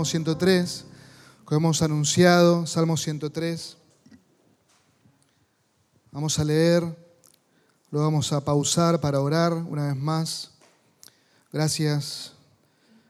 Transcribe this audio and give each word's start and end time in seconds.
Salmo 0.00 0.08
103, 0.12 0.84
como 1.44 1.58
hemos 1.58 1.82
anunciado, 1.82 2.66
Salmo 2.66 2.96
103. 2.96 3.76
Vamos 6.10 6.38
a 6.38 6.44
leer, 6.44 6.82
lo 7.90 8.00
vamos 8.00 8.32
a 8.32 8.42
pausar 8.42 8.98
para 8.98 9.20
orar 9.20 9.52
una 9.52 9.88
vez 9.88 9.96
más. 9.96 10.52
Gracias 11.52 12.32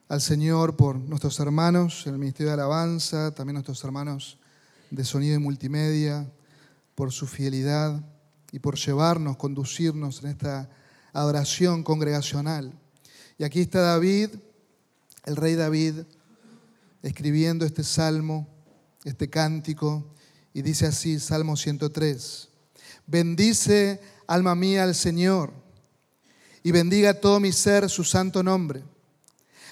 al 0.08 0.20
Señor 0.20 0.74
por 0.74 0.96
nuestros 0.96 1.38
hermanos 1.38 2.04
en 2.08 2.14
el 2.14 2.18
Ministerio 2.18 2.48
de 2.48 2.54
Alabanza, 2.54 3.32
también 3.32 3.54
nuestros 3.54 3.84
hermanos 3.84 4.36
de 4.90 5.04
sonido 5.04 5.36
y 5.36 5.38
multimedia, 5.38 6.28
por 6.96 7.12
su 7.12 7.28
fidelidad 7.28 8.02
y 8.50 8.58
por 8.58 8.76
llevarnos, 8.76 9.36
conducirnos 9.36 10.24
en 10.24 10.30
esta 10.30 10.68
adoración 11.12 11.84
congregacional. 11.84 12.72
Y 13.38 13.44
aquí 13.44 13.60
está 13.60 13.80
David, 13.80 14.30
el 15.24 15.36
rey 15.36 15.54
David, 15.54 16.02
escribiendo 17.02 17.64
este 17.64 17.84
salmo, 17.84 18.48
este 19.04 19.30
cántico, 19.30 20.14
y 20.52 20.62
dice 20.62 20.86
así, 20.86 21.18
Salmo 21.20 21.56
103, 21.56 22.48
bendice 23.06 24.00
alma 24.26 24.54
mía 24.54 24.84
al 24.84 24.94
Señor, 24.94 25.52
y 26.62 26.72
bendiga 26.72 27.14
todo 27.14 27.40
mi 27.40 27.52
ser 27.52 27.88
su 27.88 28.04
santo 28.04 28.42
nombre. 28.42 28.84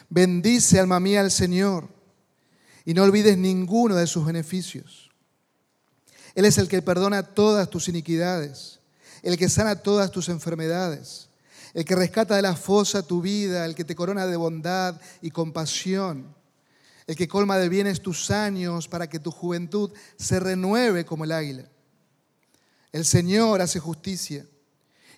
Bendice 0.09 0.81
alma 0.81 1.01
mía 1.01 1.21
al 1.21 1.31
Señor, 1.31 1.89
y 2.85 2.95
no 2.95 3.03
olvides 3.03 3.37
ninguno 3.37 3.95
de 3.95 4.07
sus 4.07 4.25
beneficios. 4.25 5.11
Él 6.35 6.47
es 6.47 6.57
el 6.57 6.69
que 6.69 6.81
perdona 6.81 7.23
todas 7.23 7.69
tus 7.69 7.89
iniquidades, 7.89 8.81
el 9.23 9.37
que 9.37 9.49
sana 9.49 9.77
todas 9.77 10.11
tus 10.11 10.29
enfermedades 10.29 11.29
el 11.75 11.85
que 11.85 11.95
rescata 11.95 12.37
de 12.37 12.43
la 12.43 12.57
fosa 12.57 13.03
tu 13.03 13.21
vida, 13.21 13.65
el 13.65 13.75
que 13.75 13.85
te 13.85 13.95
corona 13.95 14.27
de 14.27 14.37
bondad 14.37 15.01
y 15.23 15.31
compasión, 15.31 16.35
el 17.09 17.17
que 17.17 17.27
colma 17.27 17.59
de 17.59 17.69
bienes 17.69 18.01
tus 18.01 18.31
años 18.31 18.87
para 18.87 19.09
que 19.09 19.19
tu 19.19 19.33
juventud 19.33 19.91
se 20.17 20.39
renueve 20.39 21.05
como 21.05 21.25
el 21.25 21.33
águila. 21.33 21.69
El 22.93 23.05
Señor 23.05 23.61
hace 23.61 23.81
justicia 23.81 24.47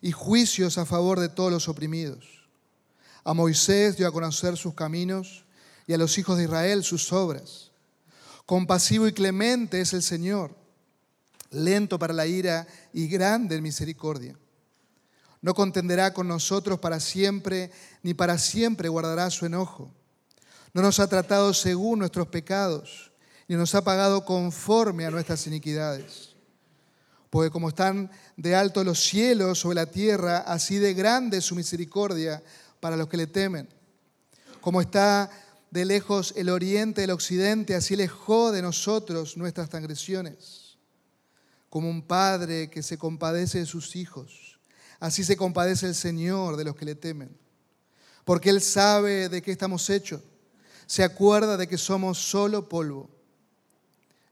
y 0.00 0.12
juicios 0.12 0.78
a 0.78 0.86
favor 0.86 1.20
de 1.20 1.28
todos 1.28 1.52
los 1.52 1.68
oprimidos. 1.68 2.48
A 3.24 3.34
Moisés 3.34 3.98
dio 3.98 4.08
a 4.08 4.12
conocer 4.12 4.56
sus 4.56 4.72
caminos 4.72 5.44
y 5.86 5.92
a 5.92 5.98
los 5.98 6.16
hijos 6.16 6.38
de 6.38 6.44
Israel 6.44 6.82
sus 6.82 7.12
obras. 7.12 7.70
Compasivo 8.46 9.06
y 9.06 9.12
clemente 9.12 9.82
es 9.82 9.92
el 9.92 10.02
Señor, 10.02 10.56
lento 11.50 11.98
para 11.98 12.14
la 12.14 12.26
ira 12.26 12.66
y 12.94 13.06
grande 13.08 13.56
en 13.56 13.62
misericordia 13.62 14.38
no 15.42 15.54
contenderá 15.54 16.12
con 16.12 16.28
nosotros 16.28 16.78
para 16.78 17.00
siempre, 17.00 17.70
ni 18.02 18.14
para 18.14 18.38
siempre 18.38 18.88
guardará 18.88 19.30
su 19.30 19.46
enojo. 19.46 19.90
No 20.72 20.82
nos 20.82 21.00
ha 21.00 21.08
tratado 21.08 21.52
según 21.54 21.98
nuestros 21.98 22.28
pecados, 22.28 23.12
ni 23.48 23.56
nos 23.56 23.74
ha 23.74 23.82
pagado 23.82 24.24
conforme 24.24 25.06
a 25.06 25.10
nuestras 25.10 25.46
iniquidades. 25.46 26.36
Porque 27.28 27.50
como 27.50 27.68
están 27.68 28.10
de 28.36 28.54
alto 28.54 28.82
los 28.84 29.00
cielos 29.00 29.58
sobre 29.58 29.76
la 29.76 29.86
tierra, 29.86 30.38
así 30.38 30.78
de 30.78 30.94
grande 30.94 31.38
es 31.38 31.44
su 31.44 31.54
misericordia 31.54 32.42
para 32.80 32.96
los 32.96 33.08
que 33.08 33.16
le 33.16 33.26
temen. 33.26 33.68
Como 34.60 34.80
está 34.80 35.30
de 35.70 35.84
lejos 35.84 36.32
el 36.36 36.48
oriente 36.48 37.02
del 37.02 37.10
occidente, 37.10 37.74
así 37.74 37.96
lejos 37.96 38.52
de 38.52 38.62
nosotros 38.62 39.36
nuestras 39.36 39.68
transgresiones. 39.68 40.78
Como 41.68 41.88
un 41.88 42.02
padre 42.02 42.68
que 42.68 42.82
se 42.82 42.98
compadece 42.98 43.60
de 43.60 43.66
sus 43.66 43.94
hijos 43.94 44.50
Así 45.00 45.24
se 45.24 45.36
compadece 45.36 45.86
el 45.86 45.94
Señor 45.94 46.58
de 46.58 46.64
los 46.64 46.76
que 46.76 46.84
le 46.84 46.94
temen, 46.94 47.34
porque 48.26 48.50
Él 48.50 48.60
sabe 48.60 49.30
de 49.30 49.40
qué 49.40 49.50
estamos 49.50 49.88
hechos, 49.88 50.20
se 50.90 51.04
acuerda 51.04 51.56
de 51.56 51.68
que 51.68 51.78
somos 51.78 52.18
solo 52.18 52.68
polvo. 52.68 53.08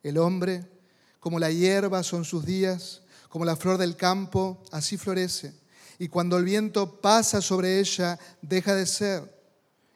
El 0.03 0.19
hombre, 0.19 0.69
como 1.21 1.39
la 1.39 1.53
hierba 1.53 2.03
son 2.03 2.25
sus 2.25 2.45
días, 2.45 3.03
como 3.29 3.45
la 3.45 3.55
flor 3.55 3.79
del 3.79 3.95
campo, 3.95 4.61
así 4.73 4.97
florece. 4.97 5.55
Y 6.01 6.09
cuando 6.09 6.37
el 6.37 6.45
viento 6.45 7.01
pasa 7.01 7.41
sobre 7.41 7.79
ella, 7.79 8.19
deja 8.43 8.75
de 8.75 8.87
ser, 8.87 9.41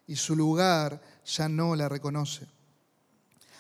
y 0.07 0.15
su 0.15 0.37
lugar 0.37 1.03
ya 1.27 1.49
no 1.49 1.75
la 1.75 1.89
reconoce. 1.89 2.47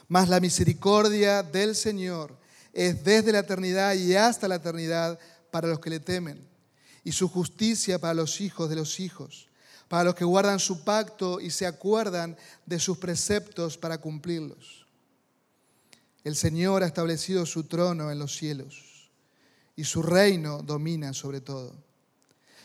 Mas 0.06 0.28
la 0.28 0.38
misericordia 0.38 1.42
del 1.42 1.74
Señor 1.74 2.38
es 2.72 3.02
desde 3.02 3.32
la 3.32 3.40
eternidad 3.40 3.94
y 3.94 4.14
hasta 4.14 4.46
la 4.46 4.54
eternidad 4.54 5.18
para 5.50 5.66
los 5.66 5.80
que 5.80 5.90
le 5.90 5.98
temen 5.98 6.48
y 7.02 7.10
su 7.10 7.28
justicia 7.28 7.98
para 7.98 8.14
los 8.14 8.40
hijos 8.40 8.70
de 8.70 8.76
los 8.76 9.00
hijos, 9.00 9.48
para 9.92 10.04
los 10.04 10.14
que 10.14 10.24
guardan 10.24 10.58
su 10.58 10.84
pacto 10.84 11.38
y 11.38 11.50
se 11.50 11.66
acuerdan 11.66 12.34
de 12.64 12.80
sus 12.80 12.96
preceptos 12.96 13.76
para 13.76 13.98
cumplirlos. 13.98 14.86
El 16.24 16.34
Señor 16.34 16.82
ha 16.82 16.86
establecido 16.86 17.44
su 17.44 17.64
trono 17.64 18.10
en 18.10 18.18
los 18.18 18.34
cielos 18.34 19.10
y 19.76 19.84
su 19.84 20.02
reino 20.02 20.62
domina 20.62 21.12
sobre 21.12 21.42
todo. 21.42 21.74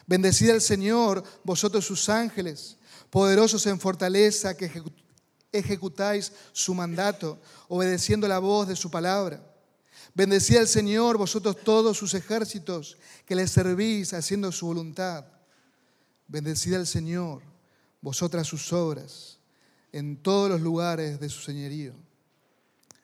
Bendecid 0.06 0.52
al 0.52 0.62
Señor, 0.62 1.22
vosotros 1.44 1.84
sus 1.84 2.08
ángeles, 2.08 2.78
poderosos 3.10 3.68
en 3.68 3.78
fortaleza 3.78 4.56
que 4.56 4.72
ejecutáis 5.52 6.32
su 6.54 6.74
mandato, 6.74 7.42
obedeciendo 7.68 8.26
la 8.30 8.40
voz 8.40 8.70
de 8.70 8.78
su 8.78 8.90
palabra. 8.90 9.46
Bendecid 10.14 10.60
al 10.60 10.68
Señor 10.70 11.18
vosotros 11.18 11.58
todos 11.62 11.98
sus 11.98 12.14
ejércitos 12.14 12.98
que 13.26 13.36
le 13.36 13.50
servís 13.50 14.14
haciendo 14.14 14.50
su 14.54 14.68
voluntad. 14.68 15.26
Bendecid 16.28 16.74
al 16.74 16.88
Señor 16.88 17.42
vosotras 18.02 18.48
sus 18.48 18.72
obras 18.74 19.40
en 19.92 20.18
todos 20.18 20.50
los 20.50 20.62
lugares 20.62 21.20
de 21.20 21.30
su 21.30 21.42
señorío. 21.42 21.94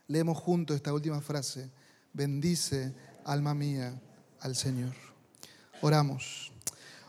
Leemos 0.07 0.37
juntos 0.37 0.75
esta 0.75 0.93
última 0.93 1.21
frase. 1.21 1.69
Bendice, 2.13 2.93
alma 3.25 3.53
mía, 3.53 3.99
al 4.41 4.55
Señor. 4.55 4.93
Oramos. 5.81 6.51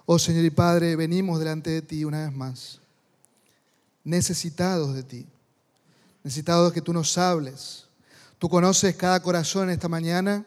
Oh 0.06 0.18
Señor 0.18 0.44
y 0.44 0.50
Padre, 0.50 0.96
venimos 0.96 1.38
delante 1.38 1.70
de 1.70 1.82
ti 1.82 2.04
una 2.04 2.26
vez 2.26 2.34
más, 2.34 2.80
necesitados 4.04 4.94
de 4.94 5.02
ti, 5.02 5.26
necesitados 6.22 6.70
de 6.70 6.74
que 6.74 6.82
tú 6.82 6.92
nos 6.92 7.16
hables 7.16 7.84
Tú 8.44 8.50
conoces 8.50 8.94
cada 8.94 9.22
corazón 9.22 9.70
esta 9.70 9.88
mañana. 9.88 10.44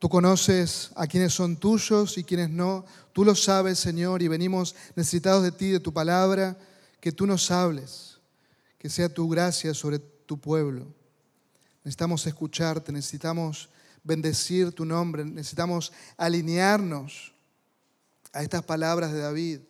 Tú 0.00 0.08
conoces 0.08 0.90
a 0.96 1.06
quienes 1.06 1.32
son 1.32 1.56
tuyos 1.56 2.18
y 2.18 2.24
quienes 2.24 2.50
no. 2.50 2.84
Tú 3.12 3.24
lo 3.24 3.34
sabes, 3.34 3.78
Señor, 3.78 4.22
y 4.22 4.28
venimos 4.28 4.74
necesitados 4.94 5.42
de 5.42 5.52
ti, 5.52 5.70
de 5.70 5.80
tu 5.80 5.92
palabra, 5.92 6.56
que 7.00 7.12
tú 7.12 7.26
nos 7.26 7.50
hables, 7.50 8.18
que 8.78 8.88
sea 8.88 9.12
tu 9.12 9.28
gracia 9.28 9.74
sobre 9.74 9.98
tu 9.98 10.38
pueblo. 10.38 10.86
Necesitamos 11.84 12.26
escucharte, 12.26 12.92
necesitamos 12.92 13.68
bendecir 14.04 14.72
tu 14.72 14.84
nombre, 14.84 15.24
necesitamos 15.24 15.92
alinearnos 16.16 17.32
a 18.32 18.42
estas 18.42 18.62
palabras 18.62 19.12
de 19.12 19.20
David, 19.20 19.60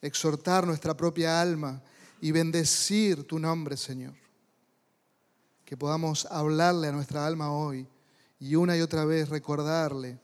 exhortar 0.00 0.66
nuestra 0.66 0.96
propia 0.96 1.40
alma 1.40 1.82
y 2.20 2.30
bendecir 2.30 3.24
tu 3.24 3.38
nombre, 3.38 3.76
Señor 3.76 4.24
que 5.64 5.76
podamos 5.76 6.26
hablarle 6.26 6.88
a 6.88 6.92
nuestra 6.92 7.26
alma 7.26 7.50
hoy 7.52 7.88
y 8.38 8.54
una 8.54 8.76
y 8.76 8.80
otra 8.80 9.04
vez 9.04 9.28
recordarle 9.28 10.18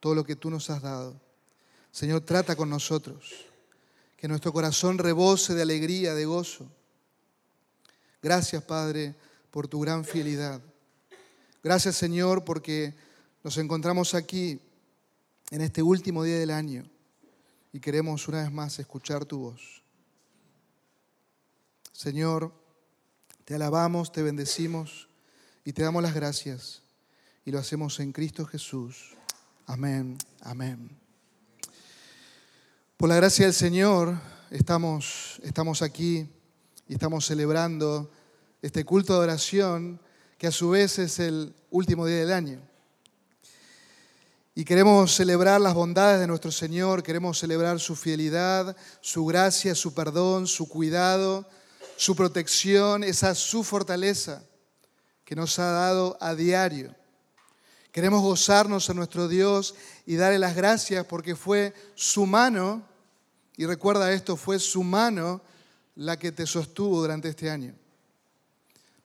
todo 0.00 0.14
lo 0.14 0.24
que 0.24 0.36
tú 0.36 0.50
nos 0.50 0.70
has 0.70 0.82
dado. 0.82 1.20
Señor, 1.92 2.22
trata 2.22 2.56
con 2.56 2.70
nosotros, 2.70 3.46
que 4.16 4.28
nuestro 4.28 4.52
corazón 4.52 4.98
rebose 4.98 5.54
de 5.54 5.62
alegría, 5.62 6.14
de 6.14 6.24
gozo. 6.24 6.66
Gracias, 8.22 8.62
Padre, 8.62 9.14
por 9.50 9.66
tu 9.66 9.80
gran 9.80 10.04
fidelidad. 10.04 10.60
Gracias, 11.62 11.96
Señor, 11.96 12.44
porque 12.44 12.94
nos 13.42 13.56
encontramos 13.58 14.14
aquí 14.14 14.60
en 15.50 15.60
este 15.62 15.82
último 15.82 16.22
día 16.22 16.38
del 16.38 16.50
año 16.50 16.88
y 17.72 17.80
queremos 17.80 18.28
una 18.28 18.42
vez 18.42 18.52
más 18.52 18.78
escuchar 18.78 19.24
tu 19.24 19.38
voz. 19.38 19.82
Señor, 21.92 22.52
te 23.44 23.54
alabamos, 23.54 24.12
te 24.12 24.22
bendecimos 24.22 25.08
y 25.64 25.72
te 25.72 25.82
damos 25.82 26.02
las 26.02 26.14
gracias. 26.14 26.82
Y 27.44 27.50
lo 27.50 27.58
hacemos 27.58 28.00
en 28.00 28.12
Cristo 28.12 28.46
Jesús. 28.46 29.16
Amén, 29.66 30.16
amén. 30.40 30.99
Por 33.00 33.08
la 33.08 33.16
gracia 33.16 33.46
del 33.46 33.54
Señor 33.54 34.14
estamos, 34.50 35.40
estamos 35.42 35.80
aquí 35.80 36.28
y 36.86 36.92
estamos 36.92 37.24
celebrando 37.24 38.10
este 38.60 38.84
culto 38.84 39.14
de 39.14 39.20
oración 39.20 39.98
que 40.36 40.48
a 40.48 40.52
su 40.52 40.68
vez 40.68 40.98
es 40.98 41.18
el 41.18 41.54
último 41.70 42.04
día 42.04 42.18
del 42.18 42.30
año. 42.30 42.60
Y 44.54 44.66
queremos 44.66 45.14
celebrar 45.14 45.62
las 45.62 45.72
bondades 45.72 46.20
de 46.20 46.26
nuestro 46.26 46.52
Señor, 46.52 47.02
queremos 47.02 47.38
celebrar 47.38 47.80
su 47.80 47.96
fidelidad, 47.96 48.76
su 49.00 49.24
gracia, 49.24 49.74
su 49.74 49.94
perdón, 49.94 50.46
su 50.46 50.68
cuidado 50.68 51.48
su 51.96 52.14
protección, 52.14 53.02
esa 53.02 53.34
su 53.34 53.64
fortaleza 53.64 54.42
que 55.24 55.34
nos 55.34 55.58
ha 55.58 55.70
dado 55.70 56.18
a 56.20 56.34
diario. 56.34 56.94
Queremos 57.92 58.20
gozarnos 58.20 58.90
a 58.90 58.94
nuestro 58.94 59.26
Dios 59.26 59.74
y 60.04 60.16
darle 60.16 60.38
las 60.38 60.54
gracias 60.54 61.06
porque 61.06 61.34
fue 61.34 61.72
su 61.94 62.26
mano, 62.26 62.89
y 63.60 63.66
recuerda 63.66 64.10
esto, 64.10 64.38
fue 64.38 64.58
su 64.58 64.82
mano 64.82 65.42
la 65.96 66.18
que 66.18 66.32
te 66.32 66.46
sostuvo 66.46 67.02
durante 67.02 67.28
este 67.28 67.50
año. 67.50 67.74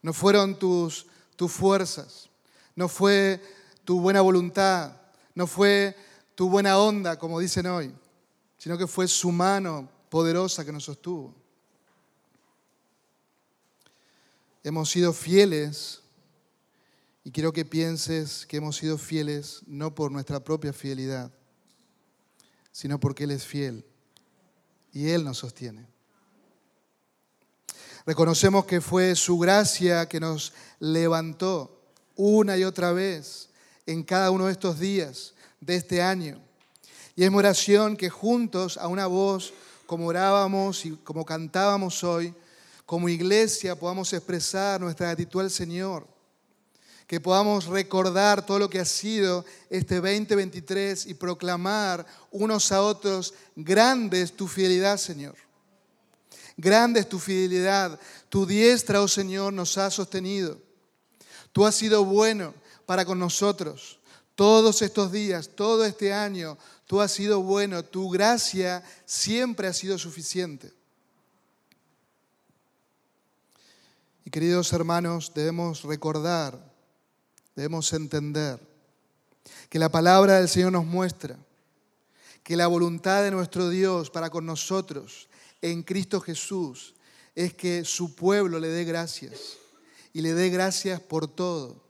no 0.02 0.14
fueron 0.14 0.58
tus, 0.58 1.08
tus 1.36 1.52
fuerzas, 1.52 2.30
no 2.74 2.88
fue 2.88 3.42
tu 3.84 4.00
buena 4.00 4.22
voluntad, 4.22 4.96
no 5.34 5.46
fue 5.46 5.94
tu 6.36 6.50
buena 6.50 6.78
onda, 6.78 7.20
como 7.20 7.38
dicen 7.42 7.66
hoy, 7.66 7.94
sino 8.58 8.78
que 8.78 8.88
fue 8.88 9.10
su 9.10 9.30
mano 9.30 9.90
poderosa 10.08 10.64
que 10.64 10.72
nos 10.72 10.86
sostuvo. 10.86 11.36
Hemos 14.64 14.90
sido 14.90 15.12
fieles 15.12 16.00
y 17.26 17.32
quiero 17.32 17.52
que 17.52 17.66
pienses 17.66 18.46
que 18.46 18.56
hemos 18.56 18.78
sido 18.78 18.98
fieles 18.98 19.64
no 19.68 19.94
por 19.94 20.14
nuestra 20.14 20.40
propia 20.42 20.72
fidelidad, 20.72 21.30
sino 22.72 23.02
porque 23.02 23.26
Él 23.26 23.32
es 23.32 23.46
fiel 23.46 23.86
y 24.96 25.10
Él 25.10 25.26
nos 25.26 25.40
sostiene. 25.40 25.86
Reconocemos 28.06 28.66
que 28.66 28.80
fue 28.80 29.14
su 29.16 29.38
gracia 29.38 30.08
que 30.08 30.22
nos 30.22 30.54
levantó 30.80 31.82
una 32.16 32.58
y 32.58 32.64
otra 32.64 32.94
vez 32.94 33.50
en 33.86 34.04
cada 34.04 34.32
uno 34.32 34.46
de 34.46 34.54
estos 34.54 34.80
días 34.80 35.34
de 35.60 35.76
este 35.76 36.02
año. 36.02 36.40
Y 37.14 37.26
es 37.26 37.30
mi 37.30 37.38
oración 37.38 37.98
que 37.98 38.10
juntos, 38.10 38.78
a 38.78 38.88
una 38.88 39.08
voz, 39.08 39.54
como 39.86 40.08
orábamos 40.08 40.86
y 40.86 40.92
como 40.92 41.26
cantábamos 41.26 42.02
hoy, 42.06 42.34
como 42.86 43.10
iglesia 43.10 43.78
podamos 43.78 44.14
expresar 44.14 44.80
nuestra 44.80 45.08
gratitud 45.08 45.42
al 45.42 45.52
Señor. 45.52 46.08
Que 47.08 47.20
podamos 47.20 47.66
recordar 47.66 48.46
todo 48.46 48.60
lo 48.60 48.70
que 48.70 48.80
ha 48.80 48.86
sido 48.86 49.46
este 49.70 49.96
2023 49.96 51.06
y 51.06 51.14
proclamar 51.14 52.06
unos 52.32 52.72
a 52.72 52.82
otros, 52.82 53.34
grande 53.56 54.22
es 54.22 54.36
tu 54.36 54.48
fidelidad, 54.48 54.98
Señor. 54.98 55.36
Grande 56.58 57.02
es 57.02 57.10
tu 57.10 57.20
fidelidad. 57.20 58.00
Tu 58.30 58.46
diestra, 58.46 59.02
oh 59.02 59.08
Señor, 59.08 59.54
nos 59.54 59.78
ha 59.78 59.92
sostenido. 59.92 60.60
Tú 61.52 61.66
has 61.66 61.76
sido 61.76 62.04
bueno 62.04 62.54
para 62.86 63.06
con 63.06 63.20
nosotros. 63.20 64.00
Todos 64.36 64.82
estos 64.82 65.12
días, 65.12 65.50
todo 65.56 65.86
este 65.86 66.12
año, 66.12 66.58
tú 66.86 67.02
has 67.02 67.12
sido 67.12 67.42
bueno. 67.42 67.84
Tu 67.84 68.10
gracia 68.10 68.84
siempre 69.06 69.68
ha 69.68 69.74
sido 69.74 69.98
suficiente. 69.98 70.74
Y 74.26 74.32
queridos 74.32 74.74
hermanos, 74.74 75.32
debemos 75.36 75.84
recordar, 75.84 76.75
debemos 77.56 77.92
entender 77.94 78.60
que 79.70 79.80
la 79.80 79.90
palabra 79.90 80.36
del 80.40 80.50
Señor 80.50 80.72
nos 80.72 80.86
muestra 80.86 81.38
que 82.46 82.56
la 82.56 82.68
voluntad 82.68 83.24
de 83.24 83.32
nuestro 83.32 83.70
Dios 83.70 84.12
para 84.12 84.30
con 84.30 84.46
nosotros 84.46 85.28
en 85.64 85.82
Cristo 85.82 86.22
Jesús 86.22 86.94
es 87.34 87.56
que 87.56 87.84
su 87.84 88.14
pueblo 88.14 88.60
le 88.60 88.68
dé 88.68 88.84
gracias 88.84 89.58
y 90.14 90.22
le 90.22 90.36
dé 90.36 90.52
gracias 90.52 91.02
por 91.02 91.28
todo. 91.28 91.84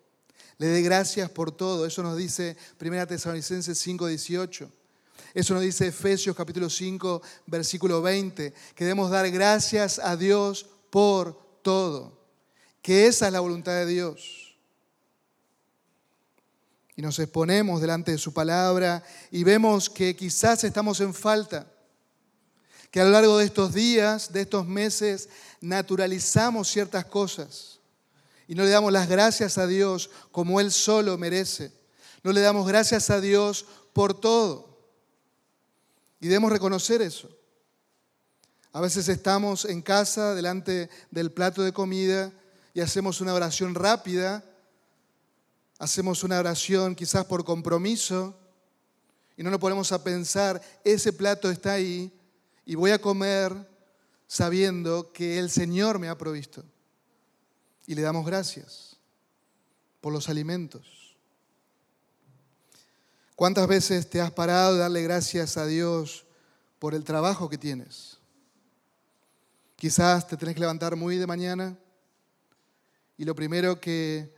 Le 0.58 0.68
dé 0.68 0.82
gracias 0.82 1.30
por 1.30 1.52
todo. 1.52 1.86
Eso 1.86 2.02
nos 2.04 2.16
dice 2.16 2.56
1 2.80 3.06
Tesalonicenses 3.06 3.78
5:18. 3.86 4.70
Eso 5.34 5.54
nos 5.54 5.64
dice 5.64 5.88
Efesios 5.88 6.36
capítulo 6.38 6.70
5, 6.70 7.22
versículo 7.48 8.02
20, 8.02 8.54
que 8.74 8.86
debemos 8.86 9.12
dar 9.12 9.30
gracias 9.32 10.00
a 10.00 10.16
Dios 10.16 10.66
por 10.90 11.38
todo. 11.62 12.18
Que 12.82 13.08
esa 13.08 13.28
es 13.28 13.34
la 13.34 13.42
voluntad 13.42 13.74
de 13.74 13.86
Dios. 13.86 14.45
Y 16.96 17.02
nos 17.02 17.20
exponemos 17.20 17.82
delante 17.82 18.12
de 18.12 18.18
su 18.18 18.34
palabra 18.34 19.04
y 19.32 19.44
vemos 19.44 19.90
que 19.90 20.16
quizás 20.16 20.64
estamos 20.64 21.02
en 21.02 21.14
falta 21.14 21.68
que 22.90 23.02
a 23.02 23.04
lo 23.04 23.10
largo 23.10 23.38
de 23.38 23.46
estos 23.46 23.74
días, 23.74 24.32
de 24.32 24.42
estos 24.42 24.66
meses, 24.66 25.28
naturalizamos 25.60 26.70
ciertas 26.70 27.04
cosas 27.04 27.76
y 28.48 28.56
no 28.56 28.64
le 28.64 28.70
damos 28.70 28.94
las 28.94 29.10
gracias 29.10 29.58
a 29.58 29.68
Dios 29.68 30.10
como 30.32 30.62
Él 30.62 30.72
solo 30.72 31.18
merece. 31.18 31.74
No 32.24 32.32
le 32.32 32.42
damos 32.42 32.68
gracias 32.68 33.10
a 33.10 33.20
Dios 33.20 33.66
por 33.94 34.20
todo. 34.20 34.80
Y 36.20 36.28
debemos 36.28 36.52
reconocer 36.52 37.02
eso. 37.02 37.30
A 38.72 38.82
veces 38.82 39.08
estamos 39.10 39.66
en 39.66 39.82
casa 39.82 40.34
delante 40.36 40.90
del 41.12 41.32
plato 41.32 41.64
de 41.64 41.74
comida 41.74 42.32
y 42.74 42.82
hacemos 42.82 43.22
una 43.22 43.34
oración 43.34 43.74
rápida, 43.74 44.44
hacemos 45.78 46.24
una 46.24 46.40
oración 46.40 46.96
quizás 46.96 47.26
por 47.26 47.44
compromiso 47.44 48.38
y 49.38 49.44
no 49.44 49.52
nos 49.52 49.60
ponemos 49.60 49.92
a 49.92 50.04
pensar, 50.04 50.62
ese 50.84 51.12
plato 51.12 51.50
está 51.50 51.74
ahí 51.74 52.12
y 52.66 52.76
voy 52.76 52.92
a 52.92 53.02
comer 53.02 53.54
sabiendo 54.28 55.12
que 55.12 55.38
el 55.38 55.50
Señor 55.50 56.00
me 56.00 56.10
ha 56.10 56.18
provisto. 56.18 56.64
Y 57.86 57.96
le 57.96 58.02
damos 58.02 58.26
gracias 58.26 58.98
por 60.02 60.14
los 60.14 60.30
alimentos. 60.30 61.16
¿Cuántas 63.36 63.68
veces 63.68 64.10
te 64.10 64.22
has 64.22 64.32
parado 64.32 64.74
de 64.74 64.80
darle 64.80 65.04
gracias 65.04 65.58
a 65.58 65.66
Dios 65.66 66.26
por 66.80 66.96
el 66.96 67.04
trabajo 67.04 67.50
que 67.50 67.58
tienes? 67.58 68.18
Quizás 69.76 70.26
te 70.28 70.38
tenés 70.38 70.56
que 70.56 70.62
levantar 70.62 70.96
muy 70.96 71.18
de 71.18 71.28
mañana 71.28 71.78
y 73.18 73.26
lo 73.26 73.36
primero 73.36 73.80
que, 73.80 74.35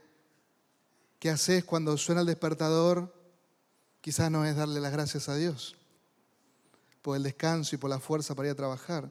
que 1.18 1.30
haces 1.30 1.64
cuando 1.64 1.96
suena 1.96 2.20
el 2.20 2.26
despertador 2.26 3.14
quizás 4.00 4.30
no 4.30 4.44
es 4.44 4.56
darle 4.56 4.80
las 4.80 4.92
gracias 4.92 5.28
a 5.28 5.36
Dios 5.36 5.76
por 7.02 7.16
el 7.16 7.22
descanso 7.22 7.74
y 7.74 7.78
por 7.78 7.90
la 7.90 7.98
fuerza 7.98 8.34
para 8.34 8.48
ir 8.48 8.52
a 8.52 8.56
trabajar, 8.56 9.10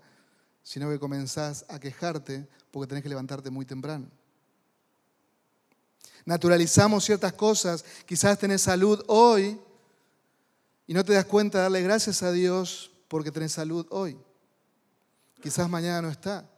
sino 0.64 0.90
que 0.90 1.00
comenzás 1.00 1.66
a 1.70 1.80
quejarte 1.80 2.48
porque 2.72 2.88
tenés 2.88 3.04
que 3.04 3.10
levantarte 3.10 3.50
muy 3.50 3.66
temprano. 3.66 4.08
Naturalizamos 6.26 7.06
ciertas 7.06 7.34
cosas, 7.34 7.86
quizás 8.06 8.38
tenés 8.38 8.62
salud 8.62 9.04
hoy 9.08 9.60
y 10.86 10.94
no 10.94 11.04
te 11.04 11.14
das 11.14 11.26
cuenta 11.26 11.58
de 11.58 11.64
darle 11.64 11.82
gracias 11.82 12.22
a 12.22 12.32
Dios 12.32 12.92
porque 13.08 13.32
tenés 13.32 13.54
salud 13.54 13.86
hoy. 13.90 14.18
Quizás 15.42 15.70
mañana 15.70 16.02
no 16.02 16.10
está. 16.10 16.50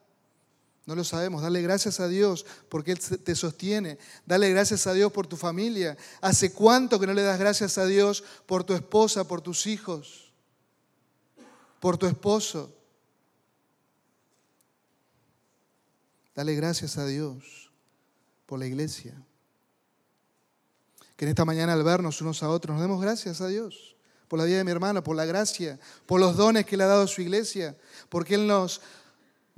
No 0.90 0.96
lo 0.96 1.04
sabemos. 1.06 1.42
Dale 1.42 1.62
gracias 1.62 2.00
a 2.00 2.08
Dios 2.08 2.46
porque 2.68 2.92
Él 2.92 3.00
te 3.00 3.36
sostiene. 3.36 3.98
Dale 4.26 4.50
gracias 4.50 4.88
a 4.88 4.94
Dios 4.94 5.12
por 5.12 5.28
tu 5.28 5.38
familia. 5.38 5.98
¿Hace 6.20 6.52
cuánto 6.52 7.00
que 7.00 7.08
no 7.08 7.14
le 7.14 7.22
das 7.22 7.40
gracias 7.40 7.78
a 7.78 7.86
Dios 7.86 8.24
por 8.46 8.64
tu 8.64 8.74
esposa, 8.74 9.28
por 9.28 9.42
tus 9.42 9.68
hijos? 9.68 10.30
por 11.80 11.98
tu 11.98 12.06
esposo. 12.06 12.74
Dale 16.36 16.56
gracias 16.56 16.98
a 16.98 17.06
Dios 17.06 17.72
por 18.46 18.60
la 18.60 18.66
iglesia. 18.66 19.14
Que 21.16 21.26
en 21.26 21.30
esta 21.30 21.46
mañana 21.46 21.74
al 21.74 21.84
vernos 21.84 22.22
unos 22.22 22.44
a 22.44 22.50
otros 22.50 22.76
nos 22.76 22.82
demos 22.82 23.02
gracias 23.02 23.42
a 23.42 23.48
Dios 23.48 23.96
por 24.30 24.38
la 24.38 24.46
vida 24.46 24.58
de 24.58 24.64
mi 24.64 24.72
hermano, 24.72 25.04
por 25.04 25.16
la 25.16 25.26
gracia, 25.26 25.80
por 26.06 26.20
los 26.20 26.38
dones 26.38 26.66
que 26.66 26.78
le 26.78 26.84
ha 26.84 26.88
dado 26.88 27.04
a 27.04 27.08
su 27.08 27.22
iglesia, 27.22 27.76
porque 28.10 28.36
Él 28.36 28.46
nos, 28.46 28.80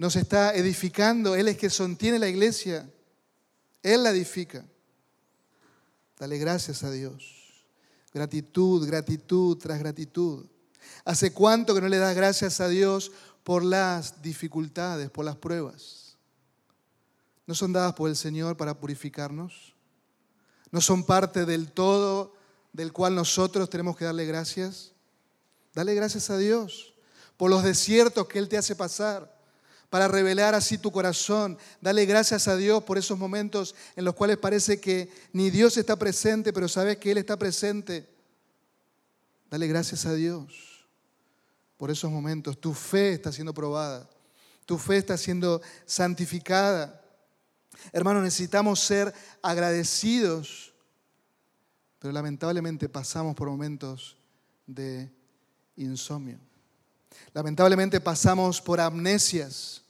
nos 0.01 0.15
está 0.15 0.55
edificando, 0.55 1.35
Él 1.35 1.47
es 1.47 1.57
que 1.57 1.69
sostiene 1.69 2.17
la 2.17 2.27
iglesia, 2.27 2.89
Él 3.83 4.01
la 4.01 4.09
edifica. 4.09 4.65
Dale 6.17 6.39
gracias 6.39 6.83
a 6.83 6.89
Dios. 6.89 7.63
Gratitud, 8.11 8.87
gratitud 8.87 9.59
tras 9.59 9.77
gratitud. 9.77 10.47
¿Hace 11.05 11.31
cuánto 11.31 11.75
que 11.75 11.81
no 11.81 11.87
le 11.87 11.99
das 11.99 12.15
gracias 12.15 12.59
a 12.61 12.67
Dios 12.67 13.11
por 13.43 13.63
las 13.63 14.23
dificultades, 14.23 15.11
por 15.11 15.23
las 15.23 15.35
pruebas? 15.35 16.17
¿No 17.45 17.53
son 17.53 17.71
dadas 17.71 17.93
por 17.93 18.09
el 18.09 18.15
Señor 18.15 18.57
para 18.57 18.79
purificarnos? 18.79 19.75
¿No 20.71 20.81
son 20.81 21.03
parte 21.03 21.45
del 21.45 21.71
todo 21.71 22.33
del 22.73 22.91
cual 22.91 23.13
nosotros 23.13 23.69
tenemos 23.69 23.95
que 23.95 24.05
darle 24.05 24.25
gracias? 24.25 24.93
Dale 25.75 25.93
gracias 25.93 26.31
a 26.31 26.39
Dios 26.39 26.95
por 27.37 27.51
los 27.51 27.61
desiertos 27.61 28.27
que 28.27 28.39
Él 28.39 28.49
te 28.49 28.57
hace 28.57 28.75
pasar, 28.75 29.40
para 29.91 30.07
revelar 30.07 30.55
así 30.55 30.77
tu 30.77 30.89
corazón. 30.89 31.57
Dale 31.81 32.05
gracias 32.05 32.47
a 32.47 32.55
Dios 32.55 32.81
por 32.81 32.97
esos 32.97 33.19
momentos 33.19 33.75
en 33.97 34.05
los 34.05 34.15
cuales 34.15 34.37
parece 34.37 34.79
que 34.79 35.11
ni 35.33 35.49
Dios 35.49 35.75
está 35.75 35.97
presente, 35.97 36.53
pero 36.53 36.69
sabes 36.69 36.95
que 36.95 37.11
Él 37.11 37.17
está 37.17 37.37
presente. 37.37 38.07
Dale 39.49 39.67
gracias 39.67 40.05
a 40.05 40.13
Dios 40.13 40.87
por 41.75 41.91
esos 41.91 42.09
momentos. 42.09 42.61
Tu 42.61 42.73
fe 42.73 43.11
está 43.11 43.33
siendo 43.33 43.53
probada. 43.53 44.09
Tu 44.65 44.77
fe 44.77 44.95
está 44.95 45.17
siendo 45.17 45.61
santificada. 45.85 47.03
Hermanos, 47.91 48.23
necesitamos 48.23 48.79
ser 48.79 49.13
agradecidos, 49.41 50.73
pero 51.99 52.13
lamentablemente 52.13 52.87
pasamos 52.87 53.35
por 53.35 53.49
momentos 53.49 54.15
de 54.65 55.11
insomnio. 55.75 56.39
Lamentablemente 57.33 58.01
pasamos 58.01 58.61
por 58.61 58.79
amnesias. 58.79 59.81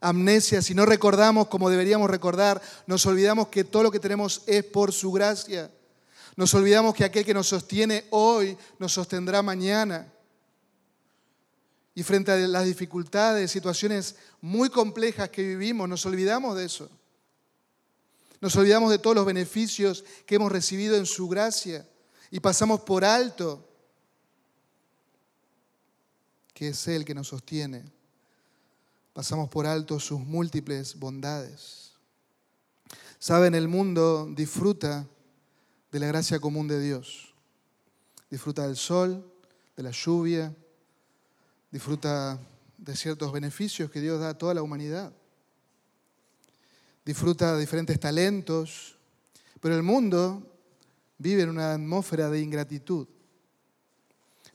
Amnesias, 0.00 0.64
si 0.66 0.74
no 0.74 0.84
recordamos 0.84 1.48
como 1.48 1.70
deberíamos 1.70 2.10
recordar, 2.10 2.60
nos 2.86 3.06
olvidamos 3.06 3.48
que 3.48 3.64
todo 3.64 3.84
lo 3.84 3.90
que 3.90 4.00
tenemos 4.00 4.42
es 4.46 4.64
por 4.64 4.92
su 4.92 5.12
gracia. 5.12 5.70
Nos 6.36 6.52
olvidamos 6.54 6.94
que 6.94 7.04
aquel 7.04 7.24
que 7.24 7.34
nos 7.34 7.48
sostiene 7.48 8.06
hoy 8.10 8.56
nos 8.78 8.92
sostendrá 8.92 9.42
mañana. 9.42 10.12
Y 11.94 12.02
frente 12.02 12.32
a 12.32 12.36
las 12.36 12.64
dificultades, 12.64 13.50
situaciones 13.50 14.16
muy 14.40 14.70
complejas 14.70 15.28
que 15.28 15.42
vivimos, 15.42 15.88
nos 15.88 16.04
olvidamos 16.06 16.56
de 16.56 16.64
eso. 16.64 16.90
Nos 18.40 18.56
olvidamos 18.56 18.90
de 18.90 18.98
todos 18.98 19.14
los 19.14 19.26
beneficios 19.26 20.04
que 20.26 20.34
hemos 20.34 20.50
recibido 20.50 20.96
en 20.96 21.06
su 21.06 21.28
gracia 21.28 21.86
y 22.30 22.40
pasamos 22.40 22.80
por 22.80 23.04
alto 23.04 23.71
que 26.62 26.68
es 26.68 26.86
Él 26.86 27.04
que 27.04 27.12
nos 27.12 27.26
sostiene. 27.26 27.82
Pasamos 29.12 29.48
por 29.48 29.66
alto 29.66 29.98
sus 29.98 30.20
múltiples 30.20 30.96
bondades. 30.96 31.94
Saben, 33.18 33.56
el 33.56 33.66
mundo 33.66 34.28
disfruta 34.32 35.04
de 35.90 35.98
la 35.98 36.06
gracia 36.06 36.38
común 36.38 36.68
de 36.68 36.80
Dios. 36.80 37.34
Disfruta 38.30 38.64
del 38.64 38.76
sol, 38.76 39.28
de 39.76 39.82
la 39.82 39.90
lluvia, 39.90 40.54
disfruta 41.72 42.38
de 42.78 42.94
ciertos 42.94 43.32
beneficios 43.32 43.90
que 43.90 44.00
Dios 44.00 44.20
da 44.20 44.28
a 44.28 44.38
toda 44.38 44.54
la 44.54 44.62
humanidad 44.62 45.12
disfruta 47.04 47.54
de 47.54 47.60
diferentes 47.60 47.98
talentos, 47.98 48.96
pero 49.60 49.74
el 49.74 49.82
mundo 49.82 50.48
vive 51.18 51.42
en 51.42 51.48
una 51.48 51.74
atmósfera 51.74 52.30
de 52.30 52.40
ingratitud. 52.40 53.08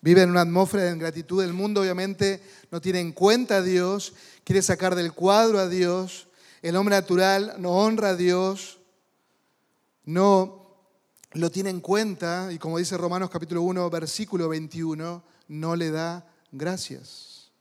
Vive 0.08 0.22
en 0.22 0.30
una 0.30 0.40
atmósfera 0.40 0.84
de 0.84 0.94
ingratitud. 0.94 1.44
El 1.44 1.52
mundo 1.52 1.82
obviamente 1.82 2.42
no 2.72 2.80
tiene 2.80 3.02
en 3.02 3.12
cuenta 3.12 3.58
a 3.58 3.62
Dios, 3.62 4.14
quiere 4.46 4.62
sacar 4.62 4.96
del 4.96 5.12
cuadro 5.12 5.60
a 5.60 5.68
Dios. 5.68 6.30
El 6.62 6.78
hombre 6.78 6.96
natural 6.96 7.56
no 7.58 7.72
honra 7.72 8.12
a 8.12 8.16
Dios, 8.16 8.80
no 10.06 10.78
lo 11.34 11.52
tiene 11.52 11.72
en 11.72 11.82
cuenta 11.82 12.54
y 12.54 12.58
como 12.58 12.78
dice 12.78 12.96
Romanos 12.96 13.30
capítulo 13.30 13.64
1, 13.64 13.90
versículo 13.90 14.48
21, 14.48 15.24
no 15.50 15.76
le 15.76 15.92
da 15.92 16.26
gracias. 16.54 17.52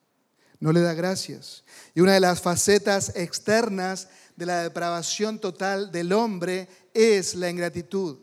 No 0.61 0.71
le 0.71 0.83
da 0.83 0.95
gracias. 0.95 1.65
Y 1.97 2.00
una 2.00 2.12
de 2.12 2.21
las 2.21 2.41
facetas 2.41 3.11
externas 3.17 4.07
de 4.37 4.47
la 4.47 4.62
depravación 4.62 5.41
total 5.41 5.91
del 5.91 6.12
hombre 6.12 6.69
es 6.95 7.35
la 7.35 7.50
ingratitud. 7.50 8.19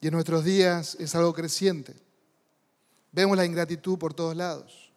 Y 0.00 0.06
en 0.06 0.14
nuestros 0.14 0.42
días 0.42 0.96
es 0.98 1.14
algo 1.14 1.34
creciente. 1.34 2.05
Vemos 3.16 3.34
la 3.34 3.46
ingratitud 3.46 3.96
por 3.96 4.12
todos 4.12 4.36
lados. 4.36 4.92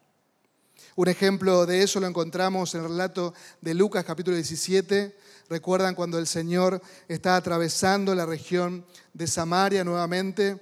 Un 0.97 1.07
ejemplo 1.07 1.65
de 1.65 1.83
eso 1.83 2.01
lo 2.01 2.05
encontramos 2.05 2.75
en 2.75 2.81
el 2.81 2.89
relato 2.89 3.33
de 3.61 3.73
Lucas 3.73 4.03
capítulo 4.03 4.35
17. 4.35 5.17
Recuerdan 5.47 5.95
cuando 5.95 6.19
el 6.19 6.27
Señor 6.27 6.81
está 7.07 7.37
atravesando 7.37 8.13
la 8.13 8.25
región 8.25 8.85
de 9.13 9.25
Samaria 9.25 9.85
nuevamente. 9.85 10.59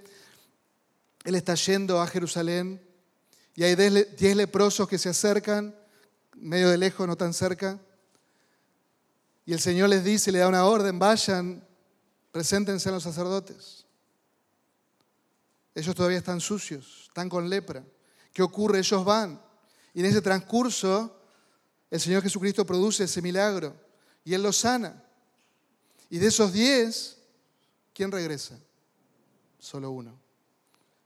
Él 1.23 1.33
está 1.33 1.55
yendo 1.55 1.99
a 1.99 2.05
Jerusalén 2.05 2.79
y 3.55 3.63
hay 3.63 3.73
diez 3.73 4.35
leprosos 4.35 4.87
que 4.87 4.99
se 4.99 5.09
acercan, 5.09 5.75
medio 6.35 6.69
de 6.69 6.77
lejos, 6.77 7.07
no 7.07 7.15
tan 7.15 7.33
cerca. 7.33 7.79
Y 9.47 9.53
el 9.53 9.61
Señor 9.61 9.89
les 9.89 10.03
dice, 10.03 10.31
le 10.31 10.37
da 10.37 10.47
una 10.47 10.65
orden, 10.65 10.99
vayan, 10.99 11.67
preséntense 12.31 12.89
a 12.89 12.91
los 12.91 13.01
sacerdotes. 13.01 13.87
Ellos 15.73 15.95
todavía 15.95 16.19
están 16.19 16.39
sucios, 16.39 17.06
están 17.17 17.29
con 17.29 17.49
lepra. 17.49 17.83
¿Qué 18.31 18.43
ocurre? 18.43 18.77
Ellos 18.77 19.03
van. 19.03 19.41
Y 19.95 20.01
en 20.01 20.05
ese 20.05 20.21
transcurso, 20.21 21.19
el 21.89 21.99
Señor 21.99 22.21
Jesucristo 22.21 22.63
produce 22.63 23.05
ese 23.05 23.23
milagro 23.23 23.75
y 24.23 24.35
Él 24.35 24.43
los 24.43 24.57
sana. 24.57 25.03
Y 26.11 26.19
de 26.19 26.27
esos 26.27 26.53
diez, 26.53 27.17
¿quién 27.91 28.11
regresa? 28.11 28.59
Solo 29.57 29.89
uno. 29.89 30.15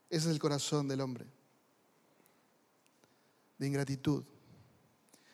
Ese 0.10 0.28
es 0.28 0.34
el 0.34 0.40
corazón 0.40 0.90
del 0.90 1.00
hombre, 1.00 1.26
de 3.58 3.68
ingratitud. 3.68 4.26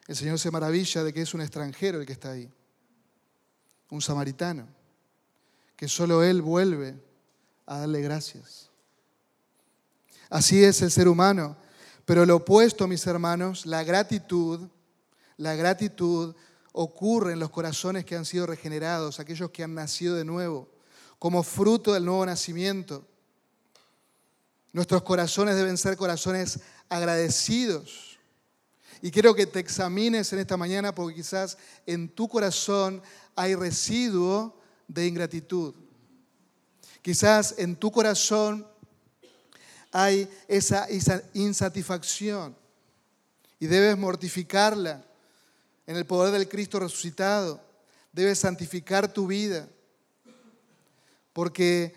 El 0.05 0.15
Señor 0.15 0.37
se 0.37 0.51
maravilla 0.51 1.03
de 1.03 1.11
que 1.11 1.23
es 1.23 1.33
un 1.33 1.41
extranjero 1.41 1.99
el 1.99 2.05
que 2.05 2.13
está 2.13 2.31
ahí 2.31 2.51
un 3.89 4.01
samaritano, 4.01 4.67
que 5.75 5.87
solo 5.87 6.21
Él 6.21 6.43
vuelve 6.43 7.01
a 7.65 7.79
darle 7.79 8.01
gracias. 8.01 8.66
Así 10.29 10.63
es 10.63 10.81
el 10.81 10.91
ser 10.91 11.07
humano, 11.07 11.57
pero 12.05 12.25
lo 12.25 12.37
opuesto, 12.37 12.87
mis 12.87 13.05
hermanos, 13.07 13.65
la 13.65 13.83
gratitud, 13.83 14.67
la 15.37 15.55
gratitud 15.55 16.35
ocurre 16.73 17.33
en 17.33 17.39
los 17.39 17.49
corazones 17.49 18.05
que 18.05 18.15
han 18.15 18.25
sido 18.25 18.45
regenerados, 18.45 19.19
aquellos 19.19 19.51
que 19.51 19.63
han 19.63 19.73
nacido 19.73 20.15
de 20.15 20.25
nuevo, 20.25 20.69
como 21.19 21.43
fruto 21.43 21.93
del 21.93 22.05
nuevo 22.05 22.25
nacimiento. 22.25 23.05
Nuestros 24.73 25.01
corazones 25.03 25.55
deben 25.55 25.77
ser 25.77 25.97
corazones 25.97 26.59
agradecidos. 26.89 28.19
Y 29.01 29.11
quiero 29.11 29.33
que 29.33 29.47
te 29.47 29.59
examines 29.59 30.31
en 30.33 30.39
esta 30.39 30.57
mañana 30.57 30.93
porque 30.93 31.15
quizás 31.15 31.57
en 31.85 32.09
tu 32.09 32.27
corazón 32.27 33.01
hay 33.35 33.55
residuo 33.55 34.59
de 34.87 35.07
ingratitud. 35.07 35.73
Quizás 37.01 37.55
en 37.57 37.75
tu 37.75 37.91
corazón 37.91 38.67
hay 39.91 40.29
esa 40.47 40.87
insatisfacción 41.33 42.55
y 43.59 43.67
debes 43.67 43.97
mortificarla 43.97 45.03
en 45.85 45.95
el 45.95 46.05
poder 46.05 46.33
del 46.33 46.47
Cristo 46.47 46.79
resucitado. 46.79 47.61
Debes 48.11 48.39
santificar 48.39 49.11
tu 49.11 49.27
vida. 49.27 49.67
Porque, 51.33 51.95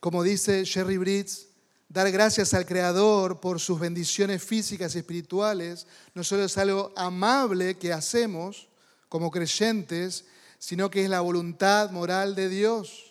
como 0.00 0.22
dice 0.22 0.64
Sherry 0.64 0.96
Bridges, 0.96 1.48
dar 1.88 2.10
gracias 2.10 2.54
al 2.54 2.66
Creador 2.66 3.40
por 3.40 3.60
sus 3.60 3.78
bendiciones 3.78 4.42
físicas 4.42 4.94
y 4.94 4.98
espirituales 4.98 5.86
no 6.14 6.22
solo 6.22 6.44
es 6.44 6.56
algo 6.56 6.92
amable 6.96 7.76
que 7.78 7.92
hacemos 7.92 8.68
como 9.08 9.30
creyentes, 9.30 10.24
sino 10.58 10.88
que 10.88 11.02
es 11.02 11.10
la 11.10 11.20
voluntad 11.20 11.90
moral 11.90 12.34
de 12.34 12.48
Dios. 12.48 13.09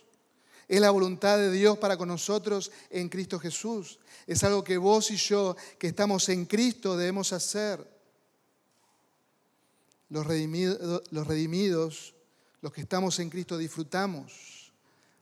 Es 0.70 0.80
la 0.80 0.92
voluntad 0.92 1.40
de 1.40 1.52
Dios 1.52 1.80
para 1.80 1.98
con 1.98 2.10
nosotros 2.10 2.72
en 2.92 3.10
Cristo 3.10 3.40
Jesús. 3.40 3.98
Es 4.28 4.44
algo 4.44 4.64
que 4.64 4.78
vos 4.78 5.10
y 5.10 5.16
yo, 5.16 5.56
que 5.80 5.88
estamos 5.88 6.30
en 6.30 6.46
Cristo, 6.46 6.96
debemos 6.96 7.34
hacer. 7.34 7.84
Los 10.10 10.28
redimidos, 10.28 12.14
los, 12.62 12.72
que 12.72 12.82
estamos 12.82 13.18
en 13.18 13.32
Cristo, 13.32 13.58
disfrutamos 13.58 14.72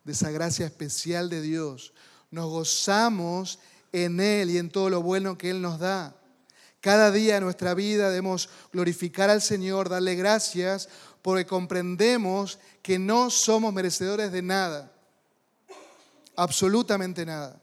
de 0.04 0.12
esa 0.12 0.32
gracia 0.32 0.66
especial 0.66 1.30
de 1.30 1.42
Dios. 1.42 1.94
Nos 2.30 2.50
gozamos 2.50 3.60
en 3.94 4.20
Él 4.20 4.50
y 4.50 4.58
en 4.58 4.70
todo 4.70 4.89
lo 4.89 5.01
bueno 5.01 5.38
que 5.38 5.50
Él 5.50 5.62
nos 5.62 5.80
da. 5.80 6.13
Cada 6.82 7.10
día 7.10 7.36
de 7.36 7.42
nuestra 7.42 7.74
vida 7.74 8.10
debemos 8.10 8.50
glorificar 8.74 9.30
al 9.30 9.42
Señor, 9.42 9.88
darle 9.88 10.16
gracias 10.16 10.89
porque 11.22 11.46
comprendemos 11.46 12.60
que 12.82 13.00
no 13.00 13.30
somos 13.30 13.74
merecedores 13.74 14.34
de 14.34 14.42
nada, 14.42 14.92
absolutamente 16.38 17.25
nada. 17.25 17.62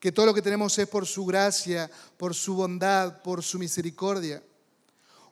Que 0.00 0.10
todo 0.10 0.26
lo 0.26 0.34
que 0.34 0.42
tenemos 0.42 0.76
es 0.78 0.88
por 0.88 1.06
su 1.06 1.24
gracia, 1.24 1.88
por 2.16 2.34
su 2.34 2.56
bondad, 2.56 3.22
por 3.22 3.44
su 3.44 3.58
misericordia. 3.58 4.42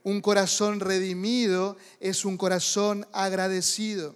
Un 0.04 0.20
corazón 0.20 0.78
redimido 0.78 1.76
es 1.98 2.24
un 2.24 2.36
corazón 2.36 3.04
agradecido. 3.12 4.14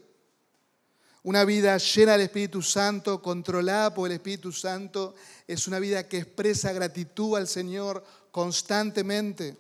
Una 1.25 1.45
vida 1.45 1.77
llena 1.79 2.13
del 2.13 2.23
Espíritu 2.23 2.63
Santo, 2.63 3.21
controlada 3.21 3.93
por 3.95 4.09
el 4.09 4.17
Espíritu 4.17 4.53
Santo, 4.53 5.15
es 5.49 5.67
una 5.67 5.81
vida 5.81 6.07
que 6.07 6.19
expresa 6.19 6.73
gratitud 6.73 7.37
al 7.37 7.49
Señor 7.49 8.05
constantemente 8.31 9.57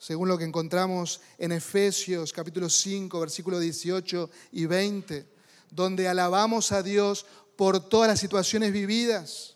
según 0.00 0.28
lo 0.28 0.38
que 0.38 0.44
encontramos 0.44 1.20
en 1.36 1.52
Efesios 1.52 2.32
capítulo 2.32 2.70
5, 2.70 3.20
versículos 3.20 3.60
18 3.60 4.30
y 4.52 4.64
20, 4.64 5.26
donde 5.70 6.08
alabamos 6.08 6.72
a 6.72 6.82
Dios 6.82 7.26
por 7.60 7.78
todas 7.78 8.08
las 8.08 8.18
situaciones 8.18 8.72
vividas, 8.72 9.54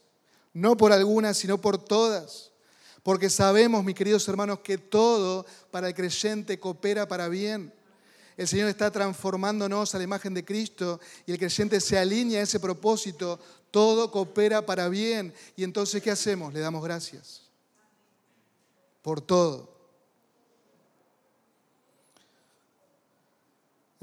no 0.52 0.76
por 0.76 0.92
algunas, 0.92 1.38
sino 1.38 1.58
por 1.58 1.78
todas. 1.78 2.50
Porque 3.02 3.30
sabemos, 3.30 3.82
mis 3.82 3.94
queridos 3.94 4.28
hermanos, 4.28 4.58
que 4.58 4.76
todo 4.76 5.46
para 5.70 5.88
el 5.88 5.94
creyente 5.94 6.60
coopera 6.60 7.08
para 7.08 7.30
bien. 7.30 7.72
El 8.36 8.46
Señor 8.46 8.68
está 8.68 8.90
transformándonos 8.90 9.94
a 9.94 9.96
la 9.96 10.04
imagen 10.04 10.34
de 10.34 10.44
Cristo 10.44 11.00
y 11.24 11.32
el 11.32 11.38
creyente 11.38 11.80
se 11.80 11.96
alinea 11.96 12.40
a 12.40 12.42
ese 12.42 12.60
propósito. 12.60 13.40
Todo 13.70 14.10
coopera 14.10 14.66
para 14.66 14.90
bien. 14.90 15.32
Y 15.56 15.64
entonces, 15.64 16.02
¿qué 16.02 16.10
hacemos? 16.10 16.52
Le 16.52 16.60
damos 16.60 16.84
gracias 16.84 17.40
por 19.00 19.22
todo. 19.22 19.74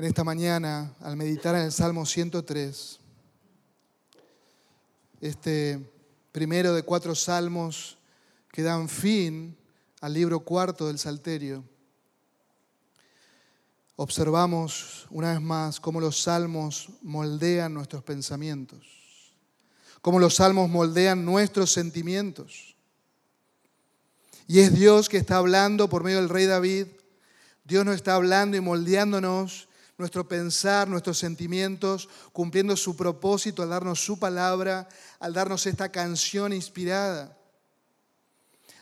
en 0.02 0.08
esta 0.08 0.24
mañana 0.24 0.96
al 1.02 1.16
meditar 1.16 1.54
en 1.54 1.62
el 1.62 1.72
Salmo 1.72 2.08
103, 2.08 3.01
este 5.22 5.80
primero 6.32 6.74
de 6.74 6.84
cuatro 6.84 7.14
salmos 7.14 7.98
que 8.52 8.64
dan 8.64 8.90
fin 8.90 9.56
al 10.02 10.14
libro 10.14 10.40
cuarto 10.42 10.88
del 10.88 10.98
Salterio. 10.98 11.64
Observamos 13.96 15.06
una 15.12 15.32
vez 15.32 15.42
más 15.42 15.80
cómo 15.80 16.02
los 16.02 16.24
salmos 16.24 16.90
moldean 17.04 17.74
nuestros 17.74 18.04
pensamientos, 18.04 18.80
cómo 20.02 20.20
los 20.20 20.36
salmos 20.36 20.70
moldean 20.70 21.24
nuestros 21.24 21.72
sentimientos. 21.72 22.76
Y 24.48 24.60
es 24.60 24.74
Dios 24.74 25.08
que 25.08 25.18
está 25.18 25.38
hablando 25.38 25.88
por 25.88 26.04
medio 26.04 26.18
del 26.18 26.30
rey 26.30 26.48
David. 26.48 26.88
Dios 27.64 27.86
nos 27.86 27.96
está 27.96 28.16
hablando 28.16 28.58
y 28.58 28.62
moldeándonos 28.62 29.70
nuestro 30.02 30.28
pensar, 30.28 30.90
nuestros 30.90 31.18
sentimientos, 31.18 32.10
cumpliendo 32.34 32.76
su 32.76 32.98
propósito 32.98 33.64
al 33.64 33.70
darnos 33.70 34.04
su 34.04 34.20
palabra, 34.20 34.90
al 35.20 35.34
darnos 35.34 35.66
esta 35.66 35.90
canción 35.90 36.52
inspirada. 36.52 37.38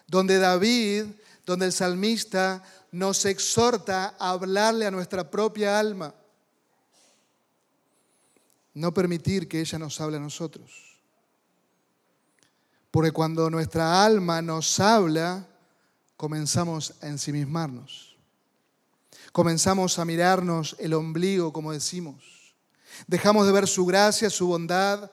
Donde 0.07 0.39
David, 0.39 1.05
donde 1.45 1.67
el 1.67 1.73
salmista 1.73 2.63
nos 2.91 3.25
exhorta 3.25 4.15
a 4.17 4.31
hablarle 4.31 4.85
a 4.85 4.91
nuestra 4.91 5.29
propia 5.29 5.79
alma. 5.79 6.13
No 8.73 8.93
permitir 8.93 9.47
que 9.47 9.59
ella 9.59 9.77
nos 9.77 9.99
hable 10.01 10.17
a 10.17 10.21
nosotros. 10.21 10.97
Porque 12.91 13.11
cuando 13.11 13.49
nuestra 13.49 14.03
alma 14.03 14.41
nos 14.41 14.79
habla, 14.79 15.45
comenzamos 16.17 16.93
a 17.01 17.07
ensimismarnos. 17.07 18.08
Comenzamos 19.31 19.99
a 19.99 20.05
mirarnos 20.05 20.75
el 20.79 20.93
ombligo, 20.93 21.53
como 21.53 21.71
decimos. 21.71 22.55
Dejamos 23.07 23.45
de 23.45 23.53
ver 23.53 23.67
su 23.67 23.85
gracia, 23.85 24.29
su 24.29 24.47
bondad. 24.47 25.11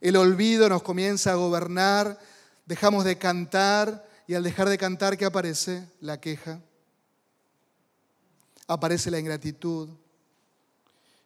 El 0.00 0.16
olvido 0.16 0.68
nos 0.68 0.82
comienza 0.82 1.32
a 1.32 1.36
gobernar. 1.36 2.18
Dejamos 2.66 3.04
de 3.04 3.18
cantar 3.18 4.08
y 4.26 4.34
al 4.34 4.42
dejar 4.42 4.68
de 4.68 4.78
cantar, 4.78 5.18
¿qué 5.18 5.24
aparece? 5.24 5.88
La 6.00 6.20
queja. 6.20 6.60
Aparece 8.66 9.10
la 9.10 9.18
ingratitud. 9.18 9.88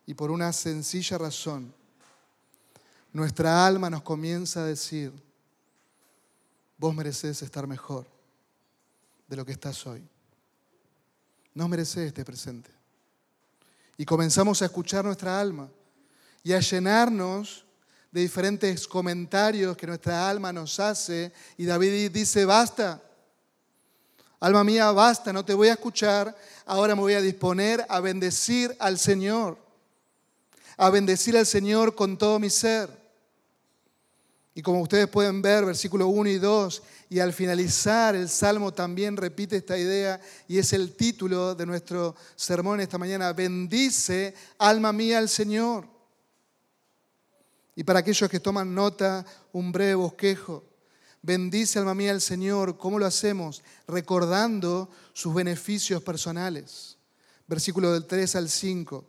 Y 0.06 0.14
por 0.14 0.30
una 0.30 0.52
sencilla 0.52 1.18
razón, 1.18 1.72
nuestra 3.12 3.66
alma 3.66 3.90
nos 3.90 4.02
comienza 4.02 4.60
a 4.60 4.66
decir, 4.66 5.12
vos 6.76 6.94
mereces 6.94 7.42
estar 7.42 7.66
mejor 7.66 8.06
de 9.28 9.36
lo 9.36 9.44
que 9.44 9.52
estás 9.52 9.86
hoy. 9.86 10.02
No 11.58 11.66
mereces 11.66 12.06
este 12.06 12.24
presente. 12.24 12.70
Y 13.96 14.04
comenzamos 14.04 14.62
a 14.62 14.66
escuchar 14.66 15.04
nuestra 15.04 15.40
alma 15.40 15.68
y 16.44 16.52
a 16.52 16.60
llenarnos 16.60 17.64
de 18.12 18.20
diferentes 18.20 18.86
comentarios 18.86 19.76
que 19.76 19.88
nuestra 19.88 20.30
alma 20.30 20.52
nos 20.52 20.78
hace. 20.78 21.32
Y 21.56 21.64
David 21.64 22.12
dice, 22.12 22.44
basta, 22.44 23.02
alma 24.38 24.62
mía, 24.62 24.92
basta, 24.92 25.32
no 25.32 25.44
te 25.44 25.52
voy 25.52 25.66
a 25.66 25.72
escuchar, 25.72 26.32
ahora 26.64 26.94
me 26.94 27.00
voy 27.00 27.14
a 27.14 27.20
disponer 27.20 27.84
a 27.88 27.98
bendecir 27.98 28.76
al 28.78 28.96
Señor, 28.96 29.58
a 30.76 30.90
bendecir 30.90 31.36
al 31.36 31.44
Señor 31.44 31.96
con 31.96 32.16
todo 32.16 32.38
mi 32.38 32.50
ser. 32.50 32.88
Y 34.58 34.62
como 34.62 34.82
ustedes 34.82 35.06
pueden 35.06 35.40
ver, 35.40 35.64
versículo 35.64 36.08
1 36.08 36.30
y 36.30 36.38
2, 36.40 36.82
y 37.10 37.20
al 37.20 37.32
finalizar 37.32 38.16
el 38.16 38.28
Salmo 38.28 38.74
también 38.74 39.16
repite 39.16 39.56
esta 39.56 39.78
idea 39.78 40.20
y 40.48 40.58
es 40.58 40.72
el 40.72 40.96
título 40.96 41.54
de 41.54 41.64
nuestro 41.64 42.16
sermón 42.34 42.80
esta 42.80 42.98
mañana, 42.98 43.32
bendice 43.32 44.34
alma 44.58 44.92
mía 44.92 45.18
al 45.18 45.28
Señor. 45.28 45.86
Y 47.76 47.84
para 47.84 48.00
aquellos 48.00 48.28
que 48.28 48.40
toman 48.40 48.74
nota, 48.74 49.24
un 49.52 49.70
breve 49.70 49.94
bosquejo, 49.94 50.64
bendice 51.22 51.78
alma 51.78 51.94
mía 51.94 52.10
al 52.10 52.20
Señor, 52.20 52.76
¿cómo 52.78 52.98
lo 52.98 53.06
hacemos? 53.06 53.62
Recordando 53.86 54.90
sus 55.12 55.32
beneficios 55.32 56.02
personales. 56.02 56.98
Versículo 57.46 57.92
del 57.92 58.06
3 58.06 58.34
al 58.34 58.48
5. 58.48 59.04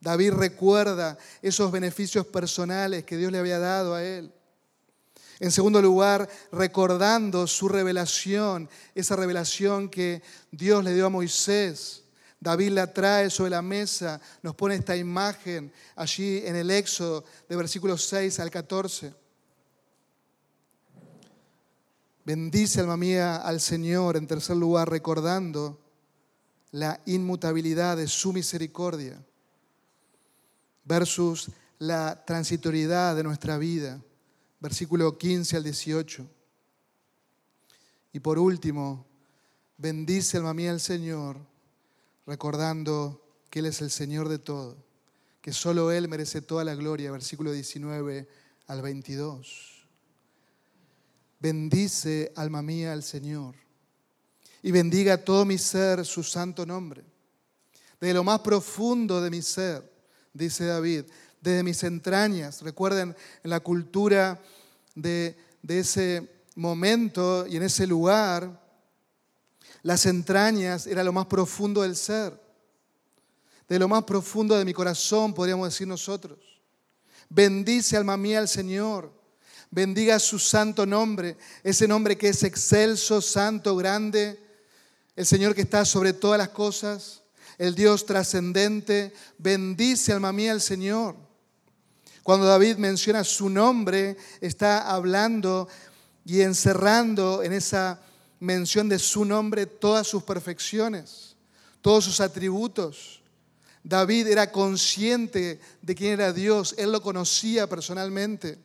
David 0.00 0.34
recuerda 0.34 1.18
esos 1.42 1.72
beneficios 1.72 2.24
personales 2.28 3.02
que 3.02 3.16
Dios 3.16 3.32
le 3.32 3.38
había 3.38 3.58
dado 3.58 3.94
a 3.94 4.04
él. 4.04 4.32
En 5.40 5.50
segundo 5.50 5.82
lugar, 5.82 6.28
recordando 6.52 7.46
su 7.46 7.68
revelación, 7.68 8.68
esa 8.94 9.16
revelación 9.16 9.88
que 9.88 10.22
Dios 10.50 10.84
le 10.84 10.94
dio 10.94 11.06
a 11.06 11.10
Moisés. 11.10 12.04
David 12.38 12.70
la 12.70 12.92
trae 12.92 13.30
sobre 13.30 13.50
la 13.50 13.62
mesa, 13.62 14.20
nos 14.42 14.54
pone 14.54 14.74
esta 14.74 14.96
imagen 14.96 15.72
allí 15.96 16.42
en 16.44 16.56
el 16.56 16.70
Éxodo 16.70 17.24
de 17.48 17.56
versículos 17.56 18.04
6 18.04 18.38
al 18.38 18.50
14. 18.50 19.14
Bendice, 22.24 22.80
alma 22.80 22.96
mía, 22.96 23.36
al 23.36 23.60
Señor, 23.60 24.16
en 24.16 24.26
tercer 24.26 24.56
lugar, 24.56 24.88
recordando 24.88 25.80
la 26.70 27.00
inmutabilidad 27.06 27.96
de 27.96 28.06
su 28.08 28.32
misericordia 28.32 29.22
versus 30.84 31.50
la 31.78 32.24
transitoriedad 32.24 33.16
de 33.16 33.22
nuestra 33.22 33.58
vida 33.58 34.00
versículo 34.60 35.18
15 35.18 35.56
al 35.56 35.64
18. 35.64 36.28
Y 38.12 38.20
por 38.20 38.38
último, 38.38 39.06
bendice 39.76 40.36
alma 40.36 40.54
mía 40.54 40.70
al 40.70 40.80
Señor, 40.80 41.38
recordando 42.26 43.20
que 43.50 43.58
Él 43.58 43.66
es 43.66 43.82
el 43.82 43.90
Señor 43.90 44.28
de 44.28 44.38
todo, 44.38 44.76
que 45.40 45.52
solo 45.52 45.90
Él 45.90 46.08
merece 46.08 46.42
toda 46.42 46.64
la 46.64 46.74
gloria, 46.74 47.10
versículo 47.10 47.52
19 47.52 48.28
al 48.66 48.82
22. 48.82 49.86
Bendice 51.40 52.32
alma 52.36 52.62
mía 52.62 52.92
al 52.92 53.02
Señor 53.02 53.54
y 54.62 54.70
bendiga 54.70 55.22
todo 55.22 55.44
mi 55.44 55.58
ser 55.58 56.06
su 56.06 56.22
santo 56.22 56.64
nombre. 56.64 57.04
De 58.00 58.14
lo 58.14 58.24
más 58.24 58.40
profundo 58.40 59.20
de 59.20 59.30
mi 59.30 59.42
ser, 59.42 59.92
dice 60.32 60.64
David, 60.64 61.04
desde 61.44 61.62
mis 61.62 61.82
entrañas. 61.84 62.62
Recuerden, 62.62 63.14
en 63.42 63.50
la 63.50 63.60
cultura 63.60 64.40
de, 64.94 65.36
ese 65.68 66.26
momento 66.54 67.46
y 67.46 67.56
en 67.56 67.62
ese 67.62 67.86
lugar, 67.86 68.62
las 69.82 70.06
entrañas 70.06 70.86
era 70.86 71.04
lo 71.04 71.12
más 71.12 71.26
profundo 71.26 71.82
del 71.82 71.96
ser, 71.96 72.40
de 73.68 73.78
lo 73.78 73.88
más 73.88 74.04
profundo 74.04 74.56
de 74.56 74.64
mi 74.64 74.72
corazón, 74.72 75.34
podríamos 75.34 75.68
decir 75.68 75.86
nosotros. 75.86 76.38
Bendice 77.28 77.96
alma 77.96 78.16
mía 78.16 78.38
al 78.38 78.48
Señor, 78.48 79.12
bendiga 79.70 80.18
su 80.18 80.38
santo 80.38 80.86
nombre, 80.86 81.36
ese 81.62 81.86
nombre 81.86 82.16
que 82.16 82.28
es 82.28 82.42
excelso, 82.42 83.20
santo, 83.20 83.76
grande, 83.76 84.40
el 85.14 85.26
Señor 85.26 85.54
que 85.54 85.62
está 85.62 85.84
sobre 85.84 86.14
todas 86.14 86.38
las 86.38 86.48
cosas, 86.48 87.22
el 87.58 87.74
Dios 87.74 88.06
trascendente, 88.06 89.12
bendice 89.36 90.12
alma 90.12 90.32
mía 90.32 90.52
al 90.52 90.62
Señor. 90.62 91.33
Cuando 92.24 92.46
David 92.46 92.78
menciona 92.78 93.22
su 93.22 93.50
nombre, 93.50 94.16
está 94.40 94.90
hablando 94.90 95.68
y 96.24 96.40
encerrando 96.40 97.42
en 97.42 97.52
esa 97.52 98.00
mención 98.40 98.88
de 98.88 98.98
su 98.98 99.26
nombre 99.26 99.66
todas 99.66 100.06
sus 100.06 100.22
perfecciones, 100.22 101.36
todos 101.82 102.06
sus 102.06 102.20
atributos. 102.20 103.20
David 103.82 104.28
era 104.28 104.50
consciente 104.50 105.60
de 105.82 105.94
quién 105.94 106.12
era 106.14 106.32
Dios, 106.32 106.74
él 106.78 106.92
lo 106.92 107.02
conocía 107.02 107.68
personalmente. 107.68 108.58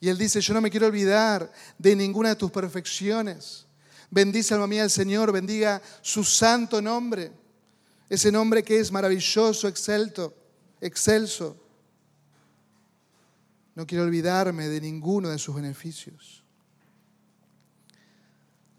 Y 0.00 0.10
él 0.10 0.18
dice, 0.18 0.42
yo 0.42 0.52
no 0.52 0.60
me 0.60 0.70
quiero 0.70 0.86
olvidar 0.86 1.50
de 1.78 1.96
ninguna 1.96 2.28
de 2.28 2.36
tus 2.36 2.50
perfecciones. 2.50 3.64
Bendice 4.10 4.52
alma 4.52 4.66
mía 4.66 4.82
al 4.82 4.90
Señor, 4.90 5.32
bendiga 5.32 5.80
su 6.02 6.22
santo 6.24 6.82
nombre, 6.82 7.32
ese 8.10 8.30
nombre 8.30 8.62
que 8.62 8.78
es 8.78 8.92
maravilloso, 8.92 9.66
excelto, 9.66 10.34
excelso. 10.82 11.67
No 13.78 13.86
quiero 13.86 14.02
olvidarme 14.02 14.66
de 14.66 14.80
ninguno 14.80 15.28
de 15.28 15.38
sus 15.38 15.54
beneficios. 15.54 16.42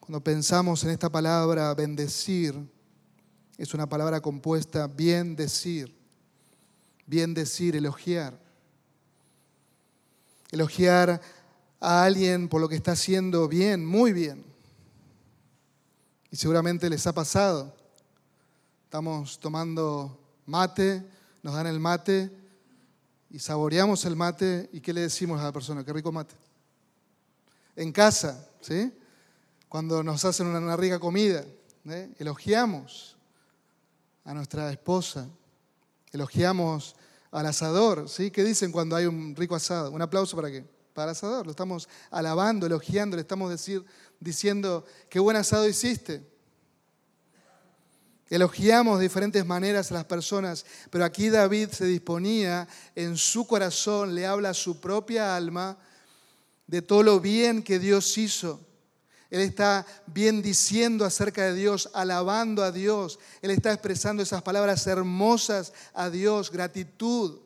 Cuando 0.02 0.22
pensamos 0.22 0.84
en 0.84 0.90
esta 0.90 1.10
palabra 1.10 1.74
bendecir, 1.74 2.70
es 3.58 3.74
una 3.74 3.88
palabra 3.88 4.20
compuesta 4.20 4.88
bien 4.88 5.38
decir, 5.38 5.98
bien 7.06 7.34
decir, 7.34 7.78
elogiar. 7.78 8.38
Elogiar 10.52 11.22
a 11.80 12.04
alguien 12.04 12.50
por 12.50 12.60
lo 12.60 12.68
que 12.68 12.76
está 12.76 12.92
haciendo 12.92 13.48
bien, 13.48 13.86
muy 13.86 14.12
bien. 14.12 14.44
Y 16.30 16.36
seguramente 16.36 16.90
les 16.90 17.08
ha 17.08 17.14
pasado. 17.14 17.74
Estamos 18.84 19.40
tomando 19.40 20.20
mate, 20.46 21.10
nos 21.42 21.54
dan 21.54 21.68
el 21.68 21.80
mate 21.80 22.39
y 23.30 23.40
saboreamos 23.40 24.06
el 24.06 24.16
mate 24.16 24.70
y 24.74 24.82
¿qué 24.82 24.94
le 24.94 25.02
decimos 25.02 25.40
a 25.40 25.44
la 25.44 25.52
persona? 25.52 25.84
Qué 25.84 25.94
rico 25.94 26.12
mate. 26.12 26.36
En 27.76 27.92
casa, 27.92 28.50
¿sí? 28.62 28.92
Cuando 29.68 30.04
nos 30.04 30.26
hacen 30.26 30.48
una, 30.48 30.76
rica 30.76 31.00
comida, 31.00 31.46
¿eh? 31.86 32.10
elogiamos 32.18 33.16
a 34.26 34.34
nuestra 34.34 34.72
esposa, 34.72 35.28
elogiamos 36.12 36.96
al 37.32 37.46
asador, 37.46 38.10
¿sí? 38.10 38.32
¿Qué 38.32 38.44
dicen 38.44 38.72
cuando 38.72 38.96
hay 38.96 39.06
un 39.06 39.36
rico 39.36 39.56
asado? 39.56 39.92
Un 39.92 40.02
aplauso 40.02 40.36
para 40.36 40.50
qué? 40.50 40.66
Para 40.94 41.12
el 41.12 41.12
asador, 41.12 41.46
lo 41.46 41.52
estamos 41.52 41.88
alabando, 42.10 42.66
elogiando, 42.66 43.16
le 43.16 43.22
estamos 43.22 43.52
decir, 43.52 43.86
diciendo, 44.20 44.86
qué 45.08 45.20
buen 45.20 45.38
asado 45.38 45.68
hiciste. 45.68 46.24
Elogiamos 48.30 49.00
de 49.00 49.04
diferentes 49.04 49.44
maneras 49.46 49.90
a 49.90 49.96
las 49.96 50.06
personas, 50.06 50.66
pero 50.92 51.04
aquí 51.04 51.30
David 51.30 51.70
se 51.70 51.86
disponía 51.86 52.68
en 52.94 53.18
su 53.18 53.48
corazón, 53.48 54.14
le 54.14 54.28
habla 54.28 54.52
a 54.52 54.54
su 54.54 54.80
propia 54.80 55.36
alma 55.36 55.78
de 56.68 56.84
todo 56.84 57.02
lo 57.02 57.20
bien 57.20 57.64
que 57.64 57.80
Dios 57.80 58.16
hizo. 58.20 58.64
Él 59.32 59.42
está 59.42 59.86
bien 60.08 60.42
diciendo 60.42 61.06
acerca 61.06 61.44
de 61.44 61.56
Dios, 61.56 61.90
alabando 61.94 62.64
a 62.64 62.72
Dios. 62.72 63.20
Él 63.42 63.52
está 63.52 63.72
expresando 63.72 64.22
esas 64.22 64.42
palabras 64.44 64.86
hermosas 64.86 65.74
a 65.94 66.10
Dios, 66.10 66.52
gratitud. 66.52 67.40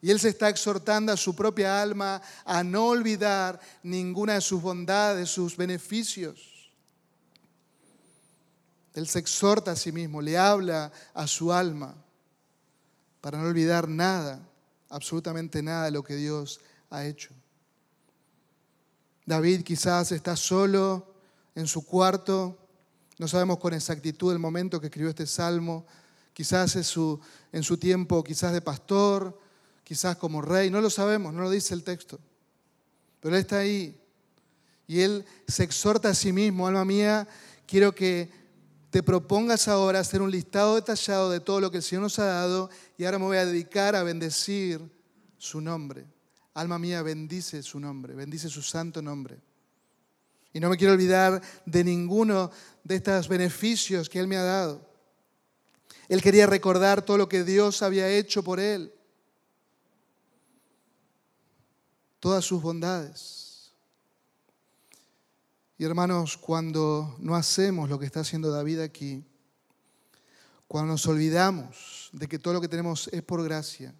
Y 0.00 0.10
Él 0.10 0.20
se 0.20 0.28
está 0.28 0.48
exhortando 0.48 1.12
a 1.12 1.16
su 1.16 1.34
propia 1.34 1.80
alma 1.80 2.22
a 2.44 2.62
no 2.62 2.88
olvidar 2.88 3.58
ninguna 3.82 4.34
de 4.34 4.40
sus 4.40 4.60
bondades, 4.60 5.30
sus 5.30 5.56
beneficios. 5.56 6.55
Él 8.96 9.06
se 9.06 9.18
exhorta 9.18 9.72
a 9.72 9.76
sí 9.76 9.92
mismo, 9.92 10.22
le 10.22 10.38
habla 10.38 10.90
a 11.12 11.26
su 11.26 11.52
alma 11.52 11.94
para 13.20 13.38
no 13.38 13.46
olvidar 13.46 13.88
nada, 13.88 14.40
absolutamente 14.88 15.62
nada 15.62 15.84
de 15.84 15.90
lo 15.90 16.02
que 16.02 16.16
Dios 16.16 16.60
ha 16.88 17.04
hecho. 17.04 17.30
David 19.26 19.64
quizás 19.64 20.12
está 20.12 20.34
solo 20.34 21.12
en 21.54 21.66
su 21.66 21.84
cuarto, 21.84 22.56
no 23.18 23.28
sabemos 23.28 23.58
con 23.58 23.74
exactitud 23.74 24.32
el 24.32 24.38
momento 24.38 24.80
que 24.80 24.86
escribió 24.86 25.10
este 25.10 25.26
salmo, 25.26 25.84
quizás 26.32 26.76
en 26.76 26.84
su 27.62 27.76
tiempo, 27.78 28.24
quizás 28.24 28.52
de 28.52 28.62
pastor, 28.62 29.38
quizás 29.84 30.16
como 30.16 30.40
rey, 30.40 30.70
no 30.70 30.80
lo 30.80 30.88
sabemos, 30.88 31.34
no 31.34 31.42
lo 31.42 31.50
dice 31.50 31.74
el 31.74 31.82
texto, 31.82 32.18
pero 33.20 33.34
él 33.34 33.42
está 33.42 33.58
ahí 33.58 34.00
y 34.86 35.00
él 35.00 35.24
se 35.46 35.64
exhorta 35.64 36.10
a 36.10 36.14
sí 36.14 36.32
mismo, 36.32 36.66
alma 36.66 36.84
mía, 36.84 37.28
quiero 37.66 37.94
que 37.94 38.45
te 38.90 39.02
propongas 39.02 39.68
ahora 39.68 40.00
hacer 40.00 40.22
un 40.22 40.30
listado 40.30 40.76
detallado 40.76 41.30
de 41.30 41.40
todo 41.40 41.60
lo 41.60 41.70
que 41.70 41.78
el 41.78 41.82
Señor 41.82 42.02
nos 42.02 42.18
ha 42.18 42.26
dado 42.26 42.70
y 42.96 43.04
ahora 43.04 43.18
me 43.18 43.24
voy 43.26 43.36
a 43.36 43.46
dedicar 43.46 43.96
a 43.96 44.02
bendecir 44.02 44.80
su 45.38 45.60
nombre. 45.60 46.06
Alma 46.54 46.78
mía, 46.78 47.02
bendice 47.02 47.62
su 47.62 47.78
nombre, 47.78 48.14
bendice 48.14 48.48
su 48.48 48.62
santo 48.62 49.02
nombre. 49.02 49.40
Y 50.52 50.60
no 50.60 50.70
me 50.70 50.78
quiero 50.78 50.94
olvidar 50.94 51.42
de 51.66 51.84
ninguno 51.84 52.50
de 52.82 52.96
estos 52.96 53.28
beneficios 53.28 54.08
que 54.08 54.18
Él 54.18 54.26
me 54.26 54.36
ha 54.36 54.42
dado. 54.42 54.88
Él 56.08 56.22
quería 56.22 56.46
recordar 56.46 57.02
todo 57.02 57.18
lo 57.18 57.28
que 57.28 57.44
Dios 57.44 57.82
había 57.82 58.08
hecho 58.08 58.42
por 58.42 58.60
Él. 58.60 58.92
Todas 62.20 62.44
sus 62.44 62.62
bondades. 62.62 63.45
Y 65.78 65.84
hermanos, 65.84 66.38
cuando 66.38 67.16
no 67.18 67.36
hacemos 67.36 67.90
lo 67.90 67.98
que 67.98 68.06
está 68.06 68.20
haciendo 68.20 68.50
David 68.50 68.80
aquí, 68.80 69.22
cuando 70.66 70.92
nos 70.92 71.06
olvidamos 71.06 72.08
de 72.12 72.26
que 72.26 72.38
todo 72.38 72.54
lo 72.54 72.60
que 72.62 72.68
tenemos 72.68 73.08
es 73.08 73.22
por 73.22 73.44
gracia, 73.44 73.94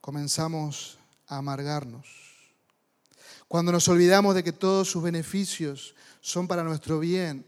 comenzamos 0.00 0.98
amargarnos. 1.26 2.06
Cuando 3.48 3.72
nos 3.72 3.88
olvidamos 3.88 4.34
de 4.34 4.44
que 4.44 4.52
todos 4.52 4.88
sus 4.88 5.02
beneficios 5.02 5.94
son 6.20 6.46
para 6.46 6.62
nuestro 6.62 7.00
bien, 7.00 7.44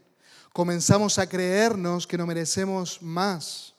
comenzamos 0.51 1.17
a 1.17 1.27
creernos 1.27 2.05
que 2.05 2.17
nos 2.17 2.27
merecemos 2.27 3.01
más, 3.01 3.73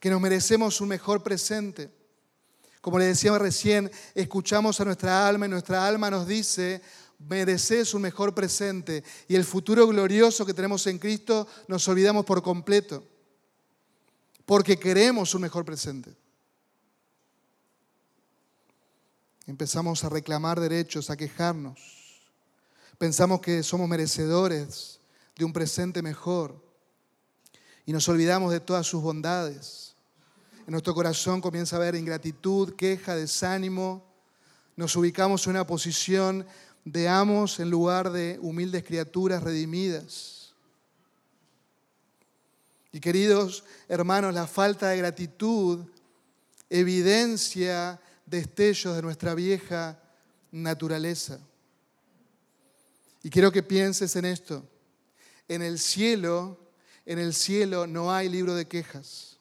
que 0.00 0.10
nos 0.10 0.20
merecemos 0.20 0.80
un 0.80 0.88
mejor 0.88 1.22
presente. 1.22 1.90
Como 2.80 2.98
le 2.98 3.06
decía 3.06 3.38
recién, 3.38 3.90
escuchamos 4.14 4.80
a 4.80 4.84
nuestra 4.84 5.28
alma 5.28 5.46
y 5.46 5.48
nuestra 5.48 5.86
alma 5.86 6.10
nos 6.10 6.26
dice, 6.26 6.82
mereces 7.18 7.94
un 7.94 8.02
mejor 8.02 8.34
presente. 8.34 9.04
Y 9.28 9.34
el 9.34 9.44
futuro 9.44 9.86
glorioso 9.86 10.46
que 10.46 10.54
tenemos 10.54 10.86
en 10.86 10.98
Cristo 10.98 11.46
nos 11.66 11.86
olvidamos 11.88 12.24
por 12.24 12.42
completo, 12.42 13.04
porque 14.46 14.78
queremos 14.78 15.34
un 15.34 15.42
mejor 15.42 15.64
presente. 15.64 16.14
Empezamos 19.46 20.04
a 20.04 20.10
reclamar 20.10 20.60
derechos, 20.60 21.08
a 21.08 21.16
quejarnos. 21.16 21.80
Pensamos 22.98 23.40
que 23.40 23.62
somos 23.62 23.88
merecedores 23.88 25.00
de 25.36 25.44
un 25.44 25.52
presente 25.52 26.02
mejor 26.02 26.60
y 27.86 27.92
nos 27.92 28.06
olvidamos 28.08 28.52
de 28.52 28.60
todas 28.60 28.86
sus 28.86 29.00
bondades. 29.00 29.94
En 30.66 30.72
nuestro 30.72 30.92
corazón 30.92 31.40
comienza 31.40 31.76
a 31.76 31.78
haber 31.78 31.94
ingratitud, 31.94 32.74
queja, 32.74 33.16
desánimo. 33.16 34.04
Nos 34.76 34.94
ubicamos 34.96 35.46
en 35.46 35.52
una 35.52 35.66
posición 35.66 36.46
de 36.92 37.06
amos 37.06 37.60
en 37.60 37.70
lugar 37.70 38.10
de 38.10 38.38
humildes 38.40 38.82
criaturas 38.82 39.42
redimidas. 39.42 40.54
Y 42.92 43.00
queridos 43.00 43.64
hermanos, 43.88 44.32
la 44.32 44.46
falta 44.46 44.88
de 44.88 44.96
gratitud 44.96 45.84
evidencia 46.70 48.00
destellos 48.24 48.96
de 48.96 49.02
nuestra 49.02 49.34
vieja 49.34 50.00
naturaleza. 50.50 51.38
Y 53.22 53.28
quiero 53.28 53.52
que 53.52 53.62
pienses 53.62 54.16
en 54.16 54.24
esto. 54.24 54.66
En 55.46 55.60
el 55.60 55.78
cielo, 55.78 56.58
en 57.04 57.18
el 57.18 57.34
cielo 57.34 57.86
no 57.86 58.12
hay 58.12 58.30
libro 58.30 58.54
de 58.54 58.66
quejas. 58.66 59.36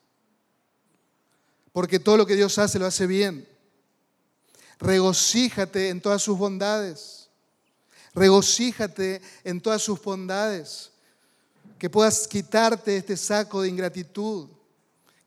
Porque 1.71 1.99
todo 1.99 2.17
lo 2.17 2.25
que 2.25 2.35
Dios 2.35 2.57
hace 2.57 2.79
lo 2.79 2.85
hace 2.85 3.07
bien. 3.07 3.47
Regocíjate 4.79 5.89
en 5.89 6.01
todas 6.01 6.21
sus 6.21 6.37
bondades. 6.37 7.16
Regocíjate 8.17 9.21
en 9.43 9.61
todas 9.61 9.81
sus 9.81 10.01
bondades. 10.01 10.91
Que 11.77 11.89
puedas 11.89 12.27
quitarte 12.27 12.97
este 12.97 13.15
saco 13.15 13.61
de 13.61 13.69
ingratitud 13.69 14.49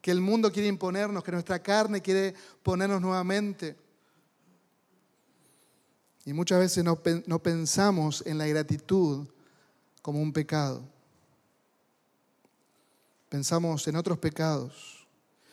que 0.00 0.11
el 0.11 0.20
mundo 0.20 0.50
quiere 0.50 0.68
imponernos, 0.68 1.22
que 1.22 1.33
nuestra 1.33 1.59
carne 1.59 2.00
quiere 2.00 2.35
ponernos 2.62 3.00
nuevamente. 3.00 3.76
Y 6.24 6.33
muchas 6.33 6.59
veces 6.59 6.85
no, 6.85 7.38
pensamos 7.38 8.22
en 8.26 8.38
la 8.38 8.46
gratitud 8.46 9.26
como 10.03 10.20
un 10.20 10.33
pecado. 10.33 10.83
Pensamos 13.29 13.87
en 13.88 13.96
otros 13.96 14.18
pecados 14.18 15.07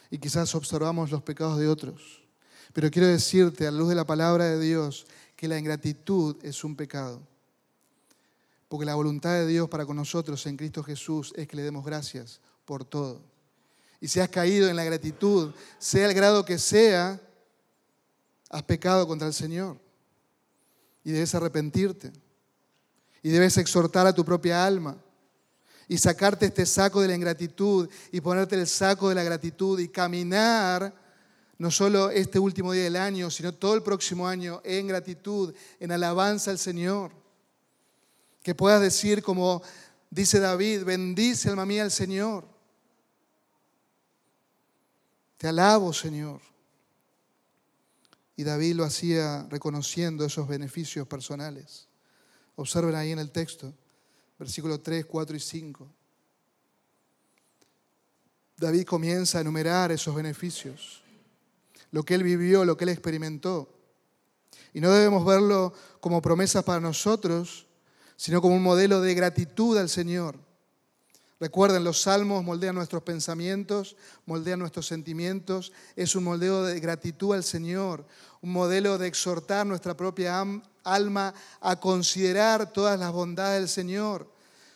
y 0.09 0.17
quizás 0.17 0.53
observamos 0.55 1.11
los 1.11 1.21
pecados 1.21 1.59
de 1.59 1.67
otros. 1.67 2.23
Pero 2.73 2.89
quiero 2.89 3.07
decirte, 3.07 3.67
a 3.67 3.71
la 3.71 3.77
luz 3.77 3.89
de 3.89 3.95
la 3.95 4.05
palabra 4.05 4.45
de 4.45 4.59
Dios, 4.59 5.05
que 5.37 5.47
la 5.47 5.57
ingratitud 5.57 6.35
es 6.43 6.65
un 6.65 6.75
pecado. 6.75 7.21
Porque 8.67 8.85
la 8.85 8.95
voluntad 8.95 9.35
de 9.35 9.47
Dios 9.47 9.69
para 9.69 9.85
con 9.85 9.95
nosotros 9.95 10.45
en 10.45 10.57
Cristo 10.57 10.83
Jesús 10.83 11.31
es 11.37 11.47
que 11.47 11.55
le 11.55 11.63
demos 11.63 11.85
gracias 11.85 12.41
por 12.65 12.83
todo 12.83 13.21
y 13.99 14.07
si 14.07 14.19
has 14.19 14.29
caído 14.29 14.69
en 14.69 14.75
la 14.75 14.83
gratitud, 14.83 15.53
sea 15.79 16.07
el 16.07 16.13
grado 16.13 16.45
que 16.45 16.59
sea, 16.59 17.19
has 18.49 18.63
pecado 18.63 19.07
contra 19.07 19.27
el 19.27 19.33
Señor. 19.33 19.77
Y 21.03 21.11
debes 21.11 21.33
arrepentirte. 21.33 22.11
Y 23.23 23.29
debes 23.29 23.57
exhortar 23.57 24.05
a 24.05 24.13
tu 24.13 24.23
propia 24.23 24.65
alma. 24.65 24.97
Y 25.87 25.97
sacarte 25.97 26.47
este 26.47 26.65
saco 26.65 27.01
de 27.01 27.07
la 27.07 27.15
ingratitud 27.15 27.89
y 28.11 28.21
ponerte 28.21 28.55
el 28.55 28.67
saco 28.67 29.09
de 29.09 29.15
la 29.15 29.23
gratitud 29.23 29.79
y 29.79 29.87
caminar 29.87 30.93
no 31.57 31.71
solo 31.71 32.09
este 32.09 32.39
último 32.39 32.71
día 32.71 32.83
del 32.83 32.95
año, 32.95 33.29
sino 33.31 33.53
todo 33.53 33.75
el 33.75 33.83
próximo 33.83 34.27
año 34.27 34.61
en 34.63 34.87
gratitud, 34.87 35.53
en 35.79 35.91
alabanza 35.91 36.51
al 36.51 36.59
Señor. 36.59 37.11
Que 38.43 38.55
puedas 38.55 38.81
decir 38.81 39.23
como 39.23 39.61
dice 40.09 40.39
David, 40.39 40.83
bendice 40.83 41.49
alma 41.49 41.65
mía 41.65 41.83
al 41.83 41.91
Señor 41.91 42.57
te 45.37 45.47
alabo, 45.47 45.93
Señor. 45.93 46.41
Y 48.35 48.43
David 48.43 48.75
lo 48.75 48.83
hacía 48.83 49.47
reconociendo 49.49 50.25
esos 50.25 50.47
beneficios 50.47 51.07
personales. 51.07 51.87
Observen 52.55 52.95
ahí 52.95 53.11
en 53.11 53.19
el 53.19 53.31
texto, 53.31 53.73
versículos 54.37 54.81
3, 54.81 55.05
4 55.05 55.35
y 55.35 55.39
5. 55.39 55.93
David 58.57 58.85
comienza 58.85 59.37
a 59.37 59.41
enumerar 59.41 59.91
esos 59.91 60.15
beneficios, 60.15 61.03
lo 61.91 62.03
que 62.03 62.15
él 62.15 62.23
vivió, 62.23 62.65
lo 62.65 62.77
que 62.77 62.85
él 62.85 62.89
experimentó. 62.89 63.73
Y 64.73 64.81
no 64.81 64.91
debemos 64.91 65.25
verlo 65.25 65.73
como 65.99 66.21
promesas 66.21 66.63
para 66.63 66.79
nosotros, 66.79 67.67
sino 68.15 68.41
como 68.41 68.55
un 68.55 68.63
modelo 68.63 69.01
de 69.01 69.13
gratitud 69.13 69.77
al 69.77 69.89
Señor. 69.89 70.37
Recuerden, 71.39 71.83
los 71.83 72.01
salmos 72.01 72.43
moldean 72.43 72.75
nuestros 72.75 73.03
pensamientos, 73.03 73.95
moldean 74.25 74.59
nuestros 74.59 74.87
sentimientos. 74.87 75.71
Es 75.95 76.15
un 76.15 76.23
moldeo 76.23 76.63
de 76.63 76.79
gratitud 76.79 77.35
al 77.35 77.43
Señor, 77.43 78.05
un 78.41 78.51
modelo 78.51 78.97
de 78.97 79.07
exhortar 79.07 79.65
nuestra 79.67 79.95
propia 79.95 80.43
alma 80.83 81.33
a 81.61 81.79
considerar 81.79 82.73
todas 82.73 82.99
las 82.99 83.11
bondades 83.11 83.59
del 83.59 83.69
Señor, 83.69 84.31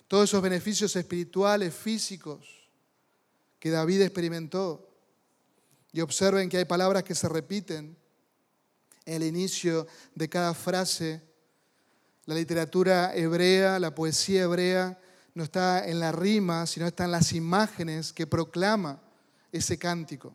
todos 0.07 0.29
esos 0.29 0.41
beneficios 0.41 0.95
espirituales, 0.95 1.73
físicos 1.73 2.47
que 3.59 3.71
David 3.71 4.01
experimentó. 4.01 4.90
Y 5.93 6.01
observen 6.01 6.49
que 6.49 6.57
hay 6.57 6.65
palabras 6.65 7.03
que 7.03 7.15
se 7.15 7.27
repiten 7.27 7.97
en 9.05 9.13
el 9.13 9.23
inicio 9.23 9.87
de 10.15 10.29
cada 10.29 10.53
frase. 10.53 11.21
La 12.25 12.35
literatura 12.35 13.15
hebrea, 13.15 13.79
la 13.79 13.93
poesía 13.93 14.43
hebrea, 14.43 14.99
no 15.33 15.43
está 15.43 15.87
en 15.87 15.99
la 15.99 16.11
rima, 16.11 16.65
sino 16.65 16.87
está 16.87 17.05
en 17.05 17.11
las 17.11 17.33
imágenes 17.33 18.13
que 18.13 18.27
proclama 18.27 19.01
ese 19.51 19.77
cántico. 19.77 20.33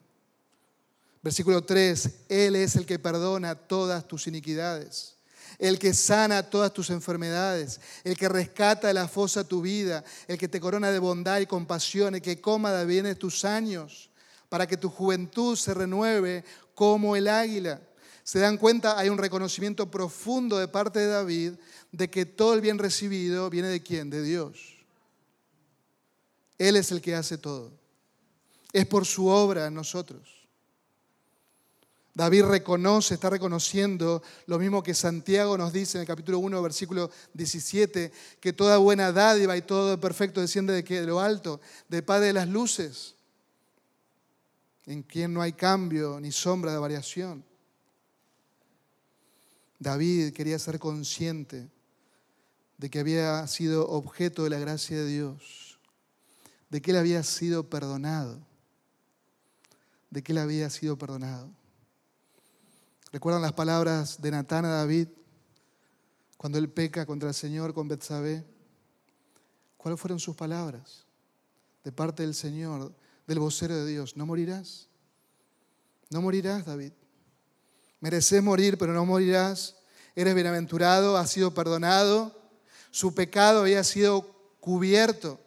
Versículo 1.23 1.65
3, 1.65 2.11
Él 2.29 2.57
es 2.57 2.77
el 2.77 2.87
que 2.87 2.99
perdona 2.99 3.55
todas 3.55 4.07
tus 4.07 4.27
iniquidades. 4.27 5.15
el 5.59 5.79
que 5.79 5.95
sana 5.95 6.43
todas 6.43 6.73
tus 6.73 6.91
enfermedades, 6.91 7.81
el 8.05 8.15
que 8.17 8.29
rescata 8.29 8.89
de 8.89 8.95
la 8.95 9.09
fosa 9.09 9.43
tu 9.43 9.63
vida, 9.63 10.05
el 10.29 10.37
que 10.37 10.49
te 10.49 10.61
corona 10.61 10.91
de 10.91 10.99
bondad 10.99 11.41
y 11.41 11.47
compasión, 11.47 12.15
el 12.15 12.21
que 12.21 12.43
coma 12.43 12.73
de 12.73 12.85
bienes 12.85 13.19
tus 13.19 13.45
años, 13.45 14.11
para 14.49 14.67
que 14.67 14.77
tu 14.77 14.89
juventud 14.89 15.57
se 15.57 15.75
renueve 15.75 16.45
como 16.75 17.17
el 17.17 17.29
águila. 17.29 17.81
Se 18.23 18.39
dan 18.39 18.59
cuenta, 18.59 18.99
hay 18.99 19.09
un 19.09 19.19
reconocimiento 19.19 19.91
profundo 19.91 20.59
de 20.59 20.69
parte 20.69 20.99
de 20.99 21.07
David 21.07 21.53
de 21.93 22.11
que 22.11 22.27
todo 22.27 22.55
el 22.55 22.61
bien 22.61 22.79
recibido 22.79 23.49
viene 23.51 23.69
de 23.69 23.83
quién? 23.83 24.11
De 24.11 24.23
Dios. 24.23 24.77
Él 26.59 26.77
es 26.77 26.91
el 26.91 27.01
que 27.01 27.15
hace 27.15 27.39
todo. 27.39 27.73
Es 28.73 28.87
por 28.87 29.07
su 29.07 29.27
obra 29.29 29.67
en 29.67 29.75
nosotros. 29.75 30.37
David 32.17 32.45
reconoce, 32.45 33.13
está 33.13 33.29
reconociendo 33.29 34.23
lo 34.47 34.59
mismo 34.59 34.83
que 34.83 34.95
Santiago 34.95 35.59
nos 35.59 35.71
dice 35.71 35.99
en 35.99 36.01
el 36.01 36.07
capítulo 36.07 36.39
1, 36.39 36.63
versículo 36.63 37.11
17, 37.35 38.11
que 38.41 38.53
toda 38.55 38.79
buena 38.79 39.13
dádiva 39.13 39.55
y 39.55 39.61
todo 39.61 40.01
perfecto 40.01 40.41
desciende 40.41 40.73
de, 40.73 40.83
de 40.83 41.07
lo 41.07 41.21
alto, 41.21 41.61
del 41.91 42.05
Padre 42.05 42.29
de 42.29 42.33
las 42.33 42.49
luces, 42.49 43.16
en 44.87 45.03
quien 45.03 45.35
no 45.35 45.43
hay 45.43 45.53
cambio 45.53 46.21
ni 46.21 46.31
sombra 46.31 46.73
de 46.73 46.79
variación. 46.79 47.45
David 49.79 50.33
quería 50.33 50.59
ser 50.59 50.79
consciente 50.79 51.69
de 52.79 52.91
que 52.91 53.01
había 53.01 53.47
sido 53.47 53.89
objeto 53.89 54.45
de 54.45 54.51
la 54.51 54.59
gracia 54.59 54.97
de 54.97 55.07
Dios, 55.07 55.79
de 56.71 56.81
que 56.81 56.93
él 56.93 56.97
había 56.99 57.23
sido 57.23 57.69
perdonado, 57.69 58.41
de 60.11 60.23
que 60.23 60.33
él 60.33 60.39
había 60.39 60.71
sido 60.71 60.97
perdonado. 60.97 61.51
¿Recuerdan 63.13 63.43
las 63.43 63.53
palabras 63.53 64.21
de 64.21 64.31
Natán 64.31 64.65
a 64.65 64.71
David 64.71 65.09
cuando 66.37 66.59
él 66.59 66.71
peca 66.71 67.07
contra 67.07 67.29
el 67.29 67.35
Señor 67.35 67.75
con 67.75 67.89
Betsabé? 67.89 68.45
¿Cuáles 69.77 70.01
fueron 70.01 70.21
sus 70.21 70.37
palabras 70.37 71.07
de 71.85 71.93
parte 71.93 72.25
del 72.25 72.35
Señor, 72.35 72.93
del 73.27 73.39
vocero 73.39 73.77
de 73.77 73.87
Dios? 73.87 74.17
¿No 74.17 74.27
morirás? 74.27 74.89
No 76.11 76.23
morirás, 76.23 76.65
David. 76.67 76.93
Mereces 78.01 78.43
morir, 78.43 78.79
pero 78.79 78.93
no 78.93 79.05
morirás. 79.05 79.77
Eres 80.15 80.35
bienaventurado, 80.35 81.17
has 81.17 81.31
sido 81.31 81.53
perdonado. 81.53 82.35
Su 82.91 83.15
pecado 83.15 83.61
había 83.61 83.85
sido 83.85 84.35
cubierto. 84.61 85.41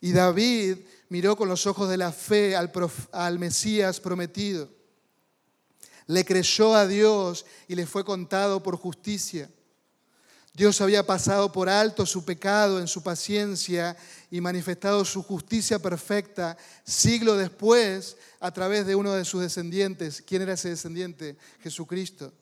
Y 0.00 0.12
David 0.12 0.78
miró 1.08 1.36
con 1.36 1.48
los 1.48 1.66
ojos 1.66 1.88
de 1.88 1.96
la 1.96 2.12
fe 2.12 2.56
al, 2.56 2.72
al 3.12 3.38
Mesías 3.38 4.00
prometido 4.00 4.68
le 6.06 6.24
creyó 6.24 6.74
a 6.74 6.86
Dios 6.86 7.46
y 7.68 7.74
le 7.74 7.86
fue 7.86 8.04
contado 8.04 8.62
por 8.62 8.76
justicia. 8.76 9.50
Dios 10.54 10.82
había 10.82 11.06
pasado 11.06 11.50
por 11.50 11.70
alto 11.70 12.04
su 12.04 12.26
pecado 12.26 12.78
en 12.78 12.86
su 12.86 13.02
paciencia 13.02 13.96
y 14.30 14.42
manifestado 14.42 15.02
su 15.04 15.22
justicia 15.22 15.78
perfecta 15.78 16.58
siglo 16.84 17.36
después 17.36 18.18
a 18.38 18.50
través 18.50 18.86
de 18.86 18.94
uno 18.94 19.12
de 19.12 19.24
sus 19.24 19.40
descendientes. 19.40 20.22
¿Quién 20.26 20.42
era 20.42 20.52
ese 20.52 20.68
descendiente? 20.68 21.38
Jesucristo, 21.60 22.34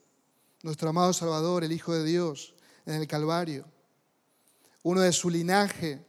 nuestro 0.63 0.89
amado 0.89 1.13
Salvador, 1.13 1.63
el 1.63 1.71
Hijo 1.71 1.95
de 1.95 2.05
Dios, 2.05 2.55
en 2.85 2.95
el 2.95 3.07
Calvario. 3.07 3.65
Uno 4.83 5.03
de 5.03 5.13
su 5.13 5.31
linaje, 5.31 6.05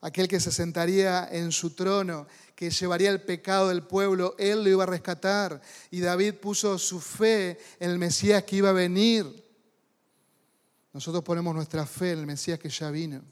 aquel 0.00 0.26
que 0.26 0.40
se 0.40 0.50
sentaría 0.50 1.28
en 1.30 1.52
su 1.52 1.70
trono 1.70 2.26
que 2.56 2.70
llevaría 2.70 3.10
el 3.10 3.22
pecado 3.22 3.68
del 3.68 3.84
pueblo, 3.84 4.34
Él 4.38 4.64
lo 4.64 4.70
iba 4.70 4.82
a 4.82 4.86
rescatar. 4.86 5.60
Y 5.90 6.00
David 6.00 6.34
puso 6.34 6.78
su 6.78 7.00
fe 7.00 7.58
en 7.78 7.90
el 7.90 7.98
Mesías 7.98 8.42
que 8.42 8.56
iba 8.56 8.70
a 8.70 8.72
venir. 8.72 9.41
Nosotros 10.92 11.24
ponemos 11.24 11.54
nuestra 11.54 11.86
fe 11.86 12.12
en 12.12 12.20
el 12.20 12.26
Mesías 12.26 12.58
que 12.58 12.68
ya 12.68 12.90
vino. 12.90 13.22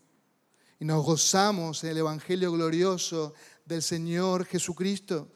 Y 0.78 0.84
nos 0.84 1.04
gozamos 1.04 1.84
en 1.84 1.90
el 1.90 1.98
Evangelio 1.98 2.50
glorioso 2.52 3.34
del 3.66 3.82
Señor 3.82 4.46
Jesucristo. 4.46 5.28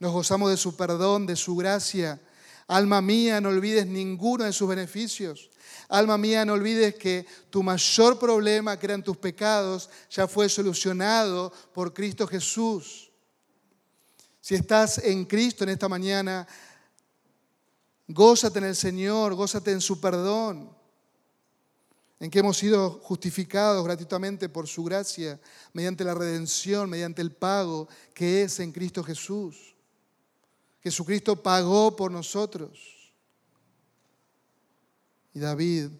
Nos 0.00 0.12
gozamos 0.12 0.50
de 0.50 0.56
su 0.56 0.76
perdón, 0.76 1.24
de 1.24 1.36
su 1.36 1.54
gracia. 1.54 2.20
Alma 2.66 3.00
mía, 3.00 3.40
no 3.40 3.50
olvides 3.50 3.86
ninguno 3.86 4.44
de 4.44 4.52
sus 4.52 4.68
beneficios. 4.68 5.50
Alma 5.88 6.18
mía, 6.18 6.44
no 6.44 6.54
olvides 6.54 6.96
que 6.96 7.24
tu 7.48 7.62
mayor 7.62 8.18
problema, 8.18 8.76
que 8.76 8.86
eran 8.86 9.04
tus 9.04 9.16
pecados, 9.16 9.88
ya 10.10 10.26
fue 10.26 10.48
solucionado 10.48 11.52
por 11.72 11.94
Cristo 11.94 12.26
Jesús. 12.26 13.12
Si 14.40 14.56
estás 14.56 14.98
en 14.98 15.24
Cristo 15.24 15.62
en 15.62 15.70
esta 15.70 15.88
mañana, 15.88 16.46
gózate 18.08 18.58
en 18.58 18.64
el 18.66 18.76
Señor, 18.76 19.34
gózate 19.34 19.70
en 19.70 19.80
su 19.80 20.00
perdón, 20.00 20.76
en 22.18 22.30
que 22.30 22.38
hemos 22.38 22.56
sido 22.56 22.90
justificados 23.02 23.84
gratuitamente 23.84 24.48
por 24.48 24.66
su 24.66 24.84
gracia, 24.84 25.38
mediante 25.72 26.04
la 26.04 26.14
redención, 26.14 26.88
mediante 26.88 27.20
el 27.20 27.32
pago 27.32 27.88
que 28.14 28.42
es 28.42 28.58
en 28.60 28.72
Cristo 28.72 29.04
Jesús. 29.04 29.74
Jesucristo 30.82 31.42
pagó 31.42 31.94
por 31.94 32.10
nosotros. 32.10 33.12
Y 35.34 35.40
David 35.40 35.90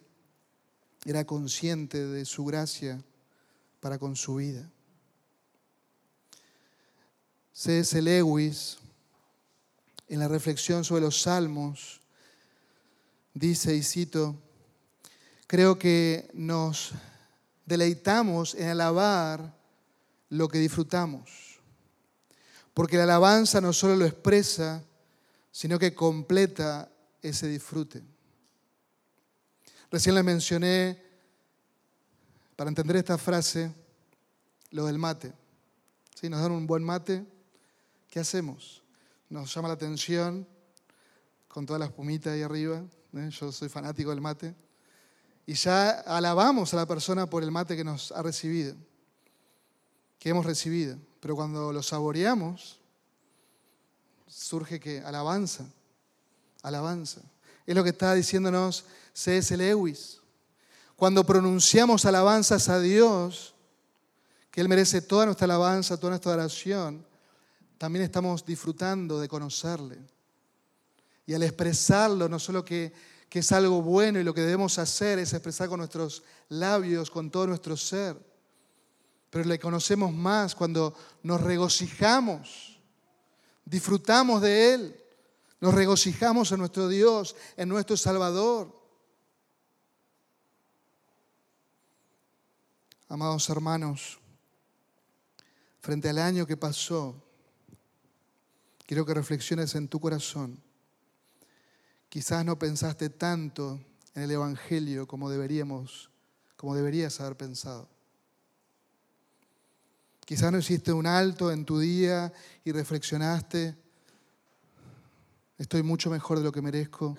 era 1.04 1.26
consciente 1.26 2.06
de 2.06 2.24
su 2.24 2.44
gracia 2.44 3.02
para 3.80 3.98
con 3.98 4.16
su 4.16 4.36
vida. 4.36 4.70
C.S. 7.52 8.00
Lewis, 8.00 8.78
en 10.08 10.20
la 10.20 10.28
reflexión 10.28 10.84
sobre 10.84 11.02
los 11.02 11.20
salmos, 11.20 12.00
dice, 13.34 13.74
y 13.74 13.82
cito, 13.82 14.36
creo 15.46 15.78
que 15.78 16.28
nos 16.34 16.92
deleitamos 17.64 18.54
en 18.54 18.68
alabar 18.68 19.54
lo 20.28 20.48
que 20.48 20.58
disfrutamos, 20.58 21.60
porque 22.74 22.96
la 22.96 23.04
alabanza 23.04 23.60
no 23.60 23.72
solo 23.72 23.96
lo 23.96 24.04
expresa, 24.04 24.82
sino 25.50 25.78
que 25.78 25.94
completa 25.94 26.90
ese 27.22 27.46
disfrute. 27.46 28.02
Recién 29.90 30.14
le 30.14 30.22
mencioné, 30.22 31.02
para 32.56 32.68
entender 32.68 32.96
esta 32.96 33.18
frase, 33.18 33.72
lo 34.70 34.86
del 34.86 34.98
mate. 34.98 35.32
¿Sí? 36.14 36.28
Nos 36.28 36.40
dan 36.40 36.52
un 36.52 36.66
buen 36.66 36.82
mate, 36.82 37.24
¿qué 38.08 38.20
hacemos? 38.20 38.82
Nos 39.28 39.54
llama 39.54 39.68
la 39.68 39.74
atención 39.74 40.46
con 41.48 41.66
todas 41.66 41.80
las 41.80 41.92
pumitas 41.92 42.32
ahí 42.32 42.42
arriba. 42.42 42.82
¿eh? 43.14 43.28
Yo 43.30 43.52
soy 43.52 43.68
fanático 43.68 44.10
del 44.10 44.20
mate. 44.20 44.54
Y 45.46 45.54
ya 45.54 45.90
alabamos 46.00 46.74
a 46.74 46.76
la 46.76 46.86
persona 46.86 47.30
por 47.30 47.44
el 47.44 47.52
mate 47.52 47.76
que 47.76 47.84
nos 47.84 48.10
ha 48.10 48.20
recibido, 48.20 48.74
que 50.18 50.30
hemos 50.30 50.44
recibido. 50.44 50.98
Pero 51.20 51.36
cuando 51.36 51.72
lo 51.72 51.82
saboreamos, 51.84 52.80
surge 54.26 54.80
que 54.80 55.00
alabanza, 55.00 55.64
alabanza. 56.62 57.20
Es 57.64 57.74
lo 57.74 57.84
que 57.84 57.90
está 57.90 58.12
diciéndonos 58.14 58.84
C.S. 59.12 59.56
Lewis. 59.56 60.20
Cuando 60.96 61.24
pronunciamos 61.24 62.04
alabanzas 62.04 62.68
a 62.68 62.80
Dios, 62.80 63.54
que 64.50 64.60
Él 64.60 64.68
merece 64.68 65.00
toda 65.00 65.26
nuestra 65.26 65.44
alabanza, 65.44 65.96
toda 65.96 66.10
nuestra 66.10 66.32
oración, 66.32 67.06
también 67.78 68.04
estamos 68.04 68.44
disfrutando 68.44 69.20
de 69.20 69.28
conocerle. 69.28 69.98
Y 71.26 71.34
al 71.34 71.42
expresarlo, 71.42 72.28
no 72.28 72.38
solo 72.38 72.64
que, 72.64 72.92
que 73.28 73.40
es 73.40 73.52
algo 73.52 73.82
bueno 73.82 74.20
y 74.20 74.24
lo 74.24 74.34
que 74.34 74.40
debemos 74.40 74.78
hacer 74.78 75.18
es 75.18 75.32
expresar 75.32 75.68
con 75.68 75.78
nuestros 75.78 76.22
labios, 76.48 77.10
con 77.10 77.30
todo 77.30 77.46
nuestro 77.48 77.76
ser, 77.76 78.16
pero 79.30 79.44
le 79.44 79.58
conocemos 79.58 80.12
más 80.12 80.54
cuando 80.54 80.94
nos 81.22 81.40
regocijamos, 81.40 82.80
disfrutamos 83.64 84.40
de 84.42 84.74
Él, 84.74 85.04
nos 85.60 85.74
regocijamos 85.74 86.52
en 86.52 86.58
nuestro 86.58 86.88
Dios, 86.88 87.34
en 87.56 87.68
nuestro 87.68 87.96
Salvador. 87.96 88.74
Amados 93.08 93.48
hermanos, 93.48 94.18
frente 95.80 96.08
al 96.08 96.18
año 96.18 96.46
que 96.46 96.56
pasó, 96.56 97.22
quiero 98.86 99.04
que 99.04 99.14
reflexiones 99.14 99.74
en 99.74 99.88
tu 99.88 100.00
corazón. 100.00 100.65
Quizás 102.08 102.44
no 102.44 102.58
pensaste 102.58 103.10
tanto 103.10 103.80
en 104.14 104.22
el 104.22 104.30
Evangelio 104.30 105.06
como 105.06 105.30
deberíamos, 105.30 106.10
como 106.56 106.74
deberías 106.74 107.20
haber 107.20 107.36
pensado. 107.36 107.88
Quizás 110.24 110.50
no 110.50 110.58
hiciste 110.58 110.92
un 110.92 111.06
alto 111.06 111.52
en 111.52 111.64
tu 111.64 111.78
día 111.78 112.32
y 112.64 112.72
reflexionaste, 112.72 113.76
estoy 115.56 115.82
mucho 115.82 116.10
mejor 116.10 116.38
de 116.38 116.44
lo 116.44 116.50
que 116.50 116.62
merezco, 116.62 117.16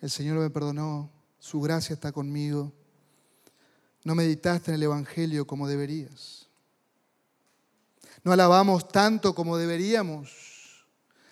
el 0.00 0.10
Señor 0.10 0.38
me 0.38 0.50
perdonó, 0.50 1.10
su 1.40 1.60
gracia 1.60 1.94
está 1.94 2.12
conmigo. 2.12 2.72
No 4.04 4.14
meditaste 4.14 4.70
en 4.70 4.76
el 4.76 4.84
Evangelio 4.84 5.46
como 5.46 5.66
deberías. 5.66 6.46
No 8.22 8.32
alabamos 8.32 8.86
tanto 8.88 9.34
como 9.34 9.56
deberíamos 9.56 10.86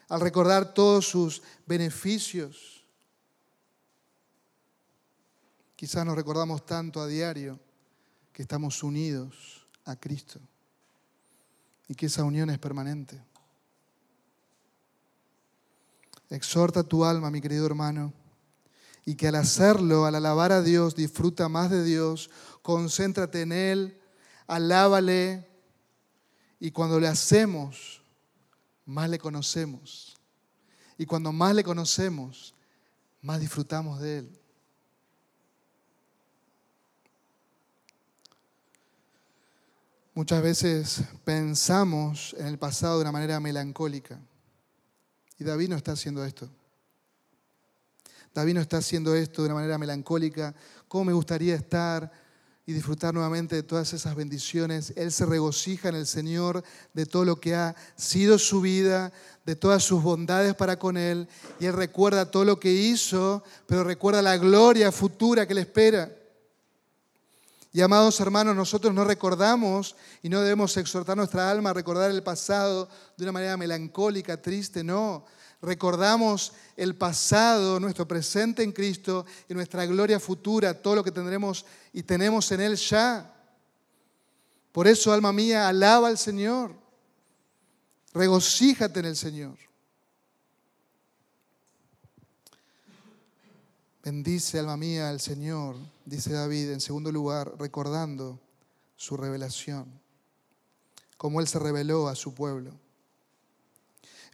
al 0.09 0.21
recordar 0.21 0.75
todos 0.75 1.09
sus 1.09 1.43
beneficios. 1.67 2.74
Quizás 5.77 6.07
nos 6.07 6.15
recordamos 6.15 6.65
tanto 6.65 7.01
a 7.01 7.07
diario 7.07 7.59
que 8.33 8.43
estamos 8.43 8.83
unidos 8.83 9.67
a 9.85 9.97
Cristo 9.97 10.41
y 11.89 11.95
que 11.95 12.07
esa 12.07 12.25
unión 12.25 12.51
es 12.51 12.59
permanente. 12.59 13.21
Exhorta 16.31 16.83
tu 16.83 17.05
alma, 17.05 17.31
mi 17.31 17.41
querido 17.41 17.67
hermano, 17.67 18.13
y 19.05 19.15
que 19.15 19.29
al 19.29 19.35
hacerlo, 19.35 20.07
al 20.07 20.15
alabar 20.15 20.53
a 20.53 20.63
Dios, 20.63 20.95
disfruta 20.95 21.49
más 21.49 21.71
de 21.71 21.85
Dios, 21.85 22.31
concéntrate 22.63 23.43
en 23.43 23.53
Él, 23.53 24.01
alábale, 24.47 25.47
y 26.59 26.71
cuando 26.71 26.99
le 26.99 27.09
hacemos, 27.09 28.03
más 28.87 29.11
le 29.11 29.19
conocemos. 29.19 30.17
Y 30.97 31.05
cuando 31.05 31.33
más 31.33 31.55
le 31.55 31.63
conocemos, 31.63 32.55
más 33.21 33.41
disfrutamos 33.41 34.01
de 34.01 34.19
Él. 34.19 34.41
Muchas 40.17 40.45
veces 40.45 41.01
pensamos 41.25 42.37
en 42.39 42.47
el 42.47 42.57
pasado 42.57 42.99
de 42.99 43.03
una 43.03 43.11
manera 43.11 43.41
melancólica. 43.41 44.21
Y 45.41 45.43
David 45.43 45.71
no 45.71 45.77
está 45.77 45.91
haciendo 45.91 46.25
esto. 46.25 46.49
David 48.33 48.55
no 48.55 48.61
está 48.61 48.77
haciendo 48.77 49.17
esto 49.17 49.43
de 49.43 49.47
una 49.47 49.57
manera 49.57 49.77
melancólica. 49.77 50.55
¿Cómo 50.87 51.07
me 51.07 51.13
gustaría 51.13 51.57
estar 51.57 52.13
y 52.65 52.73
disfrutar 52.73 53.13
nuevamente 53.13 53.57
de 53.57 53.65
todas 53.65 53.93
esas 53.93 54.15
bendiciones? 54.15 54.93
Él 54.95 55.11
se 55.11 55.27
regocija 55.27 55.89
en 55.89 55.97
el 55.97 56.07
Señor 56.07 56.63
de 56.93 57.07
todo 57.07 57.25
lo 57.25 57.41
que 57.41 57.57
ha 57.57 57.75
sido 57.97 58.39
su 58.39 58.61
vida, 58.61 59.13
de 59.45 59.57
todas 59.57 59.83
sus 59.83 60.01
bondades 60.01 60.55
para 60.55 60.79
con 60.79 60.97
Él. 60.97 61.29
Y 61.59 61.67
Él 61.67 61.73
recuerda 61.73 62.31
todo 62.31 62.45
lo 62.45 62.61
que 62.61 62.73
hizo, 62.73 63.43
pero 63.67 63.83
recuerda 63.83 64.23
la 64.23 64.37
gloria 64.37 64.93
futura 64.93 65.45
que 65.49 65.55
le 65.55 65.63
espera. 65.63 66.09
Y 67.75 67.83
amados 67.83 68.21
hermanos, 68.21 68.55
nosotros 68.55 68.95
no 68.95 69.03
recordamos 69.03 69.97
y 70.23 70.29
no 70.29 70.41
debemos 70.41 70.77
exhortar 70.77 71.17
nuestra 71.17 71.51
alma 71.51 71.71
a 71.71 71.73
recordar 71.73 72.09
el 72.09 72.23
pasado 72.23 72.89
de 73.17 73.25
una 73.25 73.33
manera 73.33 73.57
melancólica, 73.57 74.41
triste, 74.41 74.85
no. 74.85 75.27
Recordamos 75.61 76.53
el 76.77 76.95
pasado, 76.95 77.81
nuestro 77.81 78.07
presente 78.07 78.63
en 78.63 78.71
Cristo 78.71 79.27
y 79.49 79.55
nuestra 79.55 79.87
gloria 79.87 80.21
futura, 80.21 80.81
todo 80.81 80.95
lo 80.95 81.03
que 81.03 81.11
tendremos 81.11 81.67
y 81.93 82.05
tenemos 82.05 82.49
en 82.53 82.61
Él 82.61 82.77
ya. 82.77 83.35
Por 84.71 84.87
eso, 84.87 85.13
alma 85.13 85.33
mía, 85.33 85.67
alaba 85.67 86.07
al 86.07 86.17
Señor. 86.17 86.77
Regocíjate 88.13 89.01
en 89.01 89.07
el 89.07 89.17
Señor. 89.17 89.59
Bendice, 94.05 94.59
alma 94.59 94.77
mía, 94.77 95.09
al 95.09 95.19
Señor, 95.19 95.77
dice 96.05 96.31
David 96.31 96.73
en 96.73 96.83
segundo 96.83 97.11
lugar, 97.11 97.55
recordando 97.59 98.39
su 98.97 99.17
revelación, 99.17 99.99
como 101.17 101.41
Él 101.41 101.49
se 101.49 101.59
reveló 101.59 102.09
a 102.09 102.15
su 102.15 102.35
pueblo. 102.35 102.79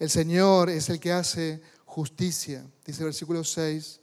El 0.00 0.11
Señor 0.11 0.70
es 0.70 0.88
el 0.88 0.98
que 0.98 1.12
hace 1.12 1.62
justicia, 1.85 2.66
dice 2.85 3.02
el 3.02 3.04
versículo 3.04 3.44
6, 3.44 4.00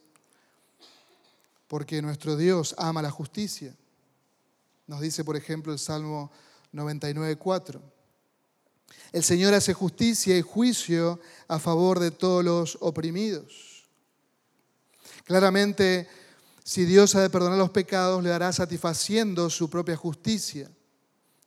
porque 1.68 2.02
nuestro 2.02 2.38
Dios 2.38 2.74
ama 2.78 3.02
la 3.02 3.12
justicia. 3.12 3.76
Nos 4.86 5.02
dice, 5.02 5.26
por 5.26 5.36
ejemplo, 5.36 5.74
el 5.74 5.80
Salmo 5.80 6.32
99.4. 6.72 7.82
El 9.12 9.24
Señor 9.24 9.54
hace 9.54 9.74
justicia 9.74 10.38
y 10.38 10.42
juicio 10.42 11.20
a 11.50 11.60
favor 11.60 12.00
de 12.00 12.12
todos 12.12 12.46
los 12.46 12.78
oprimidos. 12.80 13.77
Claramente, 15.28 16.08
si 16.64 16.86
Dios 16.86 17.14
ha 17.16 17.22
de 17.22 17.30
perdonar 17.30 17.58
los 17.58 17.72
pecados, 17.72 18.24
le 18.24 18.30
dará 18.30 18.54
satisfaciendo 18.54 19.50
su 19.50 19.70
propia 19.70 19.98
justicia. 19.98 20.72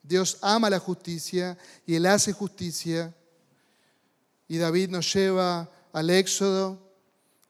Dios 0.03 0.37
ama 0.43 0.69
la 0.69 0.79
justicia 0.79 1.57
y 1.87 1.95
Él 1.95 2.05
hace 2.05 2.35
justicia. 2.35 3.15
Y 4.47 4.59
David 4.59 4.91
nos 4.91 5.11
lleva 5.15 5.71
al 5.95 6.11
Éxodo 6.11 6.79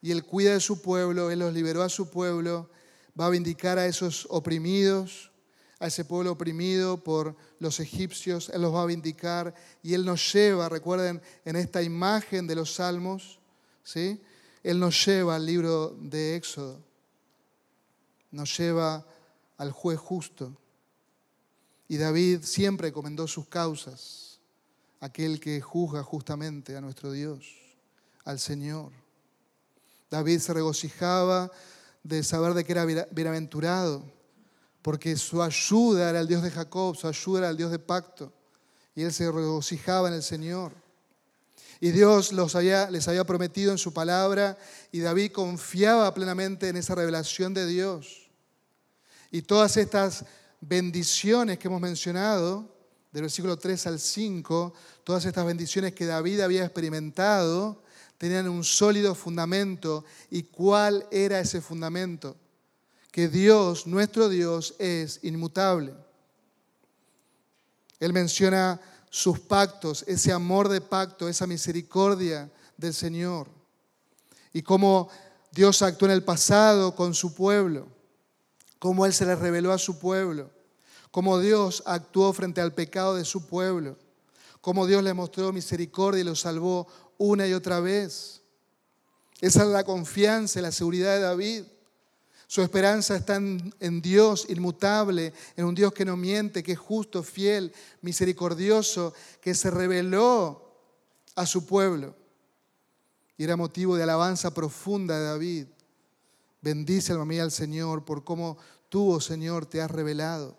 y 0.00 0.12
Él 0.12 0.24
cuida 0.24 0.52
de 0.52 0.60
su 0.60 0.80
pueblo, 0.80 1.32
Él 1.32 1.40
los 1.40 1.52
liberó 1.52 1.82
a 1.82 1.88
su 1.88 2.08
pueblo, 2.08 2.70
va 3.18 3.26
a 3.26 3.30
vindicar 3.30 3.76
a 3.78 3.86
esos 3.86 4.28
oprimidos, 4.30 5.32
a 5.80 5.88
ese 5.88 6.04
pueblo 6.04 6.30
oprimido 6.30 7.02
por 7.02 7.34
los 7.58 7.80
egipcios, 7.80 8.50
Él 8.54 8.62
los 8.62 8.72
va 8.72 8.82
a 8.82 8.86
vindicar 8.86 9.52
y 9.82 9.94
Él 9.94 10.04
nos 10.04 10.32
lleva, 10.32 10.68
recuerden, 10.68 11.20
en 11.44 11.56
esta 11.56 11.82
imagen 11.82 12.46
de 12.46 12.54
los 12.54 12.74
salmos, 12.74 13.40
¿sí? 13.82 14.20
Él 14.62 14.78
nos 14.78 15.06
lleva 15.06 15.36
al 15.36 15.46
libro 15.46 15.96
de 16.00 16.36
Éxodo, 16.36 16.80
nos 18.30 18.56
lleva 18.56 19.06
al 19.56 19.72
juez 19.72 19.98
justo. 19.98 20.56
Y 21.88 21.96
David 21.96 22.42
siempre 22.42 22.88
encomendó 22.88 23.26
sus 23.26 23.46
causas, 23.48 24.40
aquel 25.00 25.40
que 25.40 25.60
juzga 25.60 26.02
justamente 26.02 26.76
a 26.76 26.80
nuestro 26.80 27.10
Dios, 27.10 27.46
al 28.24 28.38
Señor. 28.38 28.92
David 30.10 30.40
se 30.40 30.52
regocijaba 30.52 31.50
de 32.02 32.22
saber 32.22 32.54
de 32.54 32.64
que 32.64 32.72
era 32.72 32.84
bienaventurado, 32.84 34.04
porque 34.82 35.16
su 35.16 35.42
ayuda 35.42 36.10
era 36.10 36.20
el 36.20 36.28
Dios 36.28 36.42
de 36.42 36.50
Jacob, 36.50 36.96
su 36.96 37.06
ayuda 37.06 37.40
era 37.40 37.50
el 37.50 37.56
Dios 37.56 37.70
de 37.70 37.78
pacto, 37.78 38.32
y 38.94 39.02
él 39.02 39.12
se 39.12 39.30
regocijaba 39.30 40.08
en 40.08 40.14
el 40.14 40.22
Señor. 40.22 40.72
Y 41.80 41.92
Dios 41.92 42.32
les 42.32 43.08
había 43.08 43.24
prometido 43.24 43.72
en 43.72 43.78
su 43.78 43.94
palabra 43.94 44.58
y 44.92 45.00
David 45.00 45.32
confiaba 45.32 46.12
plenamente 46.12 46.68
en 46.68 46.76
esa 46.76 46.94
revelación 46.94 47.54
de 47.54 47.66
Dios. 47.66 48.30
Y 49.30 49.42
todas 49.42 49.78
estas 49.78 50.26
bendiciones 50.60 51.58
que 51.58 51.68
hemos 51.68 51.80
mencionado, 51.80 52.76
del 53.12 53.22
versículo 53.22 53.56
3 53.56 53.86
al 53.86 53.98
5, 53.98 54.74
todas 55.04 55.24
estas 55.24 55.46
bendiciones 55.46 55.94
que 55.94 56.04
David 56.04 56.40
había 56.40 56.64
experimentado, 56.64 57.82
tenían 58.18 58.48
un 58.48 58.62
sólido 58.62 59.14
fundamento. 59.14 60.04
¿Y 60.30 60.42
cuál 60.42 61.06
era 61.10 61.40
ese 61.40 61.62
fundamento? 61.62 62.36
Que 63.10 63.28
Dios, 63.28 63.86
nuestro 63.86 64.28
Dios, 64.28 64.74
es 64.78 65.20
inmutable. 65.22 65.94
Él 67.98 68.12
menciona 68.12 68.80
sus 69.10 69.40
pactos, 69.40 70.04
ese 70.06 70.32
amor 70.32 70.68
de 70.68 70.80
pacto, 70.80 71.28
esa 71.28 71.46
misericordia 71.46 72.50
del 72.76 72.94
Señor. 72.94 73.48
Y 74.52 74.62
cómo 74.62 75.10
Dios 75.50 75.82
actuó 75.82 76.06
en 76.06 76.14
el 76.14 76.24
pasado 76.24 76.94
con 76.94 77.12
su 77.12 77.34
pueblo, 77.34 77.88
cómo 78.78 79.04
Él 79.04 79.12
se 79.12 79.26
le 79.26 79.34
reveló 79.34 79.72
a 79.72 79.78
su 79.78 79.98
pueblo, 79.98 80.50
cómo 81.10 81.40
Dios 81.40 81.82
actuó 81.86 82.32
frente 82.32 82.60
al 82.60 82.72
pecado 82.72 83.16
de 83.16 83.24
su 83.24 83.46
pueblo, 83.46 83.96
cómo 84.60 84.86
Dios 84.86 85.02
le 85.02 85.12
mostró 85.12 85.52
misericordia 85.52 86.20
y 86.20 86.24
lo 86.24 86.36
salvó 86.36 86.86
una 87.18 87.46
y 87.48 87.52
otra 87.52 87.80
vez. 87.80 88.42
Esa 89.40 89.62
es 89.62 89.68
la 89.68 89.84
confianza 89.84 90.60
y 90.60 90.62
la 90.62 90.72
seguridad 90.72 91.16
de 91.16 91.20
David. 91.20 91.64
Su 92.50 92.62
esperanza 92.62 93.14
está 93.14 93.36
en, 93.36 94.02
Dios 94.02 94.46
inmutable, 94.48 95.32
en 95.54 95.66
un 95.66 95.74
Dios 95.76 95.92
que 95.92 96.04
no 96.04 96.16
miente, 96.16 96.64
que 96.64 96.72
es 96.72 96.78
justo, 96.80 97.22
fiel, 97.22 97.72
misericordioso, 98.02 99.14
que 99.40 99.54
se 99.54 99.70
reveló 99.70 100.68
a 101.36 101.46
su 101.46 101.64
pueblo. 101.64 102.12
Y 103.36 103.44
era 103.44 103.56
motivo 103.56 103.94
de 103.94 104.02
alabanza 104.02 104.52
profunda 104.52 105.16
de 105.16 105.26
David. 105.26 105.66
Bendice 106.60 107.12
alma 107.12 107.24
mía 107.24 107.44
al 107.44 107.52
Señor 107.52 108.04
por 108.04 108.24
cómo 108.24 108.58
tú, 108.88 109.12
oh 109.12 109.20
Señor, 109.20 109.66
te 109.66 109.80
has 109.80 109.90
revelado. 109.92 110.56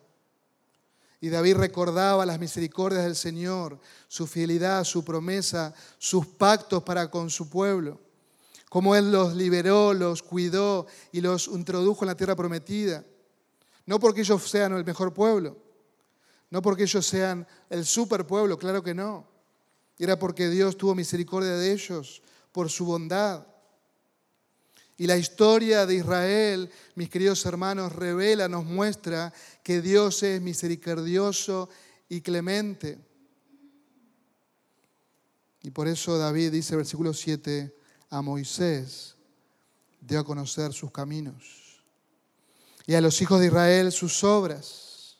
Y 1.19 1.27
David 1.27 1.57
recordaba 1.57 2.25
las 2.25 2.39
misericordias 2.39 3.03
del 3.03 3.17
Señor, 3.17 3.77
su 4.07 4.27
fidelidad, 4.27 4.85
su 4.85 5.03
promesa, 5.03 5.73
sus 5.97 6.25
pactos 6.25 6.83
para 6.83 7.11
con 7.11 7.29
su 7.29 7.49
pueblo 7.49 7.99
cómo 8.71 8.95
Él 8.95 9.11
los 9.11 9.35
liberó, 9.35 9.93
los 9.93 10.23
cuidó 10.23 10.87
y 11.11 11.19
los 11.19 11.49
introdujo 11.49 12.05
en 12.05 12.07
la 12.07 12.15
tierra 12.15 12.37
prometida. 12.37 13.03
No 13.85 13.99
porque 13.99 14.21
ellos 14.21 14.49
sean 14.49 14.71
el 14.71 14.85
mejor 14.85 15.13
pueblo, 15.13 15.57
no 16.49 16.61
porque 16.61 16.83
ellos 16.83 17.05
sean 17.05 17.45
el 17.69 17.85
super 17.85 18.25
pueblo, 18.25 18.57
claro 18.57 18.81
que 18.81 18.93
no. 18.93 19.27
Era 19.99 20.17
porque 20.17 20.49
Dios 20.49 20.77
tuvo 20.77 20.95
misericordia 20.95 21.51
de 21.57 21.73
ellos 21.73 22.21
por 22.53 22.69
su 22.69 22.85
bondad. 22.85 23.45
Y 24.95 25.05
la 25.05 25.17
historia 25.17 25.85
de 25.85 25.95
Israel, 25.95 26.71
mis 26.95 27.09
queridos 27.09 27.45
hermanos, 27.45 27.91
revela, 27.91 28.47
nos 28.47 28.63
muestra 28.63 29.33
que 29.63 29.81
Dios 29.81 30.23
es 30.23 30.41
misericordioso 30.41 31.67
y 32.07 32.21
clemente. 32.21 32.99
Y 35.61 35.71
por 35.71 35.89
eso 35.89 36.17
David 36.17 36.53
dice, 36.53 36.77
versículo 36.77 37.13
7, 37.13 37.80
a 38.11 38.21
Moisés 38.21 39.15
dio 40.01 40.19
a 40.19 40.23
conocer 40.23 40.73
sus 40.73 40.91
caminos 40.91 41.81
y 42.85 42.93
a 42.93 43.01
los 43.01 43.21
hijos 43.21 43.39
de 43.39 43.47
Israel 43.47 43.91
sus 43.91 44.23
obras. 44.23 45.17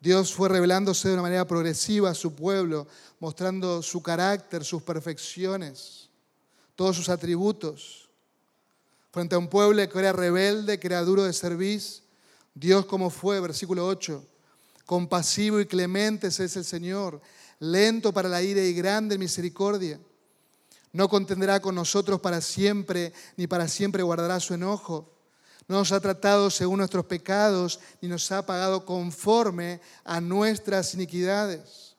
Dios 0.00 0.32
fue 0.32 0.48
revelándose 0.48 1.08
de 1.08 1.14
una 1.14 1.22
manera 1.22 1.46
progresiva 1.46 2.10
a 2.10 2.14
su 2.14 2.32
pueblo, 2.32 2.86
mostrando 3.18 3.82
su 3.82 4.00
carácter, 4.00 4.64
sus 4.64 4.82
perfecciones, 4.82 6.08
todos 6.76 6.96
sus 6.96 7.08
atributos. 7.08 8.08
frente 9.10 9.34
a 9.34 9.38
un 9.38 9.48
pueblo 9.48 9.88
que 9.88 9.98
era 9.98 10.12
rebelde, 10.12 10.78
que 10.78 10.86
era 10.86 11.02
duro 11.02 11.24
de 11.24 11.32
servir. 11.32 11.82
Dios 12.54 12.86
como 12.86 13.10
fue, 13.10 13.40
versículo 13.40 13.84
8, 13.88 14.24
compasivo 14.86 15.58
y 15.58 15.66
clemente 15.66 16.28
es 16.28 16.56
el 16.56 16.64
Señor, 16.64 17.20
lento 17.58 18.12
para 18.12 18.28
la 18.28 18.42
ira 18.42 18.62
y 18.62 18.72
grande 18.74 19.16
en 19.16 19.20
misericordia. 19.20 19.98
No 20.92 21.08
contendrá 21.08 21.60
con 21.60 21.74
nosotros 21.74 22.20
para 22.20 22.40
siempre, 22.40 23.12
ni 23.36 23.46
para 23.46 23.68
siempre 23.68 24.02
guardará 24.02 24.40
su 24.40 24.54
enojo. 24.54 25.14
No 25.68 25.76
nos 25.76 25.92
ha 25.92 26.00
tratado 26.00 26.50
según 26.50 26.78
nuestros 26.78 27.04
pecados, 27.04 27.78
ni 28.00 28.08
nos 28.08 28.32
ha 28.32 28.46
pagado 28.46 28.86
conforme 28.86 29.80
a 30.02 30.20
nuestras 30.20 30.94
iniquidades. 30.94 31.94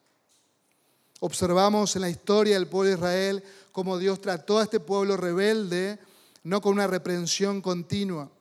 Observamos 1.19 1.95
en 1.95 2.01
la 2.01 2.09
historia 2.09 2.55
del 2.55 2.67
pueblo 2.67 2.89
de 2.89 2.95
Israel 2.95 3.43
cómo 3.71 3.97
Dios 3.97 4.21
trató 4.21 4.57
a 4.57 4.63
este 4.63 4.79
pueblo 4.79 5.17
rebelde, 5.17 5.99
no 6.43 6.61
con 6.61 6.73
una 6.73 6.87
reprensión 6.87 7.61
continua. 7.61 8.31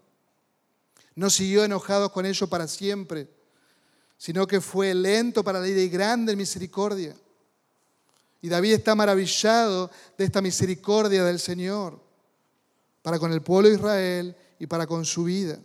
No 1.15 1.29
siguió 1.29 1.65
enojado 1.65 2.11
con 2.11 2.25
ellos 2.25 2.49
para 2.49 2.67
siempre, 2.67 3.29
sino 4.17 4.47
que 4.47 4.61
fue 4.61 4.95
lento 4.95 5.45
para 5.45 5.61
la 5.61 5.69
ira 5.69 5.81
y 5.81 5.89
grande 5.89 6.33
en 6.33 6.39
misericordia. 6.39 7.15
Y 8.41 8.49
David 8.49 8.75
está 8.75 8.95
maravillado 8.95 9.91
de 10.17 10.25
esta 10.25 10.41
misericordia 10.41 11.25
del 11.25 11.41
Señor 11.41 12.01
para 13.03 13.19
con 13.19 13.33
el 13.33 13.43
pueblo 13.43 13.69
de 13.69 13.75
Israel 13.77 14.37
y 14.59 14.67
para 14.67 14.87
con 14.87 15.05
su 15.05 15.25
vida. 15.25 15.59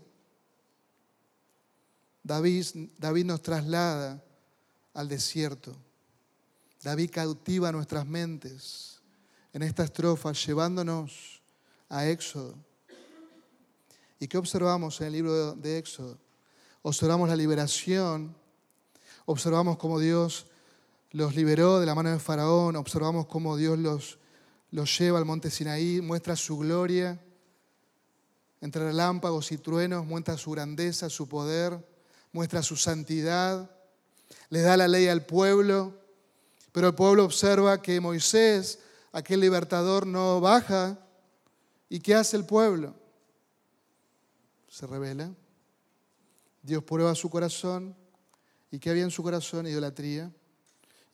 David, 2.24 3.26
nos 3.26 3.41
traslada 3.41 4.24
al 4.93 5.09
desierto. 5.09 5.76
David 6.82 7.11
cautiva 7.11 7.71
nuestras 7.71 8.05
mentes 8.05 9.01
en 9.51 9.61
esta 9.61 9.84
estrofa, 9.84 10.32
llevándonos 10.32 11.41
a 11.89 12.07
Éxodo. 12.07 12.55
¿Y 14.19 14.28
qué 14.28 14.38
observamos 14.38 14.99
en 15.01 15.07
el 15.07 15.13
libro 15.13 15.53
de 15.53 15.78
Éxodo? 15.78 16.17
Observamos 16.82 17.30
la 17.30 17.36
liberación, 17.36 18.36
observamos 19.26 19.78
cómo 19.78 19.99
Dios 19.99 20.47
los 21.14 21.36
liberó 21.36 21.80
de 21.80 21.86
la 21.86 21.95
mano 21.95 22.09
de 22.09 22.20
Faraón, 22.20 22.76
observamos 22.76 23.28
cómo 23.28 23.55
Dios 23.55 23.78
los, 23.78 24.18
los 24.72 24.97
lleva 24.97 25.20
al 25.20 25.26
monte 25.26 25.51
Sinaí, 25.51 26.01
muestra 26.01 26.36
su 26.36 26.57
gloria, 26.57 27.24
entre 28.61 28.84
relámpagos 28.86 29.51
y 29.51 29.59
truenos, 29.59 30.05
muestra 30.05 30.38
su 30.38 30.51
grandeza, 30.51 31.09
su 31.09 31.30
poder, 31.30 31.78
muestra 32.32 32.64
su 32.64 32.76
santidad, 32.76 33.70
le 34.49 34.61
da 34.61 34.76
la 34.76 34.88
ley 34.88 35.07
al 35.07 35.24
pueblo, 35.24 35.93
pero 36.72 36.88
el 36.88 36.95
pueblo 36.95 37.26
observa 37.26 37.80
que 37.80 38.01
Moisés, 38.01 38.80
aquel 39.11 39.39
libertador, 39.39 40.07
no 40.07 40.41
baja. 40.41 40.97
¿Y 41.89 41.99
qué 41.99 42.16
hace 42.16 42.36
el 42.38 42.45
pueblo? 42.45 42.95
Se 44.68 44.88
revela. 44.88 45.32
Dios 46.64 46.84
prueba 46.84 47.14
su 47.14 47.30
corazón. 47.30 47.95
¿Y 48.72 48.80
qué 48.80 48.89
había 48.89 49.03
en 49.03 49.11
su 49.11 49.22
corazón? 49.22 49.68
Idolatría. 49.68 50.32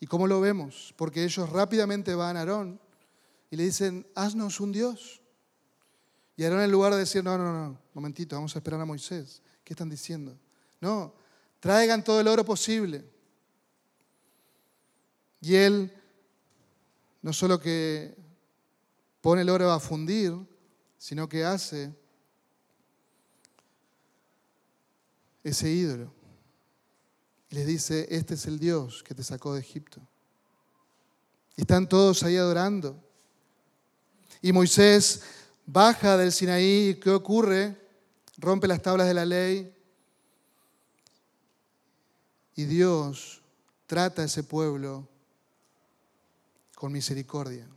¿Y 0.00 0.06
cómo 0.06 0.26
lo 0.26 0.40
vemos? 0.40 0.94
Porque 0.96 1.22
ellos 1.22 1.50
rápidamente 1.50 2.14
van 2.14 2.36
a 2.36 2.40
Aarón 2.40 2.80
y 3.50 3.56
le 3.56 3.64
dicen, 3.64 4.06
haznos 4.14 4.58
un 4.58 4.72
Dios. 4.72 5.20
Y 6.36 6.44
Aarón 6.44 6.62
en 6.62 6.70
lugar 6.72 6.92
de 6.92 7.00
decir, 7.00 7.22
no, 7.22 7.36
no, 7.36 7.52
no, 7.52 7.78
momentito, 7.92 8.34
vamos 8.34 8.56
a 8.56 8.58
esperar 8.58 8.80
a 8.80 8.86
Moisés. 8.86 9.42
¿Qué 9.62 9.74
están 9.74 9.90
diciendo? 9.90 10.36
No, 10.80 11.14
traigan 11.60 12.02
todo 12.02 12.20
el 12.20 12.28
oro 12.28 12.44
posible. 12.44 13.04
Y 15.42 15.54
él 15.54 15.92
no 17.20 17.32
solo 17.34 17.60
que 17.60 18.16
pone 19.20 19.42
el 19.42 19.50
oro 19.50 19.70
a 19.70 19.80
fundir, 19.80 20.34
sino 20.96 21.28
que 21.28 21.44
hace 21.44 21.94
ese 25.44 25.70
ídolo. 25.70 26.19
Y 27.50 27.56
les 27.56 27.66
dice, 27.66 28.06
este 28.10 28.34
es 28.34 28.46
el 28.46 28.58
Dios 28.58 29.02
que 29.02 29.14
te 29.14 29.24
sacó 29.24 29.54
de 29.54 29.60
Egipto. 29.60 30.00
Y 31.56 31.62
están 31.62 31.88
todos 31.88 32.22
ahí 32.22 32.36
adorando. 32.36 32.96
Y 34.40 34.52
Moisés 34.52 35.22
baja 35.66 36.16
del 36.16 36.30
Sinaí. 36.30 36.98
¿Qué 37.02 37.10
ocurre? 37.10 37.76
Rompe 38.38 38.68
las 38.68 38.80
tablas 38.80 39.08
de 39.08 39.14
la 39.14 39.26
ley. 39.26 39.74
Y 42.54 42.64
Dios 42.64 43.42
trata 43.86 44.22
a 44.22 44.26
ese 44.26 44.44
pueblo 44.44 45.08
con 46.76 46.92
misericordia. 46.92 47.68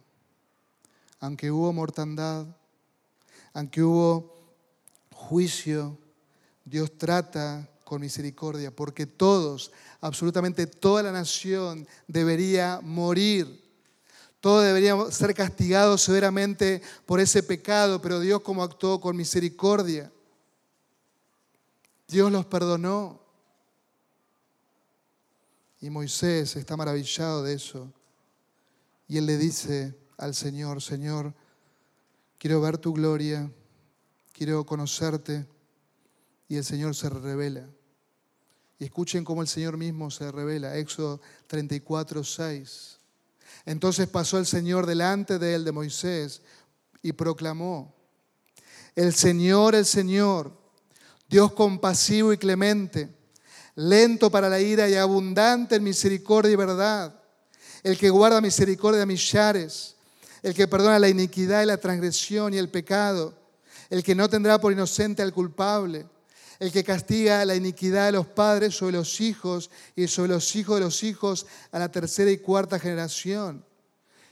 Aunque 1.20 1.50
hubo 1.50 1.74
mortandad, 1.74 2.46
aunque 3.54 3.82
hubo 3.82 4.34
juicio, 5.12 5.98
Dios 6.64 6.96
trata 6.98 7.70
con 7.94 8.02
misericordia, 8.02 8.76
porque 8.76 9.06
todos, 9.06 9.72
absolutamente 10.02 10.66
toda 10.66 11.04
la 11.04 11.12
nación 11.12 11.88
debería 12.08 12.80
morir. 12.82 13.62
Todos 14.40 14.64
deberíamos 14.64 15.14
ser 15.14 15.36
castigados 15.36 16.02
severamente 16.02 16.82
por 17.06 17.20
ese 17.20 17.44
pecado, 17.44 18.02
pero 18.02 18.20
Dios 18.20 18.42
como 18.42 18.64
actuó 18.64 19.00
con 19.00 19.16
misericordia. 19.16 20.12
Dios 22.08 22.32
los 22.32 22.48
perdonó. 22.48 23.22
Y 25.80 25.92
Moisés 25.92 26.56
está 26.56 26.76
maravillado 26.76 27.44
de 27.44 27.54
eso. 27.54 27.94
Y 29.08 29.20
él 29.20 29.28
le 29.28 29.38
dice 29.38 29.96
al 30.18 30.34
Señor, 30.34 30.82
Señor, 30.82 31.32
quiero 32.40 32.60
ver 32.60 32.80
tu 32.80 32.92
gloria, 32.92 33.52
quiero 34.32 34.66
conocerte. 34.66 35.46
Y 36.48 36.58
el 36.58 36.64
Señor 36.64 36.96
se 36.96 37.10
revela. 37.10 37.70
Y 38.80 38.86
escuchen 38.86 39.24
cómo 39.24 39.42
el 39.42 39.48
Señor 39.48 39.78
mismo 39.78 40.12
se 40.12 40.32
revela. 40.32 40.78
Éxodo 40.78 41.22
34, 41.48 42.24
6. 42.24 42.98
Entonces 43.66 44.08
pasó 44.08 44.38
el 44.38 44.46
Señor 44.46 44.86
delante 44.86 45.40
de 45.40 45.56
él, 45.56 45.64
de 45.64 45.72
Moisés, 45.72 46.42
y 47.02 47.14
proclamó, 47.14 47.94
el 48.96 49.14
Señor, 49.14 49.76
el 49.76 49.86
Señor, 49.86 50.52
Dios 51.30 51.54
compasivo 51.54 52.32
y 52.34 52.38
clemente, 52.38 53.10
lento 53.76 54.30
para 54.30 54.50
la 54.50 54.60
ira 54.60 54.88
y 54.88 54.96
abundante 54.96 55.76
en 55.76 55.84
misericordia 55.84 56.52
y 56.52 56.56
verdad, 56.56 57.20
el 57.84 57.98
que 57.98 58.10
guarda 58.10 58.40
misericordia 58.40 59.04
a 59.04 59.06
millares, 59.06 59.96
el 60.42 60.54
que 60.54 60.68
perdona 60.68 61.00
la 61.00 61.10
iniquidad 61.10 61.64
y 61.64 61.66
la 61.66 61.78
transgresión 61.78 62.54
y 62.54 62.58
el 62.58 62.70
pecado, 62.70 63.34
el 63.90 64.04
que 64.04 64.16
no 64.16 64.30
tendrá 64.30 64.60
por 64.60 64.72
inocente 64.72 65.22
al 65.22 65.34
culpable 65.34 66.06
el 66.64 66.72
que 66.72 66.82
castiga 66.82 67.44
la 67.44 67.56
iniquidad 67.56 68.06
de 68.06 68.14
los 68.14 68.26
padres 68.26 68.74
sobre 68.74 68.96
los 68.96 69.20
hijos 69.20 69.70
y 69.98 70.08
sobre 70.08 70.32
los 70.32 70.56
hijos 70.56 70.76
de 70.76 70.86
los 70.86 71.04
hijos 71.04 71.46
a 71.74 71.78
la 71.78 71.92
tercera 71.92 72.32
y 72.32 72.38
cuarta 72.38 72.80
generación. 72.80 73.66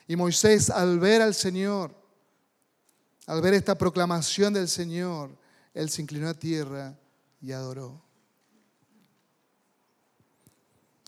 Y 0.07 0.15
Moisés 0.15 0.69
al 0.69 0.97
ver 0.97 1.21
al 1.21 1.35
Señor, 1.35 1.93
al 3.27 3.41
ver 3.41 3.53
esta 3.53 3.77
proclamación 3.77 4.53
del 4.53 4.69
Señor, 4.69 5.37
él 5.73 5.89
se 5.89 6.03
inclinó 6.03 6.29
a 6.29 6.33
tierra 6.33 6.97
y 7.41 7.51
adoró. 7.51 8.01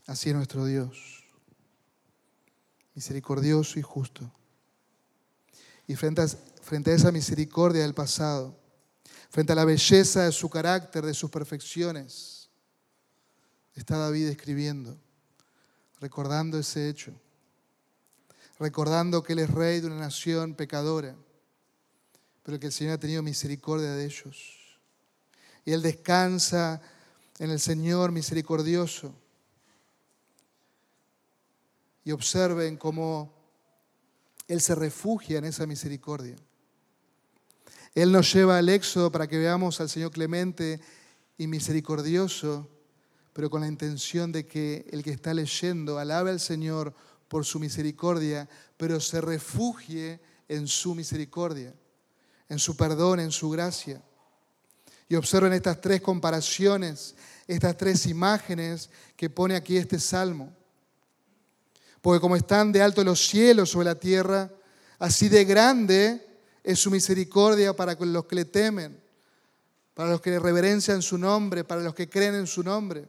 Así 0.06 0.28
es 0.28 0.36
nuestro 0.36 0.66
Dios, 0.66 1.24
misericordioso 2.96 3.80
y 3.80 3.82
justo. 3.82 4.30
Y 5.88 5.96
frente 5.96 6.22
a, 6.22 6.94
esa 6.94 7.14
misericordia 7.14 7.84
del 7.84 7.94
pasado, 7.94 8.60
frente 9.34 9.52
a 9.52 9.56
la 9.56 9.66
belleza 9.66 10.26
de 10.26 10.32
su 10.32 10.48
carácter, 10.48 11.04
de 11.04 11.16
sus 11.16 11.32
perfecciones, 11.32 12.52
está 13.74 13.98
David 13.98 14.28
escribiendo, 14.28 14.96
recordando 16.00 16.60
ese 16.60 16.88
hecho, 16.88 17.12
recordando 18.60 19.24
que 19.24 19.34
él 19.34 19.40
es 19.40 19.50
rey 19.50 19.80
de 19.80 19.88
una 19.88 19.98
nación 19.98 20.54
pecadora, 20.54 21.16
pero 22.44 22.60
que 22.60 22.68
el 22.68 22.72
Señor 22.72 22.94
ha 22.94 23.00
tenido 23.00 23.24
misericordia 23.24 23.94
de 23.94 24.06
ellos. 24.06 24.78
Y 25.66 25.72
él 25.72 25.82
descansa 25.82 26.80
en 27.40 27.50
el 27.50 27.60
Señor 27.60 28.12
misericordioso. 28.12 29.16
Y 32.06 32.12
observen 32.12 32.78
cómo 32.78 33.34
Él 34.48 34.62
se 34.62 34.76
refugia 34.76 35.40
en 35.40 35.46
esa 35.46 35.66
misericordia. 35.66 36.36
Él 37.96 38.12
nos 38.12 38.34
lleva 38.34 38.58
al 38.58 38.70
éxodo 38.70 39.12
para 39.12 39.28
que 39.28 39.38
veamos 39.38 39.80
al 39.80 39.90
Señor 39.90 40.12
clemente 40.12 40.80
y 41.38 41.48
misericordioso, 41.48 42.70
pero 43.34 43.50
con 43.50 43.62
la 43.62 43.68
intención 43.68 44.32
de 44.32 44.48
que 44.48 44.86
el 44.92 45.04
que 45.04 45.12
está 45.12 45.34
leyendo 45.34 46.00
alabe 46.00 46.32
al 46.32 46.40
Señor 46.40 46.94
por 47.28 47.46
su 47.46 47.60
misericordia, 47.60 48.50
pero 48.78 49.00
se 49.00 49.22
refugie 49.22 50.20
en 50.48 50.68
su 50.68 50.96
misericordia, 50.96 51.74
en 52.50 52.60
su 52.60 52.76
perdón, 52.76 53.20
en 53.20 53.32
su 53.32 53.50
gracia. 53.50 54.02
Y 55.08 55.16
observen 55.16 55.54
estas 55.54 55.80
tres 55.80 56.02
comparaciones, 56.02 57.16
estas 57.48 57.78
tres 57.78 58.06
imágenes 58.08 58.90
que 59.16 59.30
pone 59.30 59.56
aquí 59.56 59.78
este 59.78 60.00
salmo. 60.00 60.56
Porque 62.02 62.20
como 62.20 62.36
están 62.36 62.72
de 62.72 62.82
alto 62.82 63.04
los 63.04 63.28
cielos 63.28 63.70
sobre 63.70 63.86
la 63.86 63.96
tierra, 63.96 64.52
así 65.00 65.30
de 65.30 65.46
grande 65.46 66.33
Es 66.64 66.80
su 66.80 66.90
misericordia 66.90 67.76
para 67.76 67.94
los 67.96 68.26
que 68.26 68.36
le 68.36 68.46
temen, 68.46 69.02
para 69.94 70.12
los 70.12 70.22
que 70.22 70.32
le 70.32 70.40
reverencian 70.40 71.02
su 71.02 71.18
nombre, 71.18 71.64
para 71.64 71.82
los 71.82 71.94
que 71.94 72.10
creen 72.10 72.36
en 72.36 72.48
su 72.48 72.64
nombre. 72.64 73.08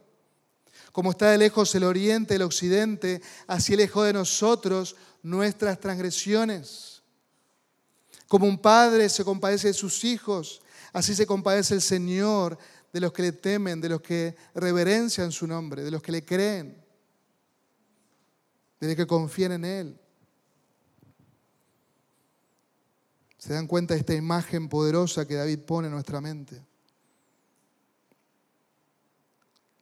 Como 0.91 1.11
está 1.11 1.31
de 1.31 1.37
lejos 1.37 1.73
el 1.75 1.83
oriente, 1.83 2.35
el 2.35 2.41
occidente, 2.41 3.21
así 3.47 3.75
lejos 3.75 4.05
de 4.05 4.13
nosotros 4.13 4.95
nuestras 5.23 5.79
transgresiones. 5.79 7.01
Como 8.27 8.47
un 8.47 8.57
padre 8.57 9.09
se 9.09 9.23
compadece 9.23 9.69
de 9.69 9.73
sus 9.73 10.03
hijos, 10.03 10.61
así 10.93 11.15
se 11.15 11.25
compadece 11.25 11.73
el 11.73 11.81
Señor 11.81 12.57
de 12.91 12.99
los 12.99 13.11
que 13.11 13.23
le 13.23 13.31
temen, 13.33 13.81
de 13.81 13.89
los 13.89 14.01
que 14.01 14.35
reverencian 14.53 15.31
su 15.31 15.47
nombre, 15.47 15.83
de 15.83 15.91
los 15.91 16.01
que 16.01 16.11
le 16.11 16.23
creen, 16.23 16.81
de 18.79 18.87
los 18.87 18.95
que 18.95 19.05
confían 19.05 19.51
en 19.51 19.65
Él. 19.65 19.99
¿Se 23.45 23.53
dan 23.53 23.67
cuenta 23.67 23.93
de 23.93 23.99
esta 23.99 24.15
imagen 24.15 24.67
poderosa 24.67 25.27
que 25.27 25.35
David 25.35 25.59
pone 25.59 25.87
en 25.87 25.93
nuestra 25.93 26.19
mente? 26.19 26.59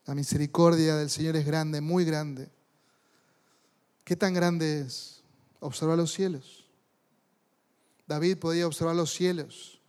La 0.05 0.14
misericordia 0.14 0.97
del 0.97 1.09
Señor 1.09 1.38
es 1.38 1.45
grande, 1.45 1.80
muy 1.80 2.03
grande. 2.03 2.49
¿Qué 4.03 4.18
tan 4.18 4.34
grande 4.34 4.82
es? 4.82 5.24
Observar 5.61 5.97
los 5.97 6.11
cielos. 6.11 6.66
David 8.05 8.38
podía 8.38 8.68
observar 8.68 8.97
los 8.97 9.14
cielos. 9.14 9.80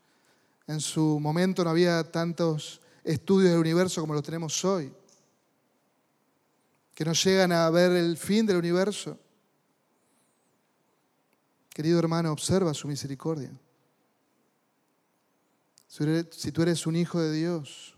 En 0.69 0.79
su 0.79 1.19
momento 1.19 1.65
no 1.65 1.71
había 1.71 2.13
tantos 2.13 2.81
estudios 3.03 3.51
del 3.51 3.61
universo 3.61 4.01
como 4.01 4.15
lo 4.15 4.23
tenemos 4.23 4.65
hoy, 4.65 4.93
que 6.95 7.05
nos 7.05 7.25
llegan 7.25 7.51
a 7.51 7.69
ver 7.71 7.91
el 7.91 8.17
fin 8.19 8.47
del 8.47 8.59
universo. 8.59 9.19
Querido 11.75 11.99
hermano, 11.99 12.31
observa 12.31 12.73
su 12.73 12.87
misericordia. 12.87 13.51
Si 15.89 16.53
tú 16.53 16.63
eres 16.63 16.87
un 16.87 16.95
hijo 16.95 17.21
de 17.21 17.33
Dios, 17.33 17.97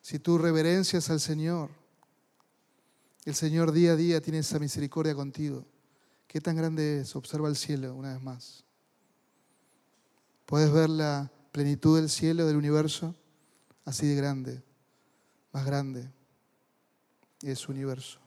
si 0.00 0.20
tú 0.20 0.38
reverencias 0.38 1.10
al 1.10 1.18
Señor, 1.18 1.70
el 3.24 3.34
Señor 3.34 3.72
día 3.72 3.92
a 3.92 3.96
día 3.96 4.20
tiene 4.20 4.38
esa 4.38 4.60
misericordia 4.60 5.16
contigo. 5.16 5.66
¿Qué 6.28 6.40
tan 6.40 6.54
grande 6.54 7.00
es? 7.00 7.16
Observa 7.16 7.48
el 7.48 7.56
cielo 7.56 7.92
una 7.92 8.12
vez 8.12 8.22
más. 8.22 8.64
¿Puedes 10.44 10.70
ver 10.70 10.88
la 10.88 11.28
plenitud 11.50 11.98
del 11.98 12.08
cielo, 12.08 12.46
del 12.46 12.54
universo? 12.54 13.16
Así 13.84 14.06
de 14.06 14.14
grande, 14.14 14.62
más 15.50 15.66
grande. 15.66 16.08
Es 17.42 17.58
su 17.58 17.72
universo. 17.72 18.20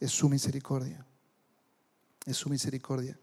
Es 0.00 0.10
su 0.10 0.28
misericordia. 0.28 1.06
Es 2.24 2.36
su 2.36 2.50
misericordia. 2.50 3.16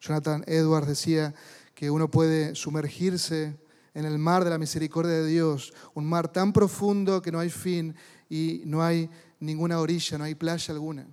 Jonathan 0.00 0.44
Edwards 0.46 0.88
decía 0.88 1.34
que 1.74 1.90
uno 1.90 2.10
puede 2.10 2.54
sumergirse 2.54 3.58
en 3.94 4.04
el 4.04 4.18
mar 4.18 4.44
de 4.44 4.50
la 4.50 4.58
misericordia 4.58 5.12
de 5.12 5.26
Dios, 5.26 5.72
un 5.94 6.06
mar 6.06 6.28
tan 6.32 6.52
profundo 6.52 7.20
que 7.20 7.32
no 7.32 7.40
hay 7.40 7.50
fin 7.50 7.94
y 8.28 8.62
no 8.64 8.82
hay 8.82 9.10
ninguna 9.40 9.80
orilla, 9.80 10.18
no 10.18 10.24
hay 10.24 10.34
playa 10.34 10.72
alguna. 10.72 11.06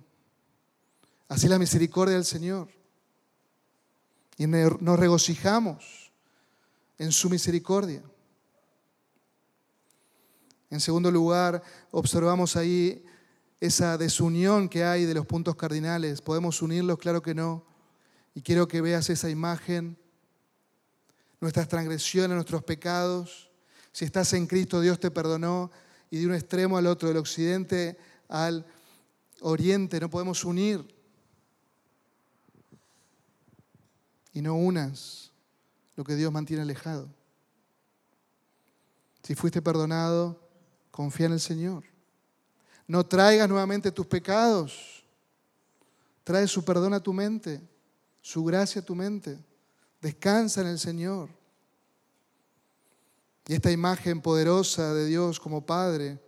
Así 1.28 1.48
la 1.48 1.58
misericordia 1.58 2.14
del 2.14 2.24
Señor. 2.24 2.68
Y 4.36 4.46
nos 4.46 4.98
regocijamos 4.98 6.12
en 6.96 7.12
su 7.12 7.28
misericordia. 7.28 8.02
En 10.70 10.80
segundo 10.80 11.10
lugar, 11.10 11.62
observamos 11.90 12.56
ahí 12.56 13.04
esa 13.60 13.98
desunión 13.98 14.68
que 14.68 14.84
hay 14.84 15.04
de 15.04 15.14
los 15.14 15.26
puntos 15.26 15.56
cardinales. 15.56 16.22
¿Podemos 16.22 16.62
unirlos? 16.62 16.98
Claro 16.98 17.20
que 17.20 17.34
no. 17.34 17.67
Y 18.38 18.42
quiero 18.42 18.68
que 18.68 18.80
veas 18.80 19.10
esa 19.10 19.28
imagen 19.28 19.98
nuestras 21.40 21.66
transgresiones, 21.66 22.36
nuestros 22.36 22.62
pecados. 22.62 23.50
Si 23.90 24.04
estás 24.04 24.32
en 24.32 24.46
Cristo, 24.46 24.80
Dios 24.80 25.00
te 25.00 25.10
perdonó 25.10 25.72
y 26.08 26.20
de 26.20 26.26
un 26.28 26.34
extremo 26.34 26.78
al 26.78 26.86
otro, 26.86 27.08
del 27.08 27.16
occidente 27.16 27.98
al 28.28 28.64
oriente, 29.40 29.98
no 29.98 30.08
podemos 30.08 30.44
unir. 30.44 30.86
Y 34.32 34.40
no 34.40 34.54
unas 34.54 35.32
lo 35.96 36.04
que 36.04 36.14
Dios 36.14 36.30
mantiene 36.30 36.62
alejado. 36.62 37.12
Si 39.24 39.34
fuiste 39.34 39.60
perdonado, 39.60 40.48
confía 40.92 41.26
en 41.26 41.32
el 41.32 41.40
Señor. 41.40 41.82
No 42.86 43.04
traigas 43.04 43.48
nuevamente 43.48 43.90
tus 43.90 44.06
pecados. 44.06 45.04
Trae 46.22 46.46
su 46.46 46.64
perdón 46.64 46.94
a 46.94 47.02
tu 47.02 47.12
mente, 47.12 47.60
su 48.20 48.44
gracia 48.44 48.80
a 48.80 48.84
tu 48.84 48.94
mente. 48.94 49.38
Descansa 50.00 50.60
en 50.60 50.68
el 50.68 50.78
Señor. 50.78 51.28
Y 53.46 53.54
esta 53.54 53.70
imagen 53.70 54.20
poderosa 54.20 54.92
de 54.92 55.06
Dios 55.06 55.40
como 55.40 55.64
Padre, 55.64 56.20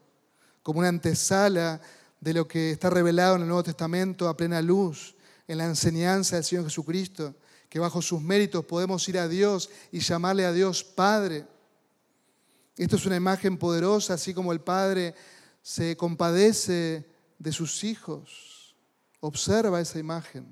como 0.62 0.78
una 0.78 0.88
antesala 0.88 1.80
de 2.20 2.34
lo 2.34 2.48
que 2.48 2.70
está 2.70 2.90
revelado 2.90 3.36
en 3.36 3.42
el 3.42 3.48
Nuevo 3.48 3.62
Testamento 3.62 4.28
a 4.28 4.36
plena 4.36 4.62
luz, 4.62 5.14
en 5.46 5.58
la 5.58 5.66
enseñanza 5.66 6.36
del 6.36 6.44
Señor 6.44 6.64
Jesucristo, 6.64 7.34
que 7.68 7.78
bajo 7.78 8.02
sus 8.02 8.20
méritos 8.20 8.64
podemos 8.64 9.08
ir 9.08 9.18
a 9.18 9.28
Dios 9.28 9.70
y 9.92 10.00
llamarle 10.00 10.44
a 10.44 10.52
Dios 10.52 10.82
Padre. 10.82 11.46
Esto 12.76 12.96
es 12.96 13.06
una 13.06 13.16
imagen 13.16 13.58
poderosa, 13.58 14.14
así 14.14 14.32
como 14.32 14.52
el 14.52 14.60
Padre 14.60 15.14
se 15.62 15.96
compadece 15.96 17.06
de 17.38 17.52
sus 17.52 17.84
hijos. 17.84 18.74
Observa 19.20 19.80
esa 19.80 19.98
imagen, 19.98 20.46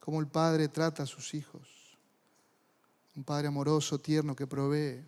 como 0.00 0.18
el 0.20 0.26
Padre 0.26 0.68
trata 0.68 1.04
a 1.04 1.06
sus 1.06 1.34
hijos 1.34 1.80
un 3.20 3.24
Padre 3.24 3.48
amoroso, 3.48 3.98
tierno, 3.98 4.34
que 4.34 4.46
provee. 4.46 5.04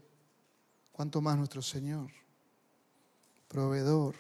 ¿Cuánto 0.93 1.21
más 1.21 1.37
nuestro 1.39 1.63
Señor? 1.63 2.11
Proveedor, 3.49 4.17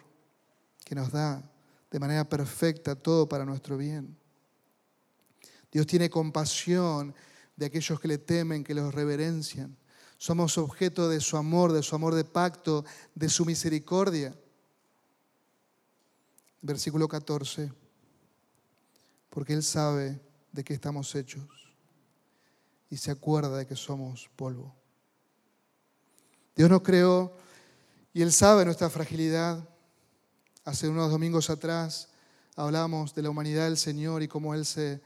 que 0.84 0.94
nos 0.94 1.10
da 1.10 1.42
de 1.90 1.98
manera 1.98 2.24
perfecta 2.24 2.94
todo 2.94 3.28
para 3.28 3.44
nuestro 3.44 3.76
bien. 3.76 4.16
Dios 5.70 5.86
tiene 5.86 6.08
compasión 6.08 7.14
de 7.56 7.66
aquellos 7.66 8.00
que 8.00 8.08
le 8.08 8.18
temen, 8.18 8.64
que 8.64 8.74
los 8.74 8.94
reverencian. 8.94 9.76
Somos 10.16 10.56
objeto 10.56 11.08
de 11.08 11.20
su 11.20 11.36
amor, 11.36 11.72
de 11.72 11.82
su 11.82 11.94
amor 11.94 12.14
de 12.14 12.24
pacto, 12.24 12.84
de 13.14 13.28
su 13.28 13.44
misericordia. 13.44 14.34
Versículo 16.62 17.08
14. 17.08 17.72
Porque 19.28 19.52
Él 19.52 19.62
sabe 19.62 20.20
de 20.52 20.62
qué 20.62 20.74
estamos 20.74 21.14
hechos 21.14 21.48
y 22.90 22.96
se 22.98 23.10
acuerda 23.10 23.56
de 23.56 23.66
que 23.66 23.74
somos 23.74 24.30
polvo. 24.36 24.74
Dios 26.54 26.68
nos 26.68 26.82
creó 26.82 27.34
y 28.12 28.20
Él 28.20 28.30
sabe 28.32 28.64
nuestra 28.64 28.90
fragilidad. 28.90 29.66
Hace 30.64 30.88
unos 30.88 31.10
domingos 31.10 31.48
atrás 31.48 32.10
hablamos 32.54 33.14
de 33.14 33.22
la 33.22 33.30
humanidad 33.30 33.64
del 33.64 33.78
Señor 33.78 34.22
y 34.22 34.28
cómo 34.28 34.54
Él 34.54 34.66
se, 34.66 35.00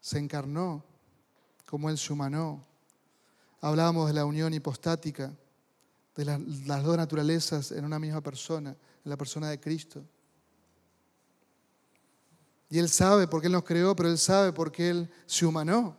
se 0.00 0.18
encarnó, 0.18 0.84
cómo 1.64 1.88
Él 1.88 1.96
se 1.96 2.12
humanó. 2.12 2.66
Hablábamos 3.60 4.08
de 4.08 4.14
la 4.14 4.24
unión 4.24 4.52
hipostática, 4.52 5.32
de 6.16 6.24
las 6.66 6.82
dos 6.82 6.96
naturalezas 6.96 7.70
en 7.70 7.84
una 7.84 8.00
misma 8.00 8.20
persona, 8.20 8.70
en 8.70 9.10
la 9.10 9.16
persona 9.16 9.48
de 9.48 9.60
Cristo. 9.60 10.04
Y 12.72 12.78
Él 12.78 12.88
sabe 12.88 13.28
por 13.28 13.42
qué 13.42 13.48
Él 13.48 13.52
nos 13.52 13.64
creó, 13.64 13.94
pero 13.94 14.08
Él 14.08 14.16
sabe 14.16 14.50
por 14.50 14.72
qué 14.72 14.88
Él 14.88 15.10
se 15.26 15.44
humanó. 15.44 15.94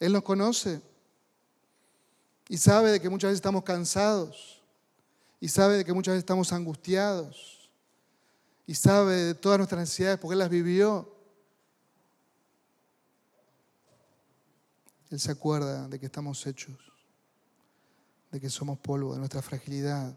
Él 0.00 0.12
nos 0.12 0.24
conoce 0.24 0.82
y 2.48 2.56
sabe 2.58 2.90
de 2.90 3.00
que 3.00 3.08
muchas 3.08 3.28
veces 3.28 3.38
estamos 3.38 3.62
cansados 3.62 4.60
y 5.38 5.46
sabe 5.46 5.76
de 5.76 5.84
que 5.84 5.92
muchas 5.92 6.14
veces 6.14 6.22
estamos 6.24 6.52
angustiados 6.52 7.70
y 8.66 8.74
sabe 8.74 9.14
de 9.14 9.34
todas 9.36 9.58
nuestras 9.58 9.82
necesidades 9.82 10.18
porque 10.18 10.32
Él 10.32 10.40
las 10.40 10.50
vivió. 10.50 11.16
Él 15.10 15.20
se 15.20 15.30
acuerda 15.30 15.86
de 15.86 16.00
que 16.00 16.06
estamos 16.06 16.44
hechos, 16.44 16.76
de 18.32 18.40
que 18.40 18.50
somos 18.50 18.80
polvo, 18.80 19.12
de 19.12 19.20
nuestra 19.20 19.42
fragilidad. 19.42 20.12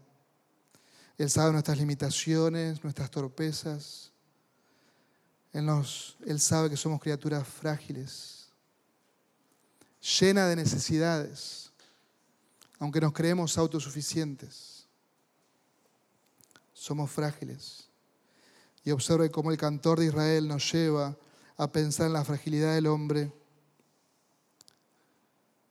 Él 1.18 1.28
sabe 1.28 1.50
nuestras 1.52 1.78
limitaciones, 1.78 2.82
nuestras 2.82 3.10
torpezas. 3.10 4.07
Él, 5.52 5.64
nos, 5.64 6.16
él 6.26 6.40
sabe 6.40 6.70
que 6.70 6.76
somos 6.76 7.00
criaturas 7.00 7.46
frágiles 7.46 8.38
llena 10.00 10.46
de 10.46 10.56
necesidades, 10.56 11.70
aunque 12.78 13.00
nos 13.00 13.12
creemos 13.12 13.58
autosuficientes. 13.58 14.86
Somos 16.72 17.10
frágiles. 17.10 17.88
Y 18.84 18.90
observe 18.90 19.30
cómo 19.30 19.50
el 19.50 19.58
cantor 19.58 19.98
de 19.98 20.06
Israel 20.06 20.48
nos 20.48 20.72
lleva 20.72 21.16
a 21.56 21.70
pensar 21.70 22.06
en 22.06 22.12
la 22.12 22.24
fragilidad 22.24 22.74
del 22.74 22.86
hombre. 22.86 23.32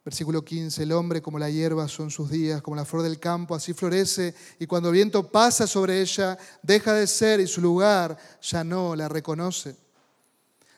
Versículo 0.08 0.42
15, 0.42 0.84
el 0.84 0.94
hombre 0.94 1.22
como 1.22 1.38
la 1.38 1.50
hierba 1.50 1.86
son 1.90 2.10
sus 2.10 2.30
días, 2.30 2.62
como 2.62 2.78
la 2.78 2.86
flor 2.86 3.04
del 3.04 3.20
campo, 3.20 3.54
así 3.54 3.74
florece, 3.74 4.34
y 4.58 4.66
cuando 4.66 4.88
el 4.88 4.94
viento 4.94 5.30
pasa 5.30 5.68
sobre 5.68 6.00
ella, 6.00 6.38
deja 6.64 6.94
de 6.94 7.06
ser 7.08 7.42
y 7.42 7.46
su 7.46 7.60
lugar 7.60 8.18
ya 8.42 8.64
no 8.64 8.96
la 8.96 9.10
reconoce. 9.10 9.76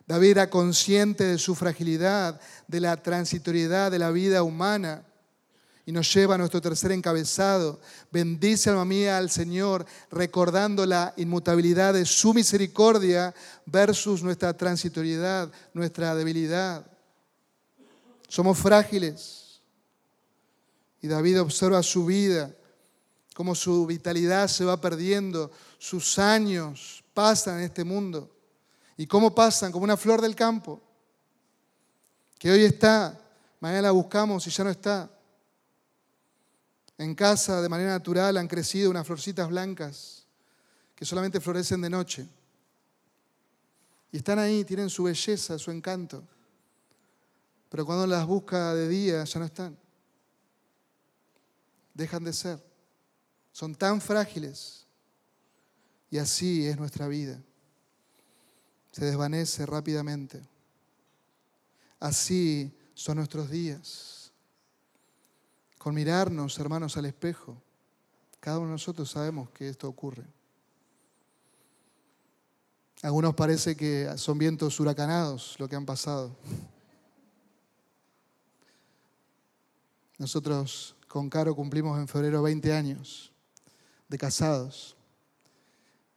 David 0.07 0.31
era 0.31 0.49
consciente 0.49 1.25
de 1.25 1.37
su 1.37 1.53
fragilidad, 1.53 2.41
de 2.67 2.79
la 2.79 2.97
transitoriedad 3.03 3.91
de 3.91 3.99
la 3.99 4.09
vida 4.09 4.41
humana. 4.41 5.05
Y 5.85 5.91
nos 5.91 6.11
lleva 6.11 6.33
a 6.33 6.39
nuestro 6.39 6.59
tercer 6.59 6.91
encabezado. 6.91 7.79
Bendice 8.11 8.71
alma 8.71 8.85
mía 8.85 9.19
al 9.19 9.29
Señor, 9.29 9.85
recordando 10.09 10.87
la 10.87 11.13
inmutabilidad 11.17 11.93
de 11.93 12.05
su 12.05 12.33
misericordia 12.33 13.35
versus 13.67 14.23
nuestra 14.23 14.57
transitoriedad, 14.57 15.51
nuestra 15.75 16.15
debilidad. 16.15 16.83
Somos 18.29 18.57
frágiles. 18.57 19.59
Y 21.01 21.07
David 21.07 21.41
observa 21.41 21.81
su 21.83 22.05
vida, 22.05 22.55
cómo 23.33 23.55
su 23.55 23.85
vitalidad 23.85 24.47
se 24.47 24.63
va 24.63 24.79
perdiendo, 24.79 25.51
sus 25.77 26.19
años 26.19 27.03
pasan 27.13 27.57
en 27.57 27.65
este 27.65 27.83
mundo. 27.83 28.29
¿Y 28.97 29.07
cómo 29.07 29.33
pasan? 29.33 29.71
Como 29.71 29.83
una 29.83 29.97
flor 29.97 30.21
del 30.21 30.35
campo, 30.35 30.81
que 32.37 32.51
hoy 32.51 32.63
está, 32.63 33.19
mañana 33.59 33.83
la 33.83 33.91
buscamos 33.91 34.45
y 34.45 34.49
ya 34.49 34.63
no 34.63 34.69
está. 34.69 35.09
En 36.97 37.15
casa, 37.15 37.61
de 37.61 37.69
manera 37.69 37.91
natural, 37.91 38.37
han 38.37 38.47
crecido 38.47 38.91
unas 38.91 39.07
florcitas 39.07 39.47
blancas 39.49 40.25
que 40.95 41.05
solamente 41.05 41.39
florecen 41.39 41.81
de 41.81 41.89
noche. 41.89 42.27
Y 44.11 44.17
están 44.17 44.37
ahí, 44.37 44.65
tienen 44.65 44.89
su 44.89 45.03
belleza, 45.03 45.57
su 45.57 45.71
encanto. 45.71 46.23
Pero 47.69 47.85
cuando 47.85 48.07
las 48.07 48.25
busca 48.25 48.73
de 48.73 48.87
día, 48.87 49.23
ya 49.23 49.39
no 49.39 49.45
están. 49.45 49.77
Dejan 51.93 52.23
de 52.23 52.33
ser. 52.33 52.63
Son 53.51 53.75
tan 53.75 54.01
frágiles. 54.01 54.85
Y 56.09 56.17
así 56.17 56.67
es 56.67 56.77
nuestra 56.77 57.07
vida 57.07 57.39
se 58.91 59.05
desvanece 59.05 59.65
rápidamente. 59.65 60.41
Así 61.99 62.71
son 62.93 63.17
nuestros 63.17 63.49
días. 63.49 64.31
Con 65.77 65.95
mirarnos, 65.95 66.57
hermanos, 66.59 66.97
al 66.97 67.05
espejo, 67.05 67.61
cada 68.39 68.57
uno 68.57 68.67
de 68.67 68.73
nosotros 68.73 69.09
sabemos 69.09 69.49
que 69.51 69.69
esto 69.69 69.87
ocurre. 69.87 70.25
algunos 73.01 73.33
parece 73.33 73.75
que 73.77 74.11
son 74.17 74.37
vientos 74.37 74.79
huracanados 74.79 75.55
lo 75.59 75.69
que 75.69 75.75
han 75.75 75.85
pasado. 75.85 76.35
Nosotros 80.19 80.95
con 81.07 81.27
Caro 81.31 81.55
cumplimos 81.55 81.97
en 81.97 82.07
febrero 82.07 82.43
20 82.43 82.71
años 82.71 83.31
de 84.07 84.17
casados. 84.19 84.95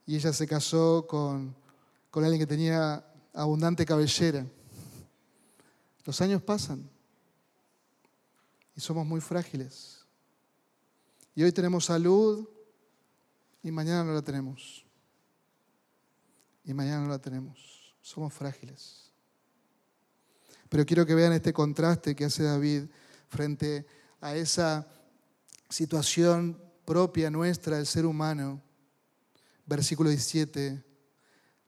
Y 0.05 0.15
ella 0.15 0.31
se 0.31 0.45
casó 0.45 1.07
con 1.07 1.55
con 2.13 2.23
alguien 2.23 2.41
que 2.41 2.45
tenía 2.45 3.03
abundante 3.33 3.87
cabellera. 3.87 4.45
Los 6.05 6.21
años 6.21 6.43
pasan 6.43 6.87
y 8.75 8.81
somos 8.81 9.03
muy 9.03 9.19
frágiles. 9.19 10.05
Y 11.33 11.41
hoy 11.41 11.51
tenemos 11.51 11.85
salud 11.85 12.47
y 13.63 13.71
mañana 13.71 14.03
no 14.03 14.13
la 14.13 14.21
tenemos. 14.21 14.85
Y 16.63 16.71
mañana 16.75 17.01
no 17.01 17.09
la 17.09 17.17
tenemos. 17.17 17.95
Somos 17.99 18.31
frágiles. 18.31 19.09
Pero 20.69 20.85
quiero 20.85 21.07
que 21.07 21.15
vean 21.15 21.33
este 21.33 21.51
contraste 21.51 22.15
que 22.15 22.25
hace 22.25 22.43
David 22.43 22.83
frente 23.33 23.85
a 24.21 24.35
esa 24.35 24.87
situación 25.67 26.61
propia 26.85 27.29
nuestra 27.29 27.77
del 27.77 27.87
ser 27.87 28.05
humano. 28.05 28.61
Versículo 29.65 30.09
17 30.09 30.83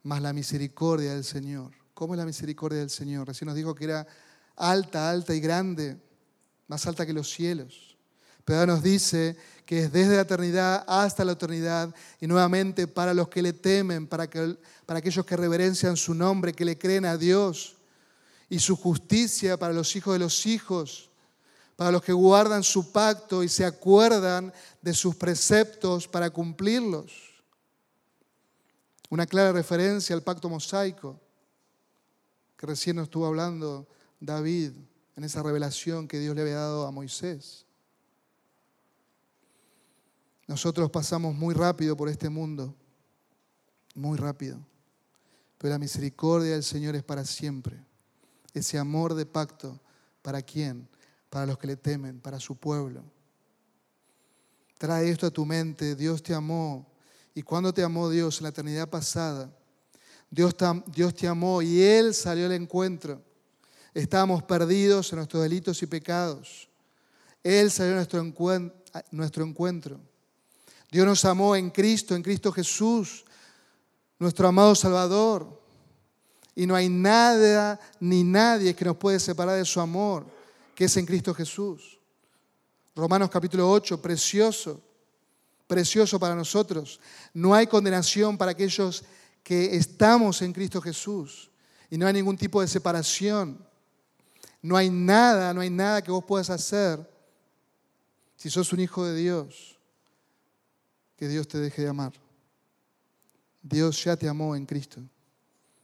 más 0.04 0.22
la 0.22 0.34
misericordia 0.34 1.14
del 1.14 1.24
Señor. 1.24 1.72
¿Cómo 1.96 2.14
es 2.14 2.20
la 2.20 2.26
misericordia 2.26 2.80
del 2.80 2.92
Señor? 2.92 3.28
Recién 3.28 3.48
nos 3.48 3.56
dijo 3.56 3.74
que 3.74 3.86
era 3.86 4.06
alta, 4.56 5.10
alta 5.10 5.34
y 5.34 5.40
grande, 5.40 5.98
más 6.68 6.86
alta 6.86 7.06
que 7.06 7.14
los 7.14 7.30
cielos. 7.32 7.98
Pero 8.44 8.60
ahora 8.60 8.74
nos 8.74 8.84
dice 8.84 9.36
que 9.66 9.86
es 9.86 9.92
desde 9.92 10.16
la 10.16 10.22
eternidad 10.22 10.86
hasta 10.88 11.26
la 11.26 11.32
eternidad 11.32 11.94
y 12.22 12.28
nuevamente 12.28 12.86
para 12.86 13.16
los 13.16 13.30
que 13.30 13.42
le 13.42 13.54
temen, 13.54 14.06
para, 14.06 14.30
que, 14.30 14.58
para 14.86 15.00
aquellos 15.00 15.26
que 15.26 15.36
reverencian 15.36 15.98
su 15.98 16.14
nombre, 16.14 16.54
que 16.54 16.66
le 16.66 16.78
creen 16.78 17.06
a 17.06 17.18
Dios 17.18 17.78
y 18.48 18.60
su 18.60 18.76
justicia 18.76 19.58
para 19.58 19.74
los 19.74 19.96
hijos 19.96 20.14
de 20.14 20.20
los 20.20 20.46
hijos, 20.46 21.10
para 21.76 21.92
los 21.92 22.02
que 22.02 22.14
guardan 22.14 22.64
su 22.64 22.92
pacto 22.92 23.44
y 23.44 23.50
se 23.50 23.66
acuerdan 23.66 24.54
de 24.82 24.94
sus 24.94 25.16
preceptos 25.16 26.08
para 26.08 26.30
cumplirlos. 26.30 27.12
Una 29.10 29.26
clara 29.26 29.52
referencia 29.52 30.16
al 30.16 30.24
pacto 30.24 30.50
mosaico 30.50 31.20
que 32.58 32.66
recién 32.66 32.96
nos 32.96 33.04
estuvo 33.04 33.26
hablando 33.26 33.88
David 34.20 34.72
en 35.16 35.24
esa 35.24 35.44
revelación 35.44 36.08
que 36.08 36.20
Dios 36.20 36.36
le 36.36 36.42
había 36.42 36.56
dado 36.56 36.88
a 36.88 36.92
Moisés. 36.92 37.66
Nosotros 40.48 40.90
pasamos 40.92 41.34
muy 41.36 41.54
rápido 41.54 41.98
por 41.98 42.08
este 42.08 42.30
mundo, 42.30 42.76
muy 43.96 44.18
rápido, 44.18 44.60
pero 45.58 45.74
la 45.74 45.80
misericordia 45.80 46.54
del 46.54 46.64
Señor 46.64 46.96
es 46.96 47.04
para 47.04 47.26
siempre. 47.26 47.84
Ese 48.54 48.78
amor 48.78 49.16
de 49.16 49.26
pacto, 49.26 49.80
¿para 50.22 50.42
quién? 50.42 50.88
Para 51.36 51.48
los 51.48 51.58
que 51.58 51.68
le 51.68 51.76
temen, 51.76 52.22
para 52.22 52.40
su 52.40 52.56
pueblo. 52.56 53.04
Trae 54.78 55.10
esto 55.10 55.28
a 55.28 55.32
tu 55.32 55.46
mente, 55.46 55.94
Dios 55.94 56.24
te 56.24 56.34
amó 56.34 56.88
¿Y 57.34 57.42
cuando 57.42 57.74
te 57.74 57.84
amó 57.84 58.10
Dios? 58.10 58.38
En 58.38 58.44
la 58.44 58.50
eternidad 58.52 58.90
pasada. 58.90 59.52
Dios 60.30 60.56
te, 60.56 60.66
Dios 60.88 61.14
te 61.14 61.28
amó 61.28 61.62
y 61.62 61.82
Él 61.82 62.14
salió 62.14 62.46
al 62.46 62.54
encuentro. 62.54 63.22
Estábamos 63.94 64.44
perdidos 64.44 65.12
en 65.12 65.18
nuestros 65.18 65.44
delitos 65.44 65.84
y 65.84 65.88
pecados. 65.88 66.70
Él 67.44 67.70
salió 67.70 67.96
nuestro, 67.96 68.22
encuentro, 68.22 68.82
nuestro 69.12 69.44
encuentro. 69.44 70.00
Dios 70.90 71.06
nos 71.06 71.26
amó 71.26 71.58
en 71.58 71.70
Cristo, 71.70 72.16
en 72.16 72.24
Cristo 72.24 72.50
Jesús, 72.54 73.26
nuestro 74.20 74.48
amado 74.48 74.74
Salvador. 74.74 75.62
Y 76.56 76.66
no 76.66 76.76
hay 76.76 76.88
nada 76.88 77.78
ni 78.00 78.24
nadie 78.24 78.74
que 78.74 78.86
nos 78.86 78.96
puede 78.96 79.20
separar 79.20 79.58
de 79.58 79.66
su 79.66 79.82
amor, 79.82 80.34
que 80.76 80.86
es 80.86 80.98
en 80.98 81.06
Cristo 81.06 81.34
Jesús. 81.34 82.00
Romanos 82.96 83.30
capítulo 83.30 83.70
8, 83.72 84.02
precioso 84.02 84.84
precioso 85.68 86.20
para 86.20 86.36
nosotros. 86.36 87.00
No 87.34 87.54
hay 87.54 87.68
condenación 87.68 88.38
para 88.38 88.52
aquellos 88.52 89.04
que 89.44 89.76
estamos 89.76 90.42
en 90.42 90.54
Cristo 90.54 90.82
Jesús. 90.82 91.52
Y 91.90 91.98
no 91.98 92.08
hay 92.08 92.14
ningún 92.14 92.38
tipo 92.38 92.62
de 92.62 92.68
separación. 92.68 93.66
No 94.62 94.76
hay 94.76 94.90
nada, 94.90 95.54
no 95.54 95.62
hay 95.62 95.70
nada 95.70 96.02
que 96.02 96.12
vos 96.12 96.24
puedas 96.26 96.50
hacer 96.50 97.14
si 98.36 98.50
sos 98.50 98.74
un 98.74 98.80
hijo 98.80 99.06
de 99.06 99.16
Dios, 99.16 99.80
que 101.16 101.28
Dios 101.28 101.48
te 101.48 101.60
deje 101.60 101.84
de 101.84 101.90
amar. 101.90 102.14
Dios 103.62 104.04
ya 104.04 104.16
te 104.16 104.28
amó 104.28 104.56
en 104.56 104.66
Cristo, 104.66 105.02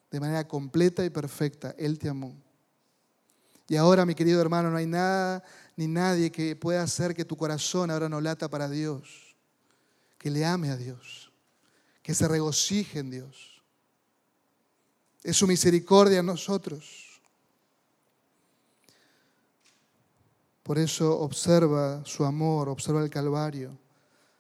de 0.10 0.20
manera 0.20 0.48
completa 0.48 1.06
y 1.06 1.10
perfecta. 1.10 1.74
Él 1.78 1.98
te 1.98 2.10
amó. 2.10 2.36
Y 3.72 3.78
ahora, 3.78 4.06
mi 4.06 4.16
querido 4.16 4.42
hermano, 4.42 4.70
no 4.70 4.76
hay 4.76 4.86
nada 4.86 5.42
ni 5.78 5.88
nadie 5.88 6.30
que 6.30 6.58
pueda 6.58 6.84
hacer 6.84 7.16
que 7.16 7.24
tu 7.24 7.38
corazón 7.38 7.90
ahora 7.90 8.10
no 8.10 8.20
lata 8.20 8.50
para 8.50 8.68
Dios 8.68 9.34
que 10.18 10.30
le 10.30 10.44
ame 10.44 10.72
a 10.72 10.76
Dios, 10.76 11.32
que 12.04 12.14
se 12.14 12.28
regocije 12.28 13.00
en 13.00 13.12
Dios. 13.12 13.64
Es 15.24 15.38
su 15.38 15.48
misericordia 15.48 16.20
en 16.20 16.26
nosotros. 16.26 17.22
Por 20.64 20.78
eso 20.78 21.18
observa 21.20 22.04
su 22.04 22.26
amor, 22.26 22.68
observa 22.68 23.02
el 23.02 23.10
Calvario, 23.10 23.80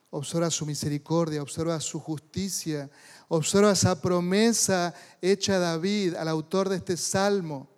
observa 0.10 0.50
su 0.50 0.66
misericordia, 0.66 1.42
observa 1.42 1.80
su 1.80 2.02
justicia, 2.02 2.90
observa 3.30 3.72
esa 3.72 4.02
promesa 4.02 4.94
hecha 5.22 5.56
a 5.56 5.60
David, 5.60 6.16
al 6.16 6.28
autor 6.28 6.68
de 6.68 6.76
este 6.76 6.98
salmo, 6.98 7.71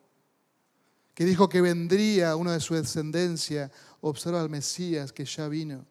que 1.13 1.25
dijo 1.25 1.49
que 1.49 1.61
vendría 1.61 2.35
uno 2.35 2.51
de 2.51 2.59
su 2.59 2.73
descendencia. 2.73 3.71
Observa 4.01 4.41
al 4.41 4.49
Mesías 4.49 5.11
que 5.11 5.25
ya 5.25 5.47
vino 5.47 5.85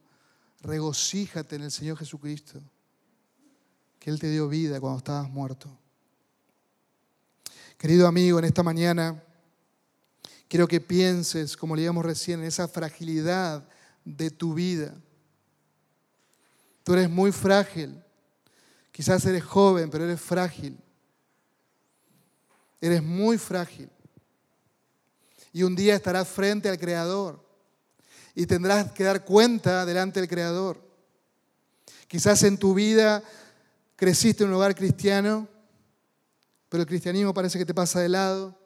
regocíjate 0.62 1.57
en 1.57 1.62
el 1.62 1.70
Señor 1.70 1.99
Jesucristo, 1.99 2.61
que 3.99 4.11
Él 4.11 4.18
te 4.18 4.31
dio 4.31 4.49
vida 4.49 4.81
cuando 4.81 4.99
estabas 4.99 5.29
muerto. 5.29 5.77
Querido 7.77 8.07
amigo, 8.07 8.39
en 8.39 8.45
esta 8.45 8.62
mañana 8.62 9.23
quiero 10.49 10.68
que 10.68 10.81
pienses, 10.81 11.57
como 11.57 11.75
leíamos 11.75 12.05
recién, 12.05 12.41
en 12.41 12.47
esa 12.47 12.68
fragilidad 12.68 13.68
de 14.05 14.31
tu 14.31 14.55
vida. 14.55 14.95
Tú 16.85 16.93
eres 16.93 17.11
muy 17.11 17.33
frágil. 17.33 18.01
Quizás 18.93 19.25
eres 19.27 19.45
joven, 19.45 19.91
pero 19.91 20.05
eres 20.05 20.20
frágil. 20.20 20.79
Eres 22.81 23.03
muy 23.03 23.39
frágil. 23.39 23.89
Y 25.53 25.62
un 25.62 25.76
día 25.76 25.94
estarás 25.94 26.28
frente 26.28 26.68
al 26.68 26.78
Creador 26.78 27.42
y 28.34 28.46
tendrás 28.46 28.92
que 28.92 29.05
dar 29.05 29.24
cuenta 29.24 29.84
delante 29.84 30.20
del 30.20 30.28
Creador. 30.28 30.80
Quizás 32.09 32.42
en 32.42 32.59
tu 32.59 32.74
vida 32.74 33.22
creciste 33.96 34.44
en 34.44 34.50
un 34.50 34.57
hogar 34.57 34.74
cristiano, 34.74 35.48
pero 36.68 36.82
el 36.82 36.88
cristianismo 36.88 37.34
parece 37.34 37.59
que 37.59 37.66
te 37.66 37.74
pasa 37.74 38.00
de 38.00 38.09
lado. 38.09 38.59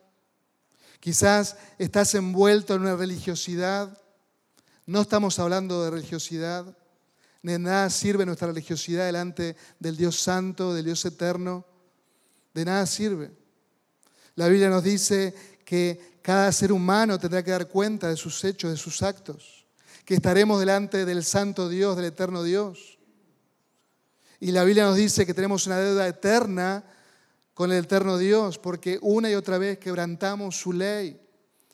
Quizás 1.01 1.57
estás 1.79 2.15
envuelto 2.15 2.75
en 2.75 2.83
una 2.83 2.97
religiosidad. 2.97 4.01
No 4.87 5.03
estamos 5.03 5.39
hablando 5.39 5.85
de 5.85 5.91
religiosidad. 5.91 6.77
De 7.43 7.59
nada 7.59 7.91
sirve 7.91 8.27
nuestra 8.27 8.49
religiosidad 8.49 9.07
delante 9.07 9.57
del 9.79 9.97
Dios 9.97 10.21
Santo, 10.21 10.75
del 10.75 10.85
Dios 10.85 11.05
Eterno. 11.05 11.65
De 12.55 12.65
nada 12.65 12.87
sirve. 12.87 13.31
La 14.37 14.49
Biblia 14.49 14.69
nos 14.69 14.83
dice 14.83 15.35
que 15.65 16.16
cada 16.27 16.51
ser 16.51 16.73
humano 16.73 17.21
tendrá 17.21 17.45
que 17.45 17.53
dar 17.53 17.69
cuenta 17.69 18.09
de 18.09 18.17
sus 18.17 18.43
hechos, 18.43 18.73
de 18.73 18.77
sus 18.77 19.01
actos. 19.01 19.65
Que 20.05 20.17
estaremos 20.17 20.59
delante 20.59 21.05
del 21.05 21.23
Santo 21.23 21.69
Dios, 21.69 21.95
del 21.95 22.07
Eterno 22.07 22.43
Dios. 22.43 22.99
Y 24.41 24.51
la 24.51 24.65
Biblia 24.65 24.87
nos 24.87 24.97
dice 24.97 25.25
que 25.25 25.35
tenemos 25.35 25.69
una 25.69 25.79
deuda 25.79 26.09
eterna 26.09 26.83
con 27.55 27.71
el 27.71 27.85
eterno 27.85 28.19
Dios, 28.19 28.59
porque 28.59 28.99
una 29.03 29.31
y 29.31 29.37
otra 29.37 29.57
vez 29.59 29.79
quebrantamos 29.79 30.57
su 30.57 30.73
ley, 30.73 31.17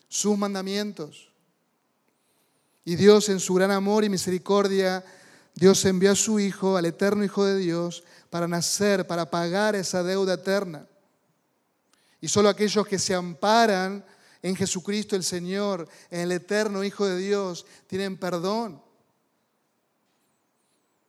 sus 0.06 0.36
mandamientos. 0.36 1.32
Y 2.84 2.96
Dios 2.96 3.30
en 3.30 3.40
su 3.40 3.54
gran 3.54 3.70
amor 3.70 4.04
y 4.04 4.10
misericordia, 4.10 5.02
Dios 5.54 5.82
envió 5.86 6.12
a 6.12 6.14
su 6.14 6.38
Hijo, 6.38 6.76
al 6.76 6.84
eterno 6.84 7.24
Hijo 7.24 7.46
de 7.46 7.56
Dios, 7.56 8.04
para 8.28 8.46
nacer, 8.46 9.06
para 9.06 9.30
pagar 9.30 9.76
esa 9.76 10.02
deuda 10.02 10.34
eterna. 10.34 10.86
Y 12.20 12.28
solo 12.28 12.50
aquellos 12.50 12.86
que 12.86 12.98
se 12.98 13.14
amparan 13.14 14.04
en 14.42 14.56
Jesucristo 14.56 15.14
el 15.14 15.22
Señor, 15.22 15.88
en 16.10 16.20
el 16.20 16.32
eterno 16.32 16.82
Hijo 16.82 17.06
de 17.06 17.16
Dios, 17.16 17.64
tienen 17.86 18.18
perdón. 18.18 18.82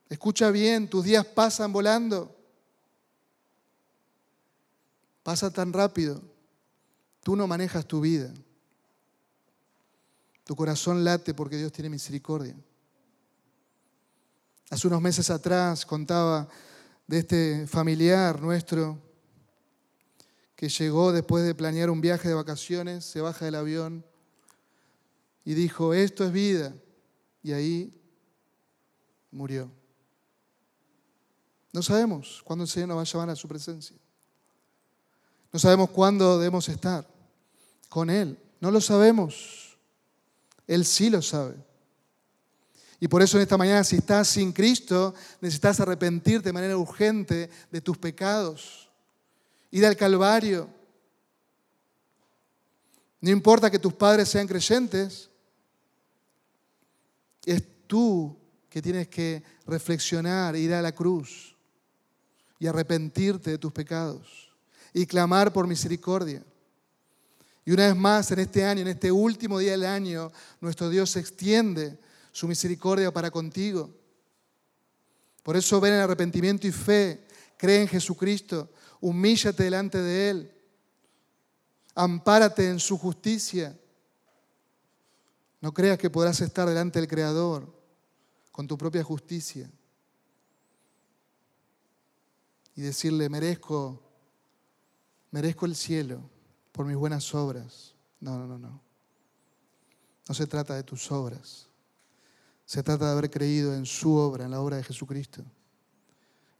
Escucha 0.08 0.52
bien, 0.52 0.88
tus 0.88 1.04
días 1.04 1.26
pasan 1.26 1.74
volando. 1.74 2.36
Pasa 5.24 5.52
tan 5.52 5.74
rápido. 5.74 6.22
Tú 7.24 7.36
no 7.36 7.48
manejas 7.48 7.88
tu 7.88 8.02
vida. 8.02 8.32
Tu 10.44 10.56
corazón 10.56 11.04
late 11.04 11.34
porque 11.34 11.58
Dios 11.58 11.72
tiene 11.72 11.90
misericordia. 11.90 12.56
Hace 14.70 14.88
unos 14.88 15.02
meses 15.02 15.30
atrás 15.30 15.86
contaba 15.86 16.48
de 17.08 17.20
este 17.20 17.68
familiar 17.68 18.42
nuestro 18.42 19.00
que 20.64 20.70
llegó 20.70 21.12
después 21.12 21.44
de 21.44 21.54
planear 21.54 21.90
un 21.90 22.00
viaje 22.00 22.30
de 22.30 22.36
vacaciones, 22.36 23.04
se 23.04 23.20
baja 23.20 23.44
del 23.44 23.56
avión 23.56 24.06
y 25.44 25.56
dijo, 25.56 25.94
esto 25.94 26.24
es 26.24 26.32
vida. 26.32 26.74
Y 27.44 27.52
ahí 27.52 28.02
murió. 29.30 29.70
No 31.74 31.84
sabemos 31.84 32.42
cuándo 32.46 32.64
el 32.64 32.70
Señor 32.70 32.88
nos 32.88 32.98
va 32.98 33.02
a 33.02 33.04
llamar 33.04 33.30
a 33.32 33.36
su 33.36 33.46
presencia. 33.46 33.98
No 35.52 35.60
sabemos 35.60 35.90
cuándo 35.90 36.40
debemos 36.40 36.70
estar 36.70 37.06
con 37.90 38.10
Él. 38.10 38.40
No 38.62 38.72
lo 38.72 38.80
sabemos. 38.80 39.78
Él 40.66 40.86
sí 40.86 41.10
lo 41.10 41.22
sabe. 41.22 41.58
Y 43.02 43.10
por 43.10 43.22
eso 43.22 43.36
en 43.36 43.44
esta 43.44 43.58
mañana, 43.58 43.84
si 43.84 43.98
estás 43.98 44.30
sin 44.30 44.54
Cristo, 44.54 45.14
necesitas 45.42 45.82
arrepentirte 45.82 46.48
de 46.48 46.54
manera 46.54 46.78
urgente 46.78 47.50
de 47.70 47.82
tus 47.82 47.98
pecados. 47.98 48.83
Ir 49.74 49.84
al 49.88 49.98
Calvario. 49.98 50.70
No 53.20 53.32
importa 53.32 53.72
que 53.72 53.80
tus 53.80 53.92
padres 53.92 54.30
sean 54.30 54.46
creyentes, 54.46 55.32
es 57.44 57.64
tú 57.88 58.38
que 58.70 58.84
tienes 58.84 59.08
que 59.08 59.42
reflexionar, 59.66 60.56
ir 60.56 60.76
a 60.76 60.82
la 60.84 60.92
cruz 60.92 61.56
y 62.60 62.68
arrepentirte 62.68 63.50
de 63.50 63.58
tus 63.58 63.72
pecados 63.72 64.54
y 64.94 65.08
clamar 65.08 65.52
por 65.52 65.66
misericordia. 65.66 66.44
Y 67.66 67.72
una 67.72 67.88
vez 67.88 67.96
más, 67.96 68.30
en 68.30 68.40
este 68.40 68.64
año, 68.64 68.82
en 68.82 68.90
este 68.90 69.12
último 69.12 69.58
día 69.58 69.72
del 69.72 69.86
año, 69.86 70.32
nuestro 70.62 70.88
Dios 70.88 71.16
extiende 71.16 71.98
su 72.32 72.48
misericordia 72.48 73.12
para 73.12 73.32
contigo. 73.32 73.90
Por 75.42 75.58
eso 75.58 75.82
ven 75.82 75.94
en 75.94 76.02
arrepentimiento 76.02 76.68
y 76.68 76.72
fe, 76.72 77.26
cree 77.64 77.80
en 77.80 77.88
Jesucristo, 77.88 78.70
humíllate 79.00 79.64
delante 79.64 79.98
de 79.98 80.30
Él, 80.30 80.52
ampárate 81.96 82.68
en 82.68 82.78
su 82.78 82.98
justicia. 82.98 83.80
No 85.62 85.74
creas 85.74 85.98
que 85.98 86.10
podrás 86.10 86.42
estar 86.42 86.68
delante 86.68 87.00
del 87.00 87.08
Creador 87.08 87.74
con 88.52 88.68
tu 88.68 88.78
propia 88.78 89.02
justicia 89.02 89.72
y 92.76 92.82
decirle, 92.82 93.30
merezco 93.30 94.02
merezco 95.32 95.66
el 95.66 95.78
cielo 95.78 96.20
por 96.74 96.86
mis 96.86 96.98
buenas 96.98 97.34
obras. 97.34 97.96
No, 98.20 98.38
no, 98.38 98.46
no, 98.46 98.58
no. 98.58 98.82
No 100.28 100.36
se 100.36 100.48
trata 100.48 100.76
de 100.76 100.84
tus 100.84 101.10
obras. 101.14 101.70
Se 102.66 102.84
trata 102.84 103.06
de 103.06 103.12
haber 103.14 103.30
creído 103.30 103.74
en 103.74 103.86
su 103.86 104.16
obra, 104.16 104.44
en 104.44 104.52
la 104.52 104.60
obra 104.60 104.76
de 104.76 104.84
Jesucristo. 104.84 105.46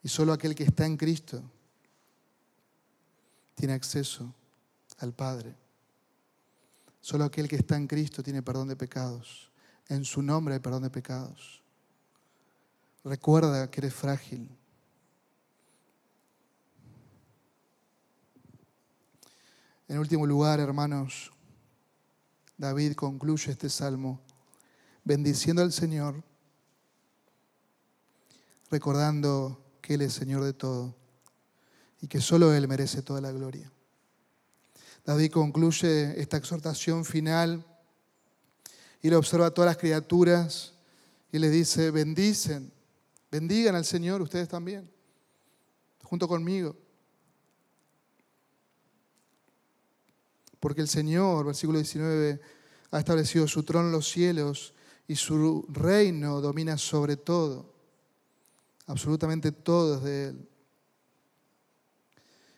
Y 0.04 0.10
solo 0.10 0.34
aquel 0.34 0.54
que 0.54 0.64
está 0.64 0.86
en 0.86 0.98
Cristo 0.98 1.42
tiene 3.56 3.74
acceso 3.74 4.34
al 5.00 5.14
Padre. 5.14 5.56
Solo 7.02 7.24
aquel 7.24 7.48
que 7.48 7.56
está 7.56 7.76
en 7.78 7.88
Cristo 7.88 8.22
tiene 8.22 8.42
perdón 8.42 8.68
de 8.68 8.76
pecados. 8.76 9.50
En 9.88 10.06
su 10.06 10.22
nombre 10.22 10.56
hay 10.56 10.60
perdón 10.60 10.84
de 10.84 10.90
pecados. 10.90 11.62
Recuerda 13.04 13.70
que 13.70 13.82
eres 13.82 13.94
frágil, 13.94 14.50
En 19.94 20.00
último 20.00 20.26
lugar, 20.26 20.60
hermanos, 20.60 21.32
David 22.58 22.96
concluye 22.96 23.52
este 23.52 23.70
salmo 23.70 24.20
bendiciendo 25.04 25.62
al 25.62 25.72
Señor, 25.72 26.24
recordando 28.72 29.63
que 29.84 29.94
Él 29.94 30.02
es 30.02 30.14
Señor 30.14 30.44
de 30.44 30.54
todo 30.54 30.96
y 32.02 32.08
que 32.08 32.22
solo 32.22 32.52
Él 32.56 32.68
merece 32.68 33.04
toda 33.04 33.22
la 33.22 33.32
gloria. 33.32 33.72
David 35.06 35.32
concluye 35.32 36.20
esta 36.20 36.38
exhortación 36.38 37.06
final 37.06 37.64
y 39.04 39.12
le 39.12 39.16
observa 39.16 39.46
a 39.46 39.52
todas 39.52 39.70
las 39.70 39.78
criaturas 39.78 40.74
y 41.32 41.38
les 41.38 41.52
dice, 41.52 41.92
bendicen, 41.92 42.72
bendigan 43.30 43.76
al 43.76 43.86
Señor 43.86 44.22
ustedes 44.22 44.48
también, 44.48 44.90
junto 46.02 46.28
conmigo. 46.28 46.76
porque 50.64 50.80
el 50.80 50.88
Señor, 50.88 51.46
versículo 51.46 51.78
19, 51.78 52.40
ha 52.92 52.98
establecido 53.00 53.50
su 53.50 53.64
trono 53.64 53.88
en 53.88 53.92
los 53.92 54.08
cielos 54.10 54.74
y 55.10 55.18
su 55.18 55.66
reino 55.68 56.40
domina 56.40 56.78
sobre 56.78 57.18
todo. 57.18 57.73
Absolutamente 58.86 59.52
todo 59.52 59.96
es 59.96 60.04
de 60.04 60.28
Él. 60.30 60.50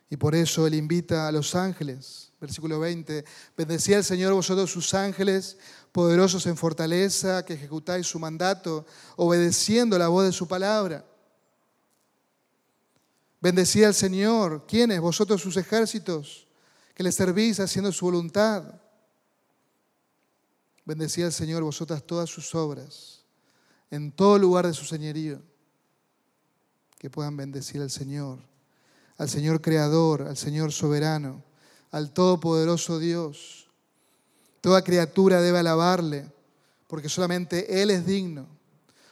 Y 0.08 0.16
por 0.16 0.34
eso 0.34 0.66
Él 0.66 0.74
invita 0.74 1.26
a 1.26 1.32
los 1.32 1.54
ángeles, 1.54 2.32
versículo 2.40 2.78
20, 2.78 3.24
bendecía 3.56 3.96
al 3.96 4.04
Señor 4.04 4.32
vosotros 4.34 4.70
sus 4.70 4.94
ángeles, 4.94 5.58
poderosos 5.90 6.46
en 6.46 6.56
fortaleza, 6.56 7.44
que 7.44 7.54
ejecutáis 7.54 8.06
su 8.06 8.18
mandato, 8.18 8.86
obedeciendo 9.16 9.98
la 9.98 10.08
voz 10.08 10.26
de 10.26 10.32
su 10.32 10.46
palabra. 10.46 11.04
Bendecía 13.40 13.88
al 13.88 13.94
Señor, 13.94 14.64
¿quiénes? 14.66 15.00
Vosotros 15.00 15.40
sus 15.40 15.56
ejércitos 15.56 16.46
que 16.94 17.02
le 17.02 17.12
servís 17.12 17.60
haciendo 17.60 17.92
su 17.92 18.06
voluntad. 18.06 18.80
Bendecía 20.84 21.26
al 21.26 21.32
Señor 21.32 21.62
vosotras 21.62 22.02
todas 22.02 22.30
sus 22.30 22.54
obras, 22.54 23.24
en 23.90 24.12
todo 24.12 24.38
lugar 24.38 24.66
de 24.66 24.72
su 24.72 24.84
señorío. 24.84 25.42
Que 26.98 27.10
puedan 27.10 27.36
bendecir 27.36 27.82
al 27.82 27.90
Señor, 27.90 28.38
al 29.18 29.28
Señor 29.28 29.60
Creador, 29.60 30.22
al 30.22 30.36
Señor 30.36 30.72
Soberano, 30.72 31.42
al 31.90 32.12
Todopoderoso 32.12 32.98
Dios. 32.98 33.68
Toda 34.60 34.82
criatura 34.82 35.40
debe 35.40 35.58
alabarle, 35.58 36.30
porque 36.86 37.08
solamente 37.08 37.82
Él 37.82 37.90
es 37.90 38.06
digno. 38.06 38.46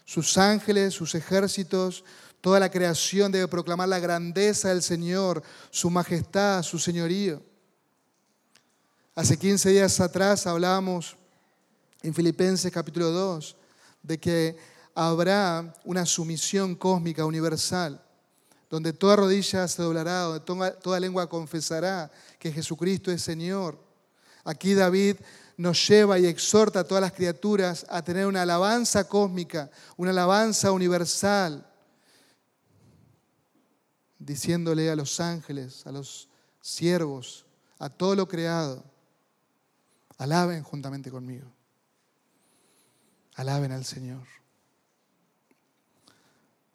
Sus 0.05 0.37
ángeles, 0.37 0.95
sus 0.95 1.15
ejércitos, 1.15 2.05
toda 2.41 2.61
la 2.61 2.71
creación 2.71 3.33
debe 3.33 3.49
proclamar 3.49 3.89
la 3.89 3.99
grandeza 3.99 4.69
del 4.69 4.83
Señor, 4.83 5.43
su 5.71 5.89
majestad, 5.89 6.63
su 6.63 6.79
señorío. 6.79 7.43
Hace 9.15 9.39
15 9.39 9.71
días 9.71 10.01
atrás 10.01 10.47
hablábamos 10.47 11.17
en 12.03 12.13
Filipenses 12.13 12.71
capítulo 12.71 13.11
2 13.13 13.57
de 14.03 14.19
que 14.19 14.57
habrá 14.95 15.75
una 15.85 16.07
sumisión 16.07 16.75
cósmica 16.75 17.25
universal, 17.25 18.01
donde 18.71 18.93
toda 18.93 19.17
rodilla 19.17 19.67
se 19.69 19.83
doblará, 19.83 20.21
donde 20.21 20.71
toda 20.83 21.01
lengua 21.01 21.29
confesará 21.29 22.11
que 22.39 22.53
Jesucristo 22.53 23.11
es 23.11 23.23
Señor. 23.23 23.79
Aquí 24.45 24.75
David 24.75 25.17
nos 25.57 25.87
lleva 25.89 26.19
y 26.19 26.27
exhorta 26.27 26.81
a 26.81 26.85
todas 26.85 27.03
las 27.03 27.13
criaturas 27.13 27.87
a 27.89 28.03
tener 28.03 28.27
una 28.27 28.43
alabanza 28.43 29.09
cósmica, 29.09 29.71
una 29.97 30.11
alabanza 30.11 30.73
universal, 30.73 31.67
diciéndole 34.19 34.91
a 34.91 34.97
los 34.97 35.21
ángeles, 35.21 35.87
a 35.87 35.93
los 35.93 36.29
siervos, 36.61 37.47
a 37.79 37.89
todo 37.89 38.15
lo 38.15 38.27
creado, 38.27 38.83
alaben 40.19 40.63
juntamente 40.63 41.11
conmigo. 41.11 41.53
Alaben 43.35 43.73
al 43.73 43.85
Señor. 43.85 44.27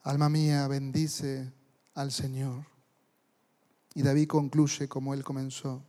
Alma 0.10 0.28
mía, 0.28 0.68
bendice 0.68 1.54
al 1.94 2.12
Señor. 2.12 2.66
Y 3.94 4.02
David 4.02 4.28
concluye 4.28 4.88
como 4.88 5.14
él 5.14 5.24
comenzó, 5.24 5.84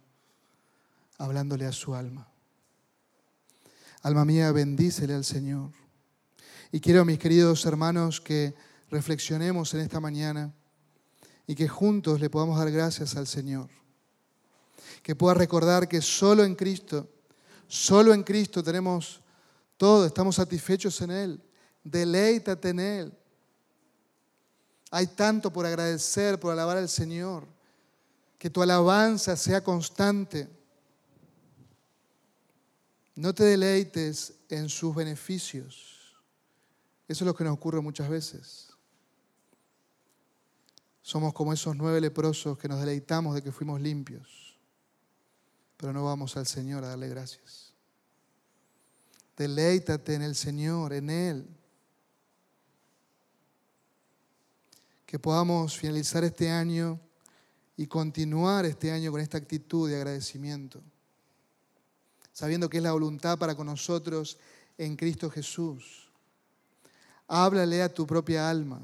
hablándole 1.16 1.64
a 1.64 1.72
su 1.72 1.94
alma. 1.94 2.28
Alma 4.02 4.26
mía, 4.26 4.52
bendícele 4.52 5.14
al 5.14 5.24
Señor. 5.24 5.70
Y 6.70 6.80
quiero, 6.80 7.06
mis 7.06 7.18
queridos 7.18 7.64
hermanos, 7.64 8.20
que 8.20 8.54
reflexionemos 8.90 9.72
en 9.72 9.80
esta 9.80 10.00
mañana 10.00 10.52
y 11.46 11.54
que 11.54 11.66
juntos 11.66 12.20
le 12.20 12.28
podamos 12.28 12.58
dar 12.58 12.70
gracias 12.70 13.16
al 13.16 13.26
Señor. 13.26 13.70
Que 15.02 15.16
pueda 15.16 15.32
recordar 15.32 15.88
que 15.88 16.02
solo 16.02 16.44
en 16.44 16.56
Cristo, 16.56 17.08
solo 17.68 18.12
en 18.12 18.22
Cristo 18.22 18.62
tenemos 18.62 19.22
todo, 19.78 20.04
estamos 20.04 20.36
satisfechos 20.36 21.00
en 21.00 21.10
Él. 21.10 21.42
Deleítate 21.82 22.68
en 22.68 22.80
Él. 22.80 23.19
Hay 24.91 25.07
tanto 25.07 25.53
por 25.53 25.66
agradecer, 25.66 26.38
por 26.41 26.53
alabar 26.53 26.76
al 26.76 26.88
Señor. 26.88 27.47
Que 28.38 28.51
tu 28.51 28.62
alabanza 28.62 29.36
sea 29.36 29.62
constante. 29.62 30.49
No 33.14 33.34
te 33.34 33.45
deleites 33.45 34.34
en 34.49 34.68
sus 34.68 34.95
beneficios. 34.95 36.14
Eso 37.07 37.24
es 37.24 37.26
lo 37.26 37.34
que 37.34 37.45
nos 37.45 37.55
ocurre 37.55 37.80
muchas 37.80 38.09
veces. 38.09 38.68
Somos 41.03 41.32
como 41.32 41.53
esos 41.53 41.76
nueve 41.76 42.01
leprosos 42.01 42.57
que 42.57 42.68
nos 42.68 42.80
deleitamos 42.80 43.34
de 43.34 43.43
que 43.43 43.51
fuimos 43.51 43.80
limpios, 43.80 44.57
pero 45.76 45.93
no 45.93 46.05
vamos 46.05 46.36
al 46.36 46.47
Señor 46.47 46.84
a 46.84 46.88
darle 46.88 47.09
gracias. 47.09 47.74
Deleítate 49.36 50.14
en 50.14 50.22
el 50.22 50.34
Señor, 50.36 50.93
en 50.93 51.11
Él. 51.11 51.59
Que 55.11 55.18
podamos 55.18 55.76
finalizar 55.76 56.22
este 56.22 56.48
año 56.48 57.00
y 57.76 57.88
continuar 57.88 58.64
este 58.64 58.92
año 58.92 59.11
con 59.11 59.20
esta 59.20 59.38
actitud 59.38 59.90
de 59.90 59.96
agradecimiento, 59.96 60.80
sabiendo 62.32 62.70
que 62.70 62.76
es 62.76 62.82
la 62.84 62.92
voluntad 62.92 63.36
para 63.36 63.56
con 63.56 63.66
nosotros 63.66 64.38
en 64.78 64.94
Cristo 64.94 65.28
Jesús. 65.28 66.08
Háblale 67.26 67.82
a 67.82 67.92
tu 67.92 68.06
propia 68.06 68.48
alma 68.48 68.80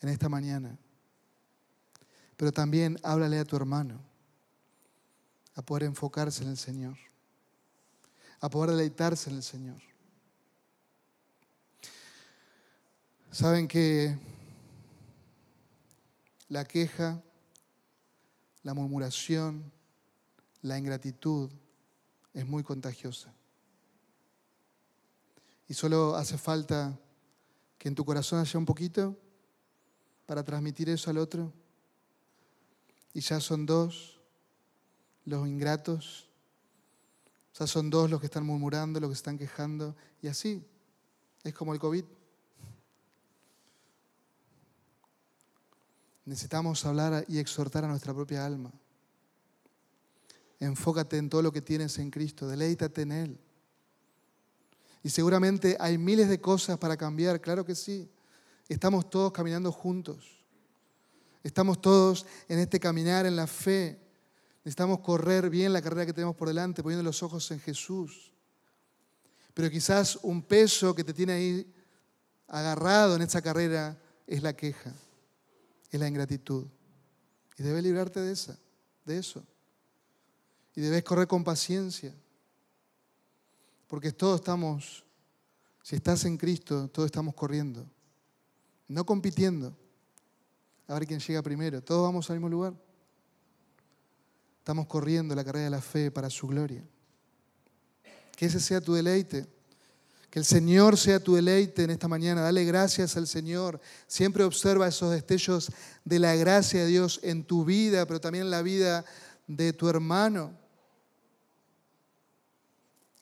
en 0.00 0.10
esta 0.10 0.28
mañana. 0.28 0.78
Pero 2.36 2.52
también 2.52 2.96
háblale 3.02 3.40
a 3.40 3.44
tu 3.44 3.56
hermano 3.56 4.00
a 5.56 5.62
poder 5.62 5.82
enfocarse 5.82 6.44
en 6.44 6.50
el 6.50 6.56
Señor, 6.56 6.96
a 8.38 8.48
poder 8.48 8.70
deleitarse 8.70 9.28
en 9.28 9.36
el 9.38 9.42
Señor. 9.42 9.82
Saben 13.32 13.66
que 13.66 14.33
la 16.48 16.64
queja, 16.64 17.22
la 18.62 18.74
murmuración, 18.74 19.72
la 20.62 20.78
ingratitud 20.78 21.50
es 22.32 22.46
muy 22.46 22.62
contagiosa. 22.62 23.32
Y 25.68 25.74
solo 25.74 26.16
hace 26.16 26.36
falta 26.36 26.98
que 27.78 27.88
en 27.88 27.94
tu 27.94 28.04
corazón 28.04 28.40
haya 28.40 28.58
un 28.58 28.66
poquito 28.66 29.16
para 30.26 30.42
transmitir 30.42 30.88
eso 30.88 31.10
al 31.10 31.18
otro. 31.18 31.52
Y 33.12 33.20
ya 33.20 33.40
son 33.40 33.66
dos 33.66 34.20
los 35.24 35.46
ingratos, 35.46 36.28
ya 37.58 37.66
son 37.66 37.88
dos 37.88 38.10
los 38.10 38.20
que 38.20 38.26
están 38.26 38.44
murmurando, 38.44 39.00
los 39.00 39.10
que 39.10 39.14
están 39.14 39.38
quejando. 39.38 39.94
Y 40.20 40.28
así, 40.28 40.66
es 41.42 41.54
como 41.54 41.72
el 41.72 41.80
COVID. 41.80 42.04
Necesitamos 46.24 46.84
hablar 46.84 47.24
y 47.28 47.38
exhortar 47.38 47.84
a 47.84 47.88
nuestra 47.88 48.14
propia 48.14 48.44
alma. 48.46 48.72
Enfócate 50.60 51.18
en 51.18 51.28
todo 51.28 51.42
lo 51.42 51.52
que 51.52 51.60
tienes 51.60 51.98
en 51.98 52.10
Cristo, 52.10 52.48
deleítate 52.48 53.02
en 53.02 53.12
Él. 53.12 53.40
Y 55.02 55.10
seguramente 55.10 55.76
hay 55.78 55.98
miles 55.98 56.28
de 56.28 56.40
cosas 56.40 56.78
para 56.78 56.96
cambiar, 56.96 57.40
claro 57.40 57.64
que 57.64 57.74
sí. 57.74 58.10
Estamos 58.68 59.10
todos 59.10 59.32
caminando 59.32 59.70
juntos. 59.70 60.42
Estamos 61.42 61.80
todos 61.82 62.24
en 62.48 62.58
este 62.58 62.80
caminar 62.80 63.26
en 63.26 63.36
la 63.36 63.46
fe. 63.46 64.00
Necesitamos 64.64 65.00
correr 65.00 65.50
bien 65.50 65.74
la 65.74 65.82
carrera 65.82 66.06
que 66.06 66.14
tenemos 66.14 66.34
por 66.34 66.48
delante, 66.48 66.82
poniendo 66.82 67.02
los 67.02 67.22
ojos 67.22 67.50
en 67.50 67.60
Jesús. 67.60 68.32
Pero 69.52 69.70
quizás 69.70 70.18
un 70.22 70.40
peso 70.42 70.94
que 70.94 71.04
te 71.04 71.12
tiene 71.12 71.34
ahí 71.34 71.74
agarrado 72.48 73.16
en 73.16 73.22
esa 73.22 73.42
carrera 73.42 73.98
es 74.26 74.42
la 74.42 74.56
queja, 74.56 74.94
es 75.96 76.00
la 76.00 76.08
ingratitud. 76.08 76.66
Y 77.56 77.62
debes 77.62 77.82
librarte 77.82 78.20
de 78.20 78.32
esa, 78.32 78.58
de 79.04 79.18
eso. 79.18 79.44
Y 80.74 80.80
debes 80.80 81.04
correr 81.04 81.28
con 81.28 81.44
paciencia. 81.44 82.14
Porque 83.86 84.12
todos 84.12 84.40
estamos, 84.40 85.04
si 85.82 85.96
estás 85.96 86.24
en 86.24 86.36
Cristo, 86.36 86.88
todos 86.88 87.06
estamos 87.06 87.34
corriendo 87.34 87.86
no 88.88 89.04
compitiendo. 89.04 89.76
A 90.86 90.94
ver 90.94 91.06
quién 91.06 91.20
llega 91.20 91.42
primero. 91.42 91.82
Todos 91.82 92.02
vamos 92.02 92.28
al 92.30 92.36
mismo 92.36 92.48
lugar. 92.48 92.74
Estamos 94.58 94.86
corriendo 94.86 95.34
la 95.34 95.44
carrera 95.44 95.64
de 95.64 95.70
la 95.70 95.80
fe 95.80 96.10
para 96.10 96.30
su 96.30 96.46
gloria. 96.46 96.82
Que 98.36 98.46
ese 98.46 98.60
sea 98.60 98.80
tu 98.80 98.94
deleite. 98.94 99.46
Que 100.34 100.40
el 100.40 100.44
Señor 100.44 100.98
sea 100.98 101.22
tu 101.22 101.36
deleite 101.36 101.84
en 101.84 101.90
esta 101.90 102.08
mañana. 102.08 102.40
Dale 102.40 102.64
gracias 102.64 103.16
al 103.16 103.28
Señor. 103.28 103.80
Siempre 104.08 104.42
observa 104.42 104.88
esos 104.88 105.12
destellos 105.12 105.70
de 106.04 106.18
la 106.18 106.34
gracia 106.34 106.80
de 106.80 106.86
Dios 106.88 107.20
en 107.22 107.44
tu 107.44 107.64
vida, 107.64 108.04
pero 108.04 108.20
también 108.20 108.46
en 108.46 108.50
la 108.50 108.60
vida 108.60 109.04
de 109.46 109.72
tu 109.72 109.88
hermano. 109.88 110.52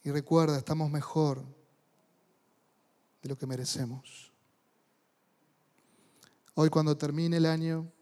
Y 0.03 0.11
recuerda, 0.11 0.57
estamos 0.57 0.91
mejor 0.91 1.45
de 3.23 3.29
lo 3.29 3.37
que 3.37 3.47
merecemos. 3.47 4.33
Hoy 6.55 6.71
cuando 6.71 6.97
termine 6.97 7.37
el 7.37 7.45
año, 7.45 7.93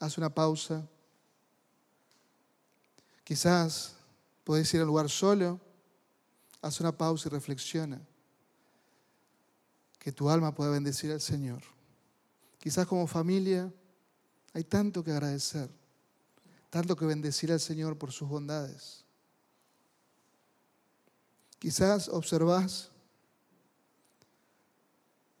haz 0.00 0.18
una 0.18 0.34
pausa. 0.34 0.84
Quizás 3.22 3.94
puedes 4.42 4.74
ir 4.74 4.80
al 4.80 4.88
lugar 4.88 5.08
solo, 5.08 5.60
haz 6.62 6.80
una 6.80 6.96
pausa 6.96 7.28
y 7.28 7.32
reflexiona. 7.32 8.00
Que 9.98 10.12
tu 10.12 10.30
alma 10.30 10.54
pueda 10.54 10.70
bendecir 10.70 11.10
al 11.12 11.20
Señor. 11.20 11.62
Quizás 12.58 12.86
como 12.86 13.06
familia 13.06 13.72
hay 14.52 14.64
tanto 14.64 15.04
que 15.04 15.12
agradecer, 15.12 15.70
tanto 16.70 16.96
que 16.96 17.04
bendecir 17.04 17.52
al 17.52 17.60
Señor 17.60 17.96
por 17.96 18.12
sus 18.12 18.28
bondades. 18.28 19.04
Quizás 21.58 22.08
observas 22.08 22.90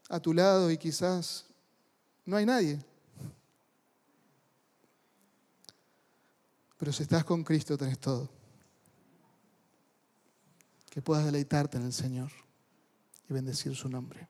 a 0.08 0.20
tu 0.20 0.34
lado 0.34 0.70
y 0.70 0.76
quizás 0.76 1.46
no 2.26 2.36
hay 2.36 2.44
nadie. 2.44 2.84
Pero 6.78 6.92
si 6.92 7.02
estás 7.02 7.24
con 7.24 7.44
Cristo 7.44 7.76
tenés 7.76 7.98
todo. 7.98 8.39
Que 10.90 11.00
puedas 11.00 11.24
deleitarte 11.24 11.78
en 11.78 11.84
el 11.84 11.92
Señor 11.92 12.30
y 13.28 13.32
bendecir 13.32 13.74
su 13.74 13.88
nombre. 13.88 14.28